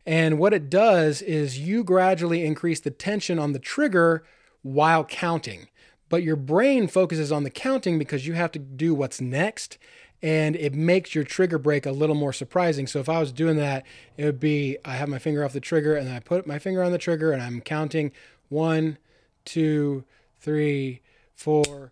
And 0.06 0.38
what 0.38 0.54
it 0.54 0.70
does 0.70 1.22
is 1.22 1.60
you 1.60 1.84
gradually 1.84 2.46
increase 2.46 2.80
the 2.80 2.92
tension 2.92 3.40
on 3.40 3.54
the 3.54 3.60
trigger 3.60 4.24
while 4.62 5.04
counting. 5.04 5.68
But 6.10 6.24
your 6.24 6.36
brain 6.36 6.88
focuses 6.88 7.32
on 7.32 7.44
the 7.44 7.50
counting 7.50 7.98
because 7.98 8.28
you 8.28 8.34
have 8.34 8.52
to 8.52 8.60
do 8.60 8.94
what's 8.94 9.20
next 9.20 9.78
and 10.22 10.56
it 10.56 10.74
makes 10.74 11.14
your 11.14 11.24
trigger 11.24 11.58
break 11.58 11.86
a 11.86 11.92
little 11.92 12.16
more 12.16 12.34
surprising. 12.34 12.88
So 12.88 13.00
if 13.00 13.10
I 13.10 13.20
was 13.20 13.32
doing 13.32 13.58
that, 13.58 13.86
it 14.18 14.26
would 14.26 14.40
be 14.40 14.78
I 14.86 14.96
have 14.96 15.10
my 15.10 15.20
finger 15.20 15.44
off 15.44 15.54
the 15.54 15.60
trigger 15.60 15.96
and 15.96 16.08
then 16.08 16.16
I 16.16 16.20
put 16.20 16.48
my 16.48 16.60
finger 16.60 16.84
on 16.84 16.92
the 16.92 16.98
trigger 16.98 17.32
and 17.32 17.42
I'm 17.42 17.62
counting 17.62 18.12
one, 18.50 18.98
two, 19.45 20.03
three, 20.39 21.01
four, 21.36 21.91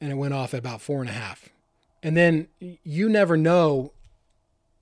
and 0.00 0.10
it 0.10 0.16
went 0.16 0.34
off 0.34 0.54
at 0.54 0.60
about 0.60 0.80
four 0.80 1.00
and 1.00 1.10
a 1.10 1.14
half. 1.14 1.48
And 2.02 2.16
then 2.16 2.48
you 2.60 3.08
never 3.08 3.36
know 3.36 3.92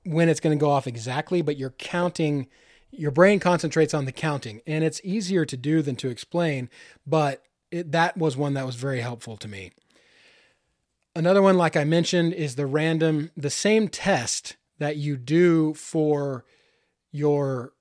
when 0.04 0.28
it's 0.28 0.40
going 0.40 0.56
to 0.56 0.60
go 0.60 0.70
off 0.70 0.86
exactly, 0.86 1.42
but 1.42 1.56
you're 1.56 1.70
counting. 1.70 2.48
Your 2.90 3.10
brain 3.10 3.40
concentrates 3.40 3.94
on 3.94 4.04
the 4.04 4.12
counting, 4.12 4.60
and 4.66 4.84
it's 4.84 5.00
easier 5.02 5.44
to 5.46 5.56
do 5.56 5.80
than 5.80 5.96
to 5.96 6.08
explain. 6.08 6.68
But 7.06 7.42
it, 7.70 7.92
that 7.92 8.16
was 8.16 8.36
one 8.36 8.54
that 8.54 8.66
was 8.66 8.76
very 8.76 9.00
helpful 9.00 9.36
to 9.38 9.48
me. 9.48 9.72
Another 11.14 11.42
one, 11.42 11.56
like 11.56 11.76
I 11.76 11.84
mentioned, 11.84 12.34
is 12.34 12.56
the 12.56 12.66
random, 12.66 13.30
the 13.36 13.50
same 13.50 13.88
test 13.88 14.56
that 14.78 14.96
you 14.96 15.16
do 15.16 15.74
for 15.74 16.44
your 17.12 17.72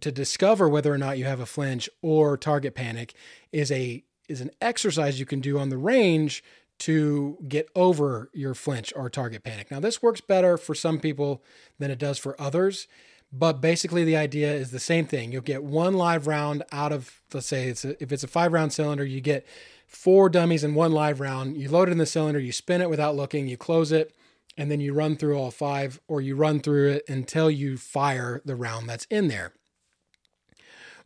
to 0.00 0.12
discover 0.12 0.68
whether 0.68 0.92
or 0.92 0.98
not 0.98 1.18
you 1.18 1.24
have 1.24 1.40
a 1.40 1.46
flinch 1.46 1.88
or 2.02 2.36
target 2.36 2.74
panic 2.74 3.14
is 3.52 3.70
a 3.72 4.04
is 4.28 4.40
an 4.40 4.50
exercise 4.60 5.20
you 5.20 5.26
can 5.26 5.40
do 5.40 5.58
on 5.58 5.68
the 5.68 5.78
range 5.78 6.42
to 6.78 7.38
get 7.48 7.68
over 7.74 8.28
your 8.34 8.54
flinch 8.54 8.92
or 8.96 9.08
target 9.08 9.42
panic. 9.42 9.70
Now 9.70 9.80
this 9.80 10.02
works 10.02 10.20
better 10.20 10.58
for 10.58 10.74
some 10.74 10.98
people 10.98 11.42
than 11.78 11.90
it 11.90 11.98
does 11.98 12.18
for 12.18 12.38
others, 12.40 12.88
But 13.32 13.60
basically, 13.60 14.04
the 14.04 14.16
idea 14.16 14.52
is 14.52 14.70
the 14.70 14.78
same 14.78 15.06
thing. 15.06 15.32
You'll 15.32 15.42
get 15.42 15.64
one 15.64 15.94
live 15.94 16.26
round 16.26 16.62
out 16.70 16.92
of, 16.92 17.20
let's 17.34 17.46
say, 17.46 17.68
it's 17.68 17.84
a, 17.84 18.00
if 18.02 18.12
it's 18.12 18.24
a 18.24 18.28
five 18.28 18.52
round 18.52 18.72
cylinder, 18.72 19.04
you 19.04 19.20
get 19.20 19.46
four 19.86 20.28
dummies 20.28 20.64
and 20.64 20.76
one 20.76 20.92
live 20.92 21.20
round. 21.20 21.56
You 21.56 21.68
load 21.68 21.88
it 21.88 21.92
in 21.92 21.98
the 21.98 22.06
cylinder, 22.06 22.38
you 22.40 22.52
spin 22.52 22.80
it 22.80 22.90
without 22.90 23.16
looking, 23.16 23.48
you 23.48 23.56
close 23.56 23.90
it, 23.92 24.14
and 24.56 24.70
then 24.70 24.80
you 24.80 24.92
run 24.94 25.16
through 25.16 25.36
all 25.36 25.50
five, 25.50 26.00
or 26.08 26.20
you 26.20 26.36
run 26.36 26.60
through 26.60 26.92
it 26.92 27.04
until 27.08 27.50
you 27.50 27.76
fire 27.76 28.40
the 28.44 28.56
round 28.56 28.88
that's 28.88 29.06
in 29.10 29.28
there. 29.28 29.52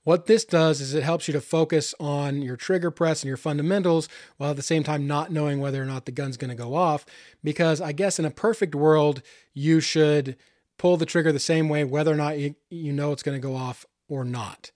What 0.03 0.27
this 0.27 0.45
does 0.45 0.81
is 0.81 0.95
it 0.95 1.03
helps 1.03 1.29
you 1.29 1.33
to 1.33 1.41
focus 1.41 1.95
on 2.01 2.41
your 2.41 2.57
trigger 2.57 2.91
press 2.91 3.23
and 3.23 3.29
your 3.29 3.37
fundamentals 3.37 4.09
while 4.39 4.51
at 4.51 4.57
the 4.57 4.63
same 4.63 4.83
time 4.83 5.07
not 5.07 5.31
knowing 5.31 5.61
whether 5.61 5.83
or 5.83 5.87
not 5.87 6.07
the 6.07 6.13
gun's 6.13 6.39
going 6.39 6.51
to 6.51 6.55
go 6.55 6.75
off. 6.75 7.05
Because 7.45 7.81
I 7.81 7.93
guess 7.93 8.19
in 8.19 8.25
a 8.25 8.31
perfect 8.31 8.75
world, 8.75 9.23
you 9.53 9.81
should 9.81 10.37
pull 10.79 10.97
the 10.97 11.07
trigger 11.07 11.33
the 11.33 11.39
same 11.39 11.69
way, 11.69 11.85
whether 11.85 12.11
or 12.11 12.17
not 12.17 12.39
you, 12.39 12.55
you 12.71 12.93
know 12.93 13.13
it's 13.13 13.23
going 13.23 13.39
to 13.39 13.47
go 13.47 13.55
off 13.55 13.85
or 14.09 14.25
not. 14.25 14.71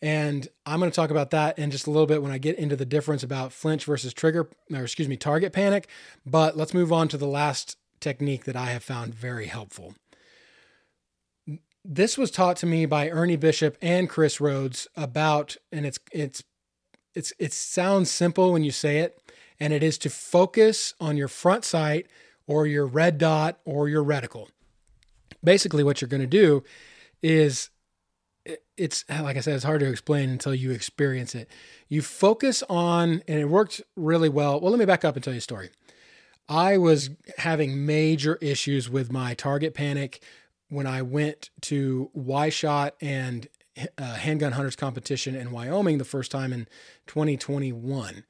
And 0.00 0.48
I'm 0.64 0.78
going 0.78 0.90
to 0.90 0.94
talk 0.94 1.10
about 1.10 1.30
that 1.30 1.58
in 1.58 1.70
just 1.70 1.86
a 1.86 1.90
little 1.90 2.06
bit 2.06 2.22
when 2.22 2.32
I 2.32 2.38
get 2.38 2.56
into 2.56 2.76
the 2.76 2.86
difference 2.86 3.22
about 3.22 3.52
flinch 3.52 3.84
versus 3.84 4.14
trigger, 4.14 4.48
or 4.72 4.82
excuse 4.82 5.08
me, 5.08 5.16
target 5.16 5.52
panic. 5.52 5.88
But 6.24 6.56
let's 6.56 6.72
move 6.72 6.92
on 6.92 7.08
to 7.08 7.18
the 7.18 7.26
last 7.26 7.76
technique 7.98 8.44
that 8.44 8.56
I 8.56 8.66
have 8.66 8.82
found 8.82 9.14
very 9.14 9.46
helpful. 9.46 9.94
This 11.84 12.18
was 12.18 12.30
taught 12.30 12.56
to 12.58 12.66
me 12.66 12.84
by 12.84 13.08
Ernie 13.08 13.36
Bishop 13.36 13.78
and 13.80 14.08
Chris 14.08 14.40
Rhodes 14.40 14.86
about, 14.96 15.56
and 15.72 15.86
it's 15.86 15.98
it's 16.12 16.42
it's 17.14 17.32
it 17.38 17.52
sounds 17.52 18.10
simple 18.10 18.52
when 18.52 18.64
you 18.64 18.70
say 18.70 18.98
it, 18.98 19.18
and 19.58 19.72
it 19.72 19.82
is 19.82 19.96
to 19.98 20.10
focus 20.10 20.94
on 21.00 21.16
your 21.16 21.28
front 21.28 21.64
sight 21.64 22.06
or 22.46 22.66
your 22.66 22.86
red 22.86 23.16
dot 23.16 23.60
or 23.64 23.88
your 23.88 24.04
reticle. 24.04 24.48
Basically, 25.42 25.82
what 25.82 26.00
you're 26.00 26.08
going 26.08 26.20
to 26.20 26.26
do 26.26 26.62
is 27.22 27.70
it's 28.76 29.04
like 29.08 29.38
I 29.38 29.40
said, 29.40 29.54
it's 29.54 29.64
hard 29.64 29.80
to 29.80 29.88
explain 29.88 30.28
until 30.28 30.54
you 30.54 30.72
experience 30.72 31.34
it. 31.34 31.48
You 31.88 32.02
focus 32.02 32.62
on, 32.68 33.22
and 33.26 33.38
it 33.40 33.46
worked 33.46 33.80
really 33.96 34.28
well. 34.28 34.60
Well, 34.60 34.70
let 34.70 34.78
me 34.78 34.84
back 34.84 35.04
up 35.04 35.14
and 35.16 35.24
tell 35.24 35.32
you 35.32 35.38
a 35.38 35.42
story. 35.42 35.70
I 36.48 36.78
was 36.78 37.10
having 37.38 37.86
major 37.86 38.36
issues 38.42 38.90
with 38.90 39.12
my 39.12 39.34
target 39.34 39.72
panic 39.72 40.20
when 40.70 40.86
I 40.86 41.02
went 41.02 41.50
to 41.62 42.10
Y 42.14 42.48
Shot 42.48 42.94
and 43.00 43.46
uh, 43.98 44.14
Handgun 44.14 44.52
Hunters 44.52 44.76
competition 44.76 45.34
in 45.34 45.50
Wyoming 45.50 45.98
the 45.98 46.04
first 46.04 46.30
time 46.30 46.52
in 46.52 46.66
2021 47.06 48.24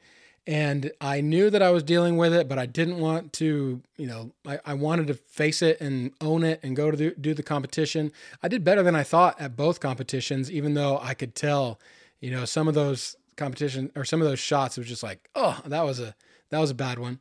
and 0.47 0.91
I 1.01 1.20
knew 1.20 1.51
that 1.51 1.62
I 1.62 1.70
was 1.70 1.82
dealing 1.82 2.16
with 2.16 2.32
it, 2.34 2.49
but 2.49 2.59
I 2.59 2.66
didn't 2.66 2.99
want 2.99 3.32
to, 3.34 3.82
you 3.97 4.07
know, 4.07 4.32
I, 4.47 4.59
I 4.64 4.74
wanted 4.74 5.07
to 5.09 5.14
face 5.14 5.62
it 5.62 5.80
and 5.80 6.12
own 6.20 6.45
it 6.45 6.61
and 6.62 6.74
go 6.74 6.91
to 6.91 6.97
the, 6.97 7.14
do 7.20 7.34
the 7.34 7.43
competition. 7.43 8.11
I 8.43 8.49
did 8.49 8.64
better 8.64 8.82
than 8.82 8.97
I 8.97 9.03
thought 9.03 9.41
at 9.41 9.55
both 9.55 9.80
competitions, 9.80 10.51
even 10.51 10.74
though 10.74 10.99
I 10.99 11.14
could 11.14 11.34
tell, 11.34 11.78
you 12.20 12.30
know, 12.30 12.45
some 12.45 12.68
of 12.68 12.74
those 12.74 13.16
competition 13.36 13.93
or 13.95 14.05
some 14.05 14.20
of 14.20 14.26
those 14.26 14.38
shots 14.38 14.76
it 14.76 14.80
was 14.80 14.88
just 14.88 15.03
like, 15.03 15.28
oh, 15.34 15.61
that 15.66 15.82
was 15.82 16.01
a 16.01 16.14
that 16.51 16.59
was 16.59 16.70
a 16.70 16.74
bad 16.74 16.99
one. 16.99 17.20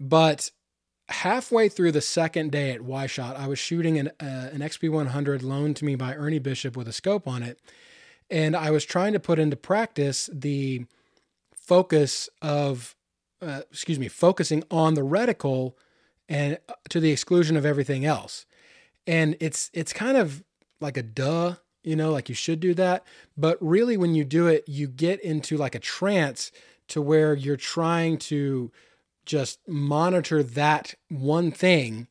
But 0.00 0.50
halfway 1.08 1.68
through 1.68 1.92
the 1.92 2.00
second 2.00 2.52
day 2.52 2.72
at 2.72 2.82
Y 2.82 3.06
Shot, 3.06 3.36
I 3.36 3.46
was 3.46 3.58
shooting 3.58 3.98
an 3.98 4.08
uh, 4.20 4.50
an 4.52 4.60
XP 4.60 4.90
100 4.90 5.42
loaned 5.42 5.76
to 5.76 5.84
me 5.84 5.94
by 5.94 6.14
Ernie 6.14 6.38
Bishop 6.38 6.76
with 6.76 6.88
a 6.88 6.92
scope 6.92 7.28
on 7.28 7.42
it, 7.42 7.60
and 8.30 8.56
I 8.56 8.70
was 8.70 8.84
trying 8.84 9.12
to 9.12 9.20
put 9.20 9.38
into 9.38 9.56
practice 9.56 10.28
the 10.32 10.86
focus 11.54 12.28
of, 12.42 12.94
uh, 13.42 13.62
excuse 13.70 13.98
me, 13.98 14.08
focusing 14.08 14.62
on 14.70 14.94
the 14.94 15.02
reticle 15.02 15.74
and 16.28 16.58
uh, 16.68 16.74
to 16.88 17.00
the 17.00 17.10
exclusion 17.10 17.56
of 17.56 17.66
everything 17.66 18.04
else. 18.04 18.46
And 19.06 19.36
it's 19.40 19.70
it's 19.72 19.92
kind 19.92 20.16
of 20.16 20.42
like 20.80 20.96
a 20.96 21.02
duh, 21.02 21.56
you 21.84 21.96
know, 21.96 22.10
like 22.10 22.28
you 22.28 22.34
should 22.34 22.60
do 22.60 22.74
that. 22.74 23.04
But 23.36 23.58
really, 23.60 23.96
when 23.96 24.14
you 24.14 24.24
do 24.24 24.46
it, 24.48 24.64
you 24.66 24.88
get 24.88 25.20
into 25.20 25.56
like 25.56 25.74
a 25.74 25.80
trance 25.80 26.50
to 26.88 27.02
where 27.02 27.34
you're 27.34 27.56
trying 27.56 28.18
to 28.18 28.70
just 29.26 29.58
monitor 29.68 30.42
that 30.42 30.94
one 31.08 31.50
thing 31.50 32.08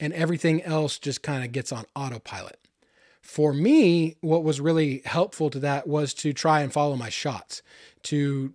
and 0.00 0.12
everything 0.12 0.62
else 0.62 0.98
just 0.98 1.22
kind 1.22 1.44
of 1.44 1.52
gets 1.52 1.72
on 1.72 1.84
autopilot. 1.94 2.58
For 3.22 3.52
me, 3.52 4.16
what 4.20 4.44
was 4.44 4.60
really 4.60 5.02
helpful 5.04 5.50
to 5.50 5.58
that 5.60 5.86
was 5.86 6.14
to 6.14 6.32
try 6.32 6.60
and 6.60 6.72
follow 6.72 6.96
my 6.96 7.08
shots, 7.08 7.62
to 8.04 8.52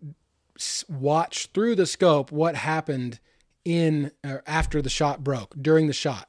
watch 0.88 1.48
through 1.54 1.76
the 1.76 1.86
scope 1.86 2.32
what 2.32 2.56
happened 2.56 3.20
in 3.66 4.12
or 4.24 4.44
after 4.48 4.82
the 4.82 4.90
shot 4.90 5.24
broke 5.24 5.56
during 5.62 5.88
the 5.88 5.94
shot. 5.94 6.28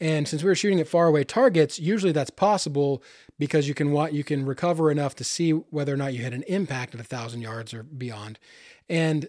And 0.00 0.26
since 0.26 0.42
we 0.42 0.48
were 0.48 0.54
shooting 0.54 0.80
at 0.80 0.88
faraway 0.88 1.24
targets, 1.24 1.78
usually 1.78 2.12
that's 2.12 2.30
possible 2.30 3.02
because 3.38 3.68
you 3.68 3.74
can 3.74 3.94
you 4.14 4.24
can 4.24 4.46
recover 4.46 4.90
enough 4.90 5.14
to 5.16 5.24
see 5.24 5.50
whether 5.50 5.92
or 5.92 5.96
not 5.96 6.14
you 6.14 6.22
hit 6.22 6.32
an 6.32 6.42
impact 6.44 6.94
at 6.94 7.00
a 7.00 7.04
thousand 7.04 7.42
yards 7.42 7.74
or 7.74 7.82
beyond. 7.82 8.38
And 8.88 9.28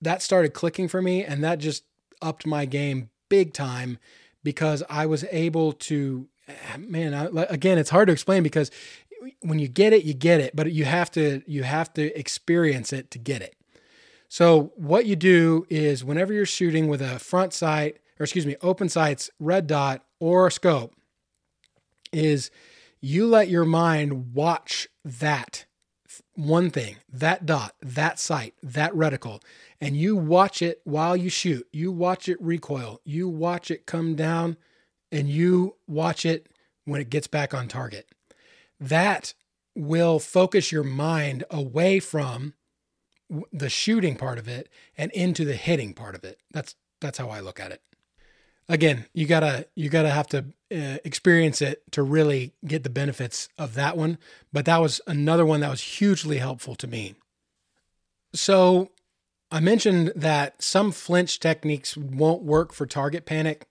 that 0.00 0.22
started 0.22 0.54
clicking 0.54 0.88
for 0.88 1.02
me, 1.02 1.24
and 1.24 1.42
that 1.44 1.58
just 1.58 1.84
upped 2.22 2.46
my 2.46 2.64
game 2.64 3.10
big 3.28 3.52
time 3.52 3.98
because 4.42 4.82
I 4.88 5.06
was 5.06 5.24
able 5.30 5.72
to. 5.72 6.28
Man, 6.76 7.14
I, 7.14 7.44
again, 7.44 7.78
it's 7.78 7.90
hard 7.90 8.08
to 8.08 8.12
explain 8.12 8.42
because 8.42 8.72
when 9.40 9.58
you 9.58 9.68
get 9.68 9.92
it, 9.92 10.04
you 10.04 10.14
get 10.14 10.40
it, 10.40 10.56
but 10.56 10.72
you 10.72 10.84
have 10.84 11.10
to 11.12 11.42
you 11.46 11.62
have 11.62 11.92
to 11.94 12.18
experience 12.18 12.92
it 12.92 13.10
to 13.12 13.18
get 13.18 13.42
it. 13.42 13.56
So 14.28 14.72
what 14.76 15.06
you 15.06 15.16
do 15.16 15.66
is 15.68 16.04
whenever 16.04 16.32
you're 16.32 16.46
shooting 16.46 16.88
with 16.88 17.02
a 17.02 17.18
front 17.18 17.52
sight, 17.52 17.98
or 18.18 18.24
excuse 18.24 18.46
me, 18.46 18.56
open 18.62 18.88
sights, 18.88 19.30
red 19.38 19.66
dot, 19.66 20.04
or 20.18 20.50
scope, 20.50 20.94
is 22.12 22.50
you 23.00 23.26
let 23.26 23.48
your 23.48 23.64
mind 23.64 24.34
watch 24.34 24.88
that 25.04 25.66
one 26.34 26.70
thing, 26.70 26.96
that 27.12 27.46
dot, 27.46 27.74
that 27.82 28.18
sight, 28.18 28.54
that 28.62 28.92
reticle, 28.92 29.42
and 29.80 29.96
you 29.96 30.16
watch 30.16 30.62
it 30.62 30.80
while 30.84 31.16
you 31.16 31.30
shoot. 31.30 31.66
You 31.72 31.92
watch 31.92 32.28
it 32.28 32.40
recoil, 32.40 33.00
you 33.04 33.28
watch 33.28 33.70
it 33.70 33.86
come 33.86 34.14
down, 34.14 34.56
and 35.10 35.28
you 35.28 35.76
watch 35.86 36.24
it 36.24 36.48
when 36.84 37.00
it 37.00 37.10
gets 37.10 37.26
back 37.26 37.54
on 37.54 37.68
target 37.68 38.06
that 38.80 39.34
will 39.76 40.18
focus 40.18 40.72
your 40.72 40.82
mind 40.82 41.44
away 41.50 42.00
from 42.00 42.54
the 43.52 43.68
shooting 43.68 44.16
part 44.16 44.38
of 44.38 44.48
it 44.48 44.68
and 44.96 45.12
into 45.12 45.44
the 45.44 45.54
hitting 45.54 45.92
part 45.92 46.14
of 46.14 46.24
it. 46.24 46.40
That's 46.50 46.74
that's 47.00 47.18
how 47.18 47.28
I 47.28 47.40
look 47.40 47.60
at 47.60 47.70
it. 47.70 47.82
Again, 48.68 49.06
you 49.12 49.26
gotta 49.26 49.68
you 49.76 49.88
gotta 49.88 50.10
have 50.10 50.26
to 50.28 50.46
uh, 50.72 50.98
experience 51.04 51.60
it 51.62 51.82
to 51.92 52.02
really 52.02 52.54
get 52.66 52.82
the 52.82 52.90
benefits 52.90 53.48
of 53.58 53.74
that 53.74 53.96
one. 53.96 54.18
But 54.52 54.64
that 54.64 54.80
was 54.80 55.00
another 55.06 55.46
one 55.46 55.60
that 55.60 55.70
was 55.70 55.82
hugely 55.82 56.38
helpful 56.38 56.74
to 56.76 56.86
me. 56.86 57.14
So 58.32 58.90
I 59.50 59.60
mentioned 59.60 60.12
that 60.14 60.62
some 60.62 60.92
flinch 60.92 61.40
techniques 61.40 61.96
won't 61.96 62.42
work 62.42 62.72
for 62.72 62.86
target 62.86 63.26
panic. 63.26 63.66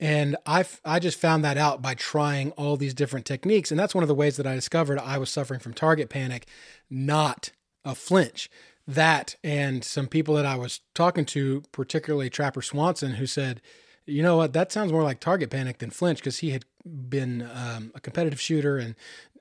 And 0.00 0.36
I 0.46 0.64
I 0.84 0.98
just 0.98 1.20
found 1.20 1.44
that 1.44 1.56
out 1.56 1.80
by 1.80 1.94
trying 1.94 2.50
all 2.52 2.76
these 2.76 2.92
different 2.92 3.24
techniques, 3.24 3.70
and 3.70 3.78
that's 3.78 3.94
one 3.94 4.02
of 4.02 4.08
the 4.08 4.16
ways 4.16 4.36
that 4.36 4.48
I 4.48 4.56
discovered 4.56 4.98
I 4.98 5.16
was 5.16 5.30
suffering 5.30 5.60
from 5.60 5.74
target 5.74 6.10
panic, 6.10 6.48
not 6.90 7.52
a 7.84 7.94
flinch. 7.94 8.50
That 8.84 9.36
and 9.44 9.84
some 9.84 10.08
people 10.08 10.34
that 10.34 10.44
I 10.44 10.56
was 10.56 10.80
talking 10.92 11.24
to, 11.26 11.62
particularly 11.70 12.30
Trapper 12.30 12.62
Swanson, 12.62 13.12
who 13.12 13.26
said, 13.26 13.62
"You 14.04 14.24
know 14.24 14.36
what? 14.36 14.54
That 14.54 14.72
sounds 14.72 14.90
more 14.90 15.04
like 15.04 15.20
target 15.20 15.50
panic 15.50 15.78
than 15.78 15.90
flinch," 15.90 16.18
because 16.18 16.38
he 16.38 16.50
had 16.50 16.64
been 16.84 17.48
um, 17.54 17.92
a 17.94 18.00
competitive 18.00 18.40
shooter 18.40 18.78
and 18.78 18.96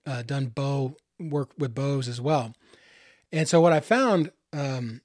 uh, 0.06 0.22
done 0.22 0.48
bow 0.48 0.96
work 1.20 1.54
with 1.58 1.74
bows 1.74 2.08
as 2.08 2.22
well. 2.22 2.54
And 3.32 3.48
so 3.48 3.62
what 3.62 3.74
I 3.74 3.80
found, 3.80 4.32
um, 4.54 5.02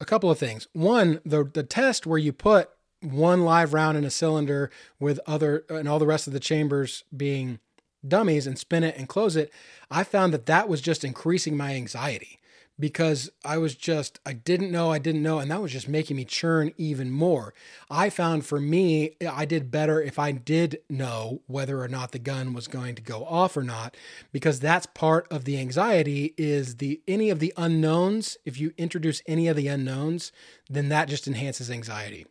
a 0.00 0.04
couple 0.04 0.30
of 0.30 0.38
things. 0.38 0.68
One, 0.72 1.20
the 1.24 1.44
the 1.44 1.62
test 1.62 2.06
where 2.06 2.18
you 2.18 2.32
put 2.32 2.70
one 3.02 3.44
live 3.44 3.72
round 3.72 3.96
in 3.96 4.04
a 4.04 4.10
cylinder 4.10 4.70
with 4.98 5.20
other 5.26 5.64
and 5.68 5.88
all 5.88 5.98
the 5.98 6.06
rest 6.06 6.26
of 6.26 6.32
the 6.32 6.40
chambers 6.40 7.04
being 7.16 7.58
dummies 8.06 8.46
and 8.46 8.58
spin 8.58 8.84
it 8.84 8.96
and 8.96 9.08
close 9.08 9.36
it, 9.36 9.52
I 9.90 10.04
found 10.04 10.32
that 10.32 10.46
that 10.46 10.68
was 10.68 10.80
just 10.80 11.04
increasing 11.04 11.56
my 11.56 11.74
anxiety 11.74 12.39
because 12.80 13.30
I 13.44 13.58
was 13.58 13.74
just, 13.74 14.18
I 14.24 14.32
didn't 14.32 14.72
know, 14.72 14.90
I 14.90 14.98
didn't 14.98 15.22
know, 15.22 15.38
and 15.38 15.50
that 15.50 15.60
was 15.60 15.72
just 15.72 15.88
making 15.88 16.16
me 16.16 16.24
churn 16.24 16.72
even 16.76 17.10
more. 17.10 17.52
I 17.90 18.10
found 18.10 18.46
for 18.46 18.58
me, 18.58 19.16
I 19.28 19.44
did 19.44 19.70
better 19.70 20.00
if 20.00 20.18
I 20.18 20.32
did 20.32 20.78
know 20.88 21.42
whether 21.46 21.80
or 21.80 21.88
not 21.88 22.12
the 22.12 22.18
gun 22.18 22.54
was 22.54 22.66
going 22.66 22.94
to 22.94 23.02
go 23.02 23.24
off 23.24 23.56
or 23.56 23.62
not, 23.62 23.96
because 24.32 24.58
that's 24.58 24.86
part 24.86 25.28
of 25.30 25.44
the 25.44 25.58
anxiety 25.58 26.34
is 26.36 26.76
the 26.76 27.00
any 27.06 27.30
of 27.30 27.38
the 27.38 27.52
unknowns. 27.56 28.38
If 28.44 28.58
you 28.58 28.72
introduce 28.78 29.22
any 29.26 29.46
of 29.46 29.56
the 29.56 29.68
unknowns, 29.68 30.32
then 30.68 30.88
that 30.88 31.08
just 31.08 31.28
enhances 31.28 31.70
anxiety. 31.70 32.26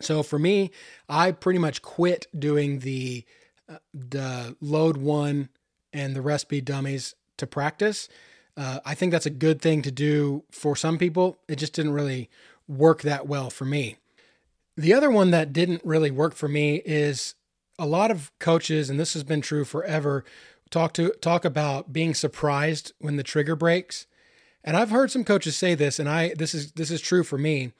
So 0.00 0.22
for 0.22 0.38
me, 0.38 0.72
I 1.08 1.30
pretty 1.30 1.58
much 1.58 1.80
quit 1.80 2.26
doing 2.36 2.80
the 2.80 3.24
uh, 3.68 3.76
the 3.94 4.56
load 4.60 4.96
one 4.96 5.48
and 5.92 6.14
the 6.14 6.20
recipe 6.20 6.60
dummies 6.60 7.14
to 7.38 7.46
practice. 7.46 8.08
Uh, 8.56 8.80
I 8.84 8.94
think 8.94 9.12
that's 9.12 9.26
a 9.26 9.30
good 9.30 9.60
thing 9.60 9.82
to 9.82 9.90
do 9.90 10.44
for 10.50 10.76
some 10.76 10.98
people. 10.98 11.38
It 11.48 11.56
just 11.56 11.72
didn't 11.72 11.92
really 11.92 12.30
work 12.68 13.02
that 13.02 13.26
well 13.26 13.50
for 13.50 13.64
me. 13.64 13.96
The 14.76 14.92
other 14.92 15.10
one 15.10 15.30
that 15.30 15.52
didn't 15.52 15.84
really 15.84 16.10
work 16.10 16.34
for 16.34 16.48
me 16.48 16.82
is 16.84 17.34
a 17.78 17.86
lot 17.86 18.10
of 18.10 18.30
coaches, 18.38 18.90
and 18.90 18.98
this 18.98 19.14
has 19.14 19.24
been 19.24 19.40
true 19.40 19.64
forever, 19.64 20.24
talk 20.70 20.92
to 20.94 21.10
talk 21.20 21.44
about 21.44 21.92
being 21.92 22.14
surprised 22.14 22.92
when 22.98 23.16
the 23.16 23.22
trigger 23.22 23.56
breaks. 23.56 24.06
And 24.62 24.76
I've 24.76 24.90
heard 24.90 25.10
some 25.10 25.24
coaches 25.24 25.56
say 25.56 25.74
this, 25.74 25.98
and 25.98 26.08
I 26.08 26.34
this 26.34 26.54
is 26.54 26.72
this 26.72 26.90
is 26.90 27.00
true 27.00 27.22
for 27.22 27.38
me, 27.38 27.72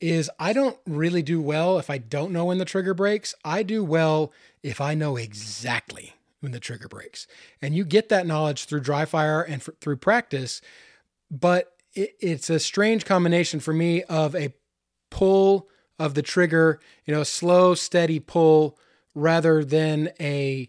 is 0.00 0.30
I 0.38 0.52
don't 0.52 0.78
really 0.86 1.22
do 1.22 1.40
well 1.40 1.78
if 1.78 1.90
I 1.90 1.98
don't 1.98 2.32
know 2.32 2.46
when 2.46 2.58
the 2.58 2.64
trigger 2.64 2.94
breaks. 2.94 3.34
I 3.44 3.62
do 3.62 3.84
well 3.84 4.32
if 4.62 4.80
I 4.80 4.94
know 4.94 5.16
exactly 5.16 6.14
when 6.42 6.52
the 6.52 6.60
trigger 6.60 6.88
breaks. 6.88 7.26
And 7.62 7.74
you 7.74 7.84
get 7.84 8.08
that 8.08 8.26
knowledge 8.26 8.64
through 8.64 8.80
dry 8.80 9.04
fire 9.04 9.42
and 9.42 9.62
f- 9.62 9.70
through 9.80 9.96
practice, 9.96 10.60
but 11.30 11.72
it, 11.94 12.16
it's 12.20 12.50
a 12.50 12.58
strange 12.58 13.04
combination 13.04 13.60
for 13.60 13.72
me 13.72 14.02
of 14.04 14.34
a 14.34 14.52
pull 15.10 15.68
of 15.98 16.14
the 16.14 16.22
trigger, 16.22 16.80
you 17.04 17.14
know, 17.14 17.22
slow, 17.22 17.74
steady 17.74 18.18
pull 18.18 18.76
rather 19.14 19.64
than 19.64 20.10
a 20.18 20.68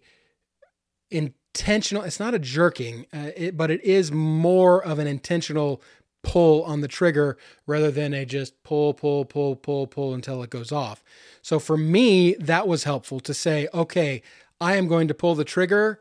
intentional. 1.10 2.04
It's 2.04 2.20
not 2.20 2.34
a 2.34 2.40
jerking, 2.40 3.08
uh, 3.14 3.32
it, 3.36 3.58
but 3.58 3.72
it 3.72 3.84
is 3.84 4.12
more 4.12 4.84
of 4.84 5.00
an 5.00 5.08
intentional 5.08 5.82
pull 6.24 6.64
on 6.64 6.82
the 6.82 6.88
trigger 6.88 7.38
rather 7.68 7.92
than 7.92 8.14
a 8.14 8.26
just 8.26 8.62
pull, 8.64 8.94
pull, 8.94 9.26
pull, 9.26 9.56
pull, 9.56 9.88
pull 9.88 10.14
until 10.14 10.42
it 10.42 10.50
goes 10.50 10.72
off. 10.72 11.04
So 11.42 11.60
for 11.60 11.78
me, 11.78 12.36
that 12.36 12.68
was 12.68 12.86
helpful 12.86 13.20
to 13.22 13.34
say, 13.34 13.68
okay, 13.74 14.22
I 14.64 14.78
am 14.78 14.88
going 14.88 15.10
to 15.10 15.14
pull 15.14 15.36
the 15.36 15.44
trigger 15.44 16.00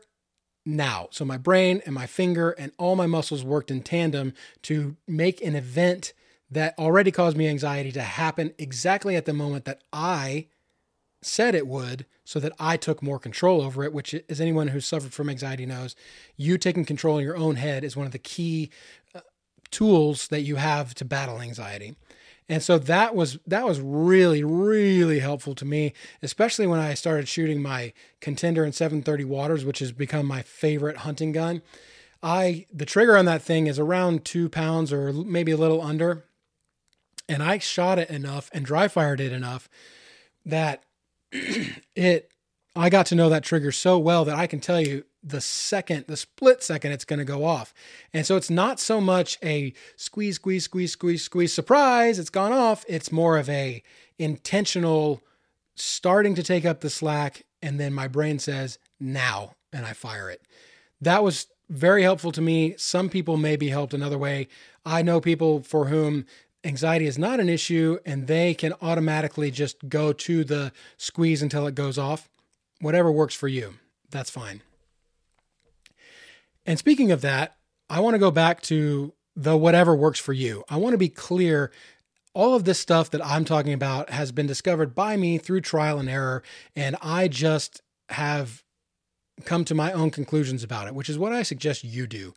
now. 0.65 1.09
So 1.11 1.25
my 1.25 1.37
brain 1.37 1.81
and 1.85 1.93
my 1.93 2.05
finger 2.05 2.51
and 2.51 2.71
all 2.77 2.95
my 2.95 3.07
muscles 3.07 3.43
worked 3.43 3.69
in 3.69 3.81
tandem 3.81 4.33
to 4.61 4.95
make 5.05 5.41
an 5.41 5.53
event 5.53 6.13
that 6.49 6.73
already 6.79 7.11
caused 7.11 7.35
me 7.35 7.49
anxiety 7.49 7.91
to 7.91 8.01
happen 8.01 8.53
exactly 8.57 9.17
at 9.17 9.25
the 9.25 9.33
moment 9.33 9.65
that 9.65 9.83
I 9.91 10.47
said 11.21 11.55
it 11.55 11.67
would 11.67 12.05
so 12.23 12.39
that 12.39 12.53
I 12.57 12.77
took 12.77 13.03
more 13.03 13.19
control 13.19 13.61
over 13.61 13.83
it, 13.83 13.91
which, 13.91 14.15
as 14.29 14.39
anyone 14.39 14.69
who's 14.69 14.85
suffered 14.85 15.13
from 15.13 15.29
anxiety 15.29 15.65
knows, 15.65 15.93
you 16.37 16.57
taking 16.57 16.85
control 16.85 17.17
in 17.17 17.25
your 17.25 17.35
own 17.35 17.57
head 17.57 17.83
is 17.83 17.97
one 17.97 18.05
of 18.05 18.13
the 18.13 18.17
key 18.17 18.69
uh, 19.13 19.19
tools 19.71 20.29
that 20.29 20.43
you 20.43 20.55
have 20.55 20.95
to 20.95 21.05
battle 21.05 21.41
anxiety. 21.41 21.95
And 22.49 22.61
so 22.61 22.77
that 22.77 23.15
was 23.15 23.37
that 23.47 23.65
was 23.65 23.79
really 23.79 24.43
really 24.43 25.19
helpful 25.19 25.55
to 25.55 25.65
me, 25.65 25.93
especially 26.21 26.67
when 26.67 26.79
I 26.79 26.93
started 26.93 27.27
shooting 27.27 27.61
my 27.61 27.93
contender 28.19 28.65
in 28.65 28.73
730 28.73 29.23
waters, 29.25 29.65
which 29.65 29.79
has 29.79 29.91
become 29.91 30.25
my 30.25 30.41
favorite 30.41 30.97
hunting 30.97 31.31
gun. 31.31 31.61
I 32.21 32.65
the 32.73 32.85
trigger 32.85 33.17
on 33.17 33.25
that 33.25 33.41
thing 33.41 33.67
is 33.67 33.79
around 33.79 34.25
two 34.25 34.49
pounds 34.49 34.91
or 34.91 35.13
maybe 35.13 35.51
a 35.51 35.57
little 35.57 35.81
under, 35.81 36.25
and 37.29 37.41
I 37.41 37.59
shot 37.59 37.99
it 37.99 38.09
enough 38.09 38.49
and 38.53 38.65
dry 38.65 38.87
fired 38.87 39.21
it 39.21 39.31
enough 39.31 39.69
that 40.45 40.83
it 41.31 42.32
I 42.75 42.89
got 42.89 43.05
to 43.07 43.15
know 43.15 43.29
that 43.29 43.43
trigger 43.43 43.71
so 43.71 43.99
well 43.99 44.25
that 44.25 44.35
I 44.35 44.47
can 44.47 44.59
tell 44.59 44.81
you 44.81 45.05
the 45.23 45.41
second, 45.41 46.05
the 46.07 46.17
split 46.17 46.63
second 46.63 46.91
it's 46.91 47.05
going 47.05 47.19
to 47.19 47.25
go 47.25 47.45
off. 47.45 47.73
And 48.13 48.25
so 48.25 48.35
it's 48.35 48.49
not 48.49 48.79
so 48.79 48.99
much 48.99 49.37
a 49.43 49.73
squeeze, 49.95 50.35
squeeze, 50.35 50.65
squeeze, 50.65 50.91
squeeze, 50.91 51.23
squeeze, 51.23 51.53
surprise, 51.53 52.17
it's 52.17 52.31
gone 52.31 52.51
off. 52.51 52.83
It's 52.87 53.11
more 53.11 53.37
of 53.37 53.47
a 53.49 53.83
intentional 54.17 55.21
starting 55.75 56.35
to 56.35 56.43
take 56.43 56.65
up 56.65 56.81
the 56.81 56.89
slack. 56.89 57.45
And 57.61 57.79
then 57.79 57.93
my 57.93 58.07
brain 58.07 58.39
says, 58.39 58.79
now, 58.99 59.55
and 59.71 59.85
I 59.85 59.93
fire 59.93 60.29
it. 60.29 60.41
That 60.99 61.23
was 61.23 61.47
very 61.69 62.03
helpful 62.03 62.31
to 62.31 62.41
me. 62.41 62.75
Some 62.77 63.09
people 63.09 63.37
may 63.37 63.55
be 63.55 63.69
helped 63.69 63.93
another 63.93 64.17
way. 64.17 64.47
I 64.85 65.01
know 65.01 65.21
people 65.21 65.61
for 65.61 65.85
whom 65.87 66.25
anxiety 66.63 67.05
is 67.05 67.17
not 67.17 67.39
an 67.39 67.49
issue 67.49 67.99
and 68.05 68.27
they 68.27 68.53
can 68.53 68.73
automatically 68.81 69.51
just 69.51 69.89
go 69.89 70.13
to 70.13 70.43
the 70.43 70.71
squeeze 70.97 71.41
until 71.41 71.67
it 71.67 71.75
goes 71.75 71.97
off. 71.97 72.29
Whatever 72.83 73.13
works 73.13 73.33
for 73.33 73.47
you, 73.47 73.75
that's 74.09 74.29
fine. 74.29 74.61
And 76.65 76.77
speaking 76.77 77.11
of 77.11 77.21
that, 77.21 77.55
I 77.89 78.01
want 78.01 78.15
to 78.15 78.19
go 78.19 78.29
back 78.29 78.61
to 78.63 79.13
the 79.37 79.55
whatever 79.55 79.95
works 79.95 80.19
for 80.19 80.33
you. 80.33 80.65
I 80.69 80.75
want 80.75 80.91
to 80.93 80.97
be 80.97 81.07
clear 81.07 81.71
all 82.33 82.55
of 82.55 82.65
this 82.65 82.81
stuff 82.81 83.09
that 83.11 83.25
I'm 83.25 83.45
talking 83.45 83.71
about 83.71 84.09
has 84.09 84.33
been 84.33 84.47
discovered 84.47 84.93
by 84.93 85.15
me 85.15 85.37
through 85.37 85.61
trial 85.61 85.97
and 85.97 86.09
error, 86.09 86.43
and 86.75 86.97
I 87.01 87.29
just 87.29 87.81
have 88.09 88.65
come 89.45 89.63
to 89.63 89.73
my 89.73 89.93
own 89.93 90.11
conclusions 90.11 90.61
about 90.61 90.87
it, 90.87 90.93
which 90.93 91.09
is 91.09 91.17
what 91.17 91.31
I 91.31 91.43
suggest 91.43 91.85
you 91.85 92.05
do. 92.05 92.33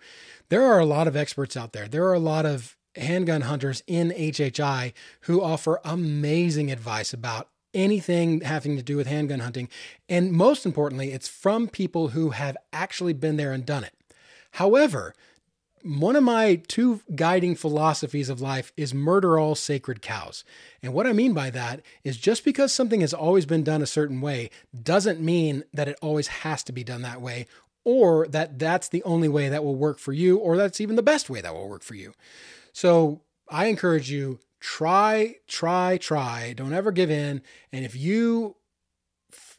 There 0.48 0.62
are 0.62 0.78
a 0.78 0.86
lot 0.86 1.08
of 1.08 1.16
experts 1.16 1.56
out 1.56 1.72
there. 1.72 1.88
There 1.88 2.04
are 2.04 2.14
a 2.14 2.20
lot 2.20 2.46
of 2.46 2.76
handgun 2.94 3.40
hunters 3.42 3.82
in 3.88 4.10
HHI 4.10 4.92
who 5.22 5.42
offer 5.42 5.80
amazing 5.84 6.70
advice 6.70 7.12
about 7.12 7.48
anything 7.76 8.40
having 8.40 8.76
to 8.76 8.82
do 8.82 8.96
with 8.96 9.06
handgun 9.06 9.40
hunting. 9.40 9.68
And 10.08 10.32
most 10.32 10.66
importantly, 10.66 11.12
it's 11.12 11.28
from 11.28 11.68
people 11.68 12.08
who 12.08 12.30
have 12.30 12.56
actually 12.72 13.12
been 13.12 13.36
there 13.36 13.52
and 13.52 13.64
done 13.64 13.84
it. 13.84 13.92
However, 14.52 15.14
one 15.84 16.16
of 16.16 16.24
my 16.24 16.56
two 16.66 17.02
guiding 17.14 17.54
philosophies 17.54 18.28
of 18.28 18.40
life 18.40 18.72
is 18.76 18.92
murder 18.92 19.38
all 19.38 19.54
sacred 19.54 20.02
cows. 20.02 20.42
And 20.82 20.92
what 20.92 21.06
I 21.06 21.12
mean 21.12 21.32
by 21.32 21.50
that 21.50 21.82
is 22.02 22.16
just 22.16 22.44
because 22.44 22.72
something 22.72 23.02
has 23.02 23.14
always 23.14 23.46
been 23.46 23.62
done 23.62 23.82
a 23.82 23.86
certain 23.86 24.20
way 24.20 24.50
doesn't 24.82 25.20
mean 25.20 25.62
that 25.72 25.86
it 25.86 25.98
always 26.02 26.28
has 26.28 26.64
to 26.64 26.72
be 26.72 26.82
done 26.82 27.02
that 27.02 27.20
way 27.20 27.46
or 27.84 28.26
that 28.28 28.58
that's 28.58 28.88
the 28.88 29.02
only 29.04 29.28
way 29.28 29.48
that 29.48 29.62
will 29.62 29.76
work 29.76 30.00
for 30.00 30.12
you 30.12 30.38
or 30.38 30.56
that's 30.56 30.80
even 30.80 30.96
the 30.96 31.02
best 31.02 31.30
way 31.30 31.40
that 31.40 31.54
will 31.54 31.68
work 31.68 31.84
for 31.84 31.94
you. 31.94 32.14
So 32.72 33.20
I 33.48 33.66
encourage 33.66 34.10
you 34.10 34.40
try, 34.60 35.36
try, 35.46 35.98
try. 35.98 36.52
Don't 36.54 36.72
ever 36.72 36.92
give 36.92 37.10
in. 37.10 37.42
And 37.72 37.84
if 37.84 37.96
you 37.96 38.56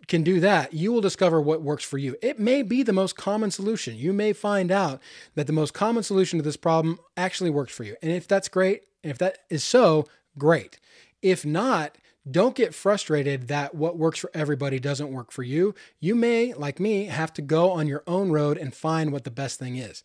can 0.08 0.24
do 0.24 0.40
that, 0.40 0.74
you 0.74 0.92
will 0.94 1.02
discover 1.02 1.42
what 1.42 1.62
works 1.62 1.84
for 1.84 1.98
you. 1.98 2.16
It 2.22 2.40
may 2.40 2.64
be 2.64 2.82
the 2.82 2.94
most 2.94 3.18
common 3.18 3.52
solution. 3.52 3.96
You 3.96 4.14
may 4.14 4.34
find 4.34 4.72
out 4.72 5.02
that 5.36 5.48
the 5.48 5.54
most 5.54 5.74
common 5.74 6.04
solution 6.04 6.40
to 6.40 6.44
this 6.44 6.58
problem 6.58 7.00
actually 7.18 7.50
works 7.50 7.74
for 7.74 7.84
you. 7.84 7.96
And 8.02 8.12
if 8.12 8.28
that's 8.28 8.48
great, 8.48 8.84
and 9.04 9.12
if 9.12 9.18
that 9.18 9.40
is 9.50 9.64
so, 9.64 10.06
great. 10.38 10.80
If 11.22 11.46
not, 11.46 11.98
don't 12.32 12.56
get 12.56 12.74
frustrated 12.74 13.48
that 13.48 13.76
what 13.76 13.98
works 13.98 14.20
for 14.20 14.32
everybody 14.34 14.80
doesn't 14.80 15.12
work 15.12 15.32
for 15.32 15.44
you. 15.44 15.76
You 16.00 16.16
may, 16.16 16.54
like 16.54 16.80
me, 16.80 17.06
have 17.06 17.34
to 17.34 17.42
go 17.42 17.72
on 17.72 17.88
your 17.88 18.04
own 18.08 18.32
road 18.32 18.58
and 18.58 18.74
find 18.74 19.12
what 19.12 19.24
the 19.24 19.32
best 19.32 19.60
thing 19.60 19.78
is. 19.78 20.04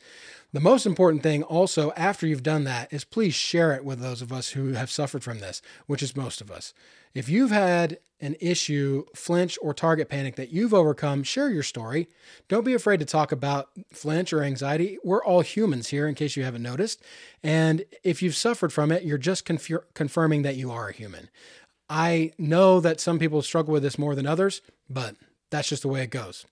The 0.52 0.60
most 0.60 0.84
important 0.84 1.22
thing, 1.22 1.42
also, 1.42 1.92
after 1.92 2.26
you've 2.26 2.42
done 2.42 2.64
that, 2.64 2.92
is 2.92 3.04
please 3.04 3.34
share 3.34 3.72
it 3.72 3.84
with 3.84 4.00
those 4.00 4.20
of 4.20 4.32
us 4.32 4.50
who 4.50 4.72
have 4.72 4.90
suffered 4.90 5.24
from 5.24 5.40
this, 5.40 5.62
which 5.86 6.02
is 6.02 6.16
most 6.16 6.40
of 6.40 6.50
us. 6.50 6.74
If 7.14 7.28
you've 7.28 7.50
had 7.50 7.98
an 8.20 8.36
issue, 8.40 9.04
flinch, 9.14 9.58
or 9.60 9.74
target 9.74 10.08
panic 10.08 10.36
that 10.36 10.50
you've 10.50 10.72
overcome, 10.72 11.24
share 11.24 11.50
your 11.50 11.64
story. 11.64 12.08
Don't 12.48 12.64
be 12.64 12.72
afraid 12.72 13.00
to 13.00 13.04
talk 13.04 13.32
about 13.32 13.70
flinch 13.92 14.32
or 14.32 14.42
anxiety. 14.42 14.96
We're 15.02 15.24
all 15.24 15.40
humans 15.40 15.88
here, 15.88 16.06
in 16.06 16.14
case 16.14 16.36
you 16.36 16.44
haven't 16.44 16.62
noticed. 16.62 17.02
And 17.42 17.84
if 18.04 18.22
you've 18.22 18.36
suffered 18.36 18.72
from 18.72 18.92
it, 18.92 19.02
you're 19.02 19.18
just 19.18 19.44
conf- 19.44 19.68
confirming 19.94 20.42
that 20.42 20.56
you 20.56 20.70
are 20.70 20.88
a 20.88 20.92
human. 20.92 21.30
I 21.94 22.32
know 22.38 22.80
that 22.80 23.00
some 23.00 23.18
people 23.18 23.42
struggle 23.42 23.70
with 23.74 23.82
this 23.82 23.98
more 23.98 24.14
than 24.14 24.26
others, 24.26 24.62
but 24.88 25.14
that's 25.50 25.68
just 25.68 25.82
the 25.82 25.88
way 25.88 26.02
it 26.02 26.10
goes. 26.10 26.46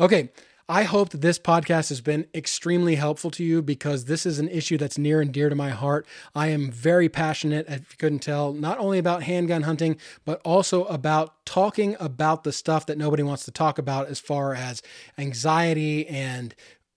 Okay, 0.00 0.30
I 0.70 0.84
hope 0.84 1.10
that 1.10 1.20
this 1.20 1.38
podcast 1.38 1.90
has 1.90 2.00
been 2.00 2.26
extremely 2.34 2.94
helpful 2.94 3.30
to 3.32 3.44
you 3.44 3.60
because 3.60 4.06
this 4.06 4.24
is 4.24 4.38
an 4.38 4.48
issue 4.48 4.78
that's 4.78 4.96
near 4.96 5.20
and 5.20 5.34
dear 5.34 5.50
to 5.50 5.54
my 5.54 5.68
heart. 5.68 6.06
I 6.34 6.46
am 6.46 6.70
very 6.70 7.10
passionate, 7.10 7.66
if 7.68 7.90
you 7.90 7.96
couldn't 7.98 8.20
tell, 8.20 8.54
not 8.54 8.78
only 8.78 8.98
about 8.98 9.24
handgun 9.24 9.64
hunting, 9.64 9.98
but 10.24 10.40
also 10.46 10.84
about 10.84 11.44
talking 11.44 11.94
about 12.00 12.44
the 12.44 12.52
stuff 12.52 12.86
that 12.86 12.96
nobody 12.96 13.22
wants 13.22 13.44
to 13.44 13.50
talk 13.50 13.78
about 13.78 14.06
as 14.06 14.18
far 14.18 14.54
as 14.54 14.80
anxiety 15.18 16.06
and 16.06 16.54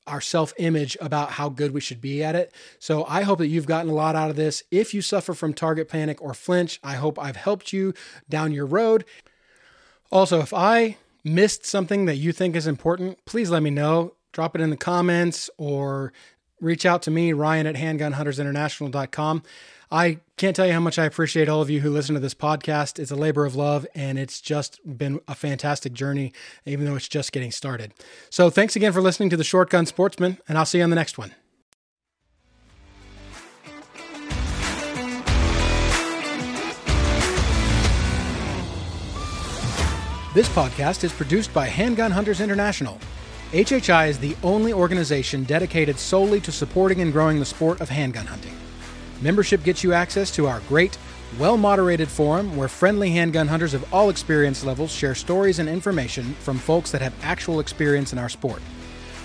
our 0.08 0.22
self 0.22 0.54
image 0.58 0.98
about 1.00 1.32
how 1.32 1.50
good 1.50 1.74
we 1.74 1.82
should 1.82 2.02
be 2.02 2.24
at 2.24 2.36
it. 2.36 2.54
So 2.80 3.06
I 3.06 3.22
hope 3.24 3.40
that 3.40 3.48
you've 3.48 3.66
gotten 3.68 3.92
a 3.92 3.96
lot 3.96 4.16
out 4.16 4.30
of 4.30 4.36
this. 4.36 4.64
If 4.72 4.94
you 4.94 5.02
suffer 5.02 5.34
from 5.34 5.54
target 5.54 5.90
panic 5.90 6.22
or 6.22 6.34
flinch, 6.34 6.80
I 6.84 6.96
hope 6.96 7.18
I've 7.18 7.36
helped 7.36 7.74
you 7.74 7.94
down 8.30 8.52
your 8.52 8.66
road. 8.66 9.06
Also, 10.12 10.40
if 10.40 10.54
I 10.54 10.98
missed 11.24 11.66
something 11.66 12.06
that 12.06 12.18
you 12.18 12.32
think 12.32 12.56
is 12.56 12.68
important, 12.68 13.24
please 13.26 13.50
let 13.50 13.64
me 13.64 13.70
know. 13.70 14.14
Drop 14.32 14.56
it 14.56 14.62
in 14.62 14.70
the 14.70 14.78
comments 14.78 15.50
or 15.58 16.12
reach 16.60 16.86
out 16.86 17.02
to 17.04 17.12
me, 17.12 17.34
Ryan 17.34 17.68
at 17.68 17.76
handgunhuntersinternational.com. 17.76 19.44
I 19.94 20.22
can't 20.38 20.56
tell 20.56 20.66
you 20.66 20.74
how 20.74 20.80
much 20.80 20.98
I 20.98 21.06
appreciate 21.06 21.48
all 21.48 21.62
of 21.62 21.70
you 21.70 21.82
who 21.82 21.92
listen 21.92 22.16
to 22.16 22.20
this 22.20 22.34
podcast. 22.34 22.98
It's 22.98 23.12
a 23.12 23.16
labor 23.16 23.46
of 23.46 23.56
love 23.56 23.86
and 23.94 24.18
it's 24.18 24.42
just 24.42 24.80
been 24.98 25.22
a 25.28 25.36
fantastic 25.36 25.94
journey, 25.94 26.34
even 26.66 26.86
though 26.86 26.96
it's 26.96 27.08
just 27.08 27.32
getting 27.32 27.52
started. 27.52 27.94
So 28.32 28.50
thanks 28.50 28.76
again 28.76 28.92
for 28.92 29.04
listening 29.04 29.30
to 29.30 29.38
the 29.38 29.44
Shotgun 29.44 29.86
Sportsman, 29.86 30.40
and 30.48 30.58
I'll 30.58 30.66
see 30.66 30.80
you 30.80 30.84
on 30.84 30.90
the 30.90 30.96
next 30.96 31.20
one. 31.20 31.36
This 40.34 40.50
podcast 40.50 41.04
is 41.04 41.14
produced 41.14 41.54
by 41.54 41.68
Handgun 41.68 42.10
Hunters 42.10 42.42
International. 42.42 42.98
HHI 43.52 44.10
is 44.10 44.18
the 44.18 44.36
only 44.42 44.74
organization 44.74 45.44
dedicated 45.44 46.00
solely 46.00 46.42
to 46.42 46.52
supporting 46.52 47.02
and 47.02 47.12
growing 47.12 47.38
the 47.38 47.46
sport 47.46 47.80
of 47.80 47.90
handgun 47.90 48.26
hunting. 48.26 48.56
Membership 49.24 49.64
gets 49.64 49.86
you 49.86 49.94
access 49.94 50.30
to 50.32 50.48
our 50.48 50.60
great 50.68 50.98
well 51.40 51.56
moderated 51.56 52.10
forum 52.10 52.58
where 52.58 52.68
friendly 52.68 53.10
handgun 53.12 53.48
hunters 53.48 53.74
of 53.74 53.94
all 53.94 54.10
experience 54.10 54.66
levels 54.66 54.92
share 54.92 55.16
stories 55.16 55.60
and 55.60 55.70
information 55.70 56.34
from 56.42 56.58
folks 56.58 56.92
that 56.92 57.02
have 57.02 57.16
actual 57.24 57.62
experience 57.62 58.12
in 58.12 58.20
our 58.20 58.28
sport. 58.28 58.62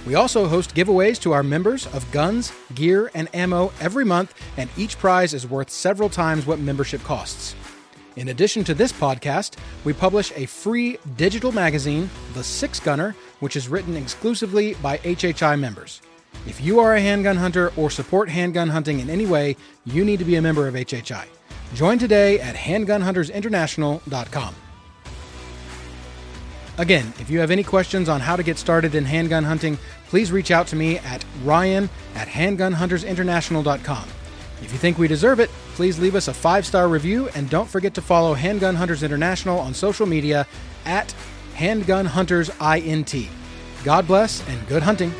We 0.07 0.14
also 0.14 0.46
host 0.46 0.76
giveaways 0.76 1.20
to 1.22 1.32
our 1.32 1.42
members 1.42 1.88
of 1.88 2.09
guns, 2.12 2.53
gear, 2.76 3.11
and 3.12 3.28
ammo 3.34 3.72
every 3.80 4.05
month, 4.05 4.34
and 4.57 4.70
each 4.76 4.96
prize 4.99 5.34
is 5.34 5.49
worth 5.49 5.68
several 5.68 6.09
times 6.09 6.46
what 6.46 6.61
membership 6.61 7.03
costs. 7.03 7.57
In 8.14 8.28
addition 8.28 8.62
to 8.64 8.74
this 8.74 8.92
podcast, 8.92 9.57
we 9.84 9.92
publish 9.92 10.32
a 10.36 10.46
free 10.46 10.96
digital 11.16 11.51
magazine, 11.51 12.09
The 12.34 12.44
Six 12.44 12.78
Gunner, 12.78 13.16
which 13.40 13.57
is 13.57 13.68
written 13.68 13.96
exclusively 13.96 14.74
by 14.74 14.99
HHI 14.99 15.59
members. 15.59 16.01
If 16.47 16.61
you 16.61 16.81
are 16.81 16.95
a 16.95 17.01
handgun 17.01 17.37
hunter 17.37 17.72
or 17.76 17.91
support 17.91 18.29
handgun 18.29 18.68
hunting 18.68 19.01
in 19.01 19.11
any 19.11 19.26
way, 19.26 19.57
you 19.85 20.05
need 20.05 20.18
to 20.18 20.24
be 20.24 20.37
a 20.37 20.43
member 20.43 20.68
of 20.68 20.74
HHI. 20.74 21.26
Join 21.74 21.99
today 21.99 22.41
at 22.41 22.55
handgunhuntersinternational.com. 22.55 24.55
Again, 26.79 27.12
if 27.18 27.29
you 27.29 27.41
have 27.41 27.51
any 27.51 27.64
questions 27.64 28.09
on 28.09 28.20
how 28.20 28.37
to 28.37 28.45
get 28.45 28.57
started 28.57 28.95
in 28.95 29.05
handgun 29.05 29.45
hunting, 29.45 29.76
please 30.09 30.31
reach 30.31 30.51
out 30.51 30.68
to 30.68 30.76
me 30.76 30.99
at 30.99 31.24
ryan 31.45 31.91
at 32.14 32.29
handgunhuntersinternational.com. 32.29 34.09
If 34.62 34.72
you 34.72 34.79
think 34.79 34.97
we 34.97 35.09
deserve 35.09 35.41
it, 35.41 35.51
please 35.74 35.99
leave 35.99 36.14
us 36.14 36.29
a 36.29 36.35
five 36.35 36.64
star 36.64 36.89
review 36.89 37.29
and 37.35 37.51
don't 37.51 37.68
forget 37.68 37.95
to 37.95 38.03
follow 38.03 38.35
Handgun 38.35 38.76
Hunters 38.76 39.03
International 39.03 39.59
on 39.59 39.74
social 39.74 40.07
media 40.07 40.47
at 40.85 41.12
Handgun 41.55 42.07
Hunters 42.07 42.51
INT. 42.61 43.14
God 43.85 44.07
bless 44.07 44.47
and 44.49 44.66
good 44.68 44.83
hunting. 44.83 45.12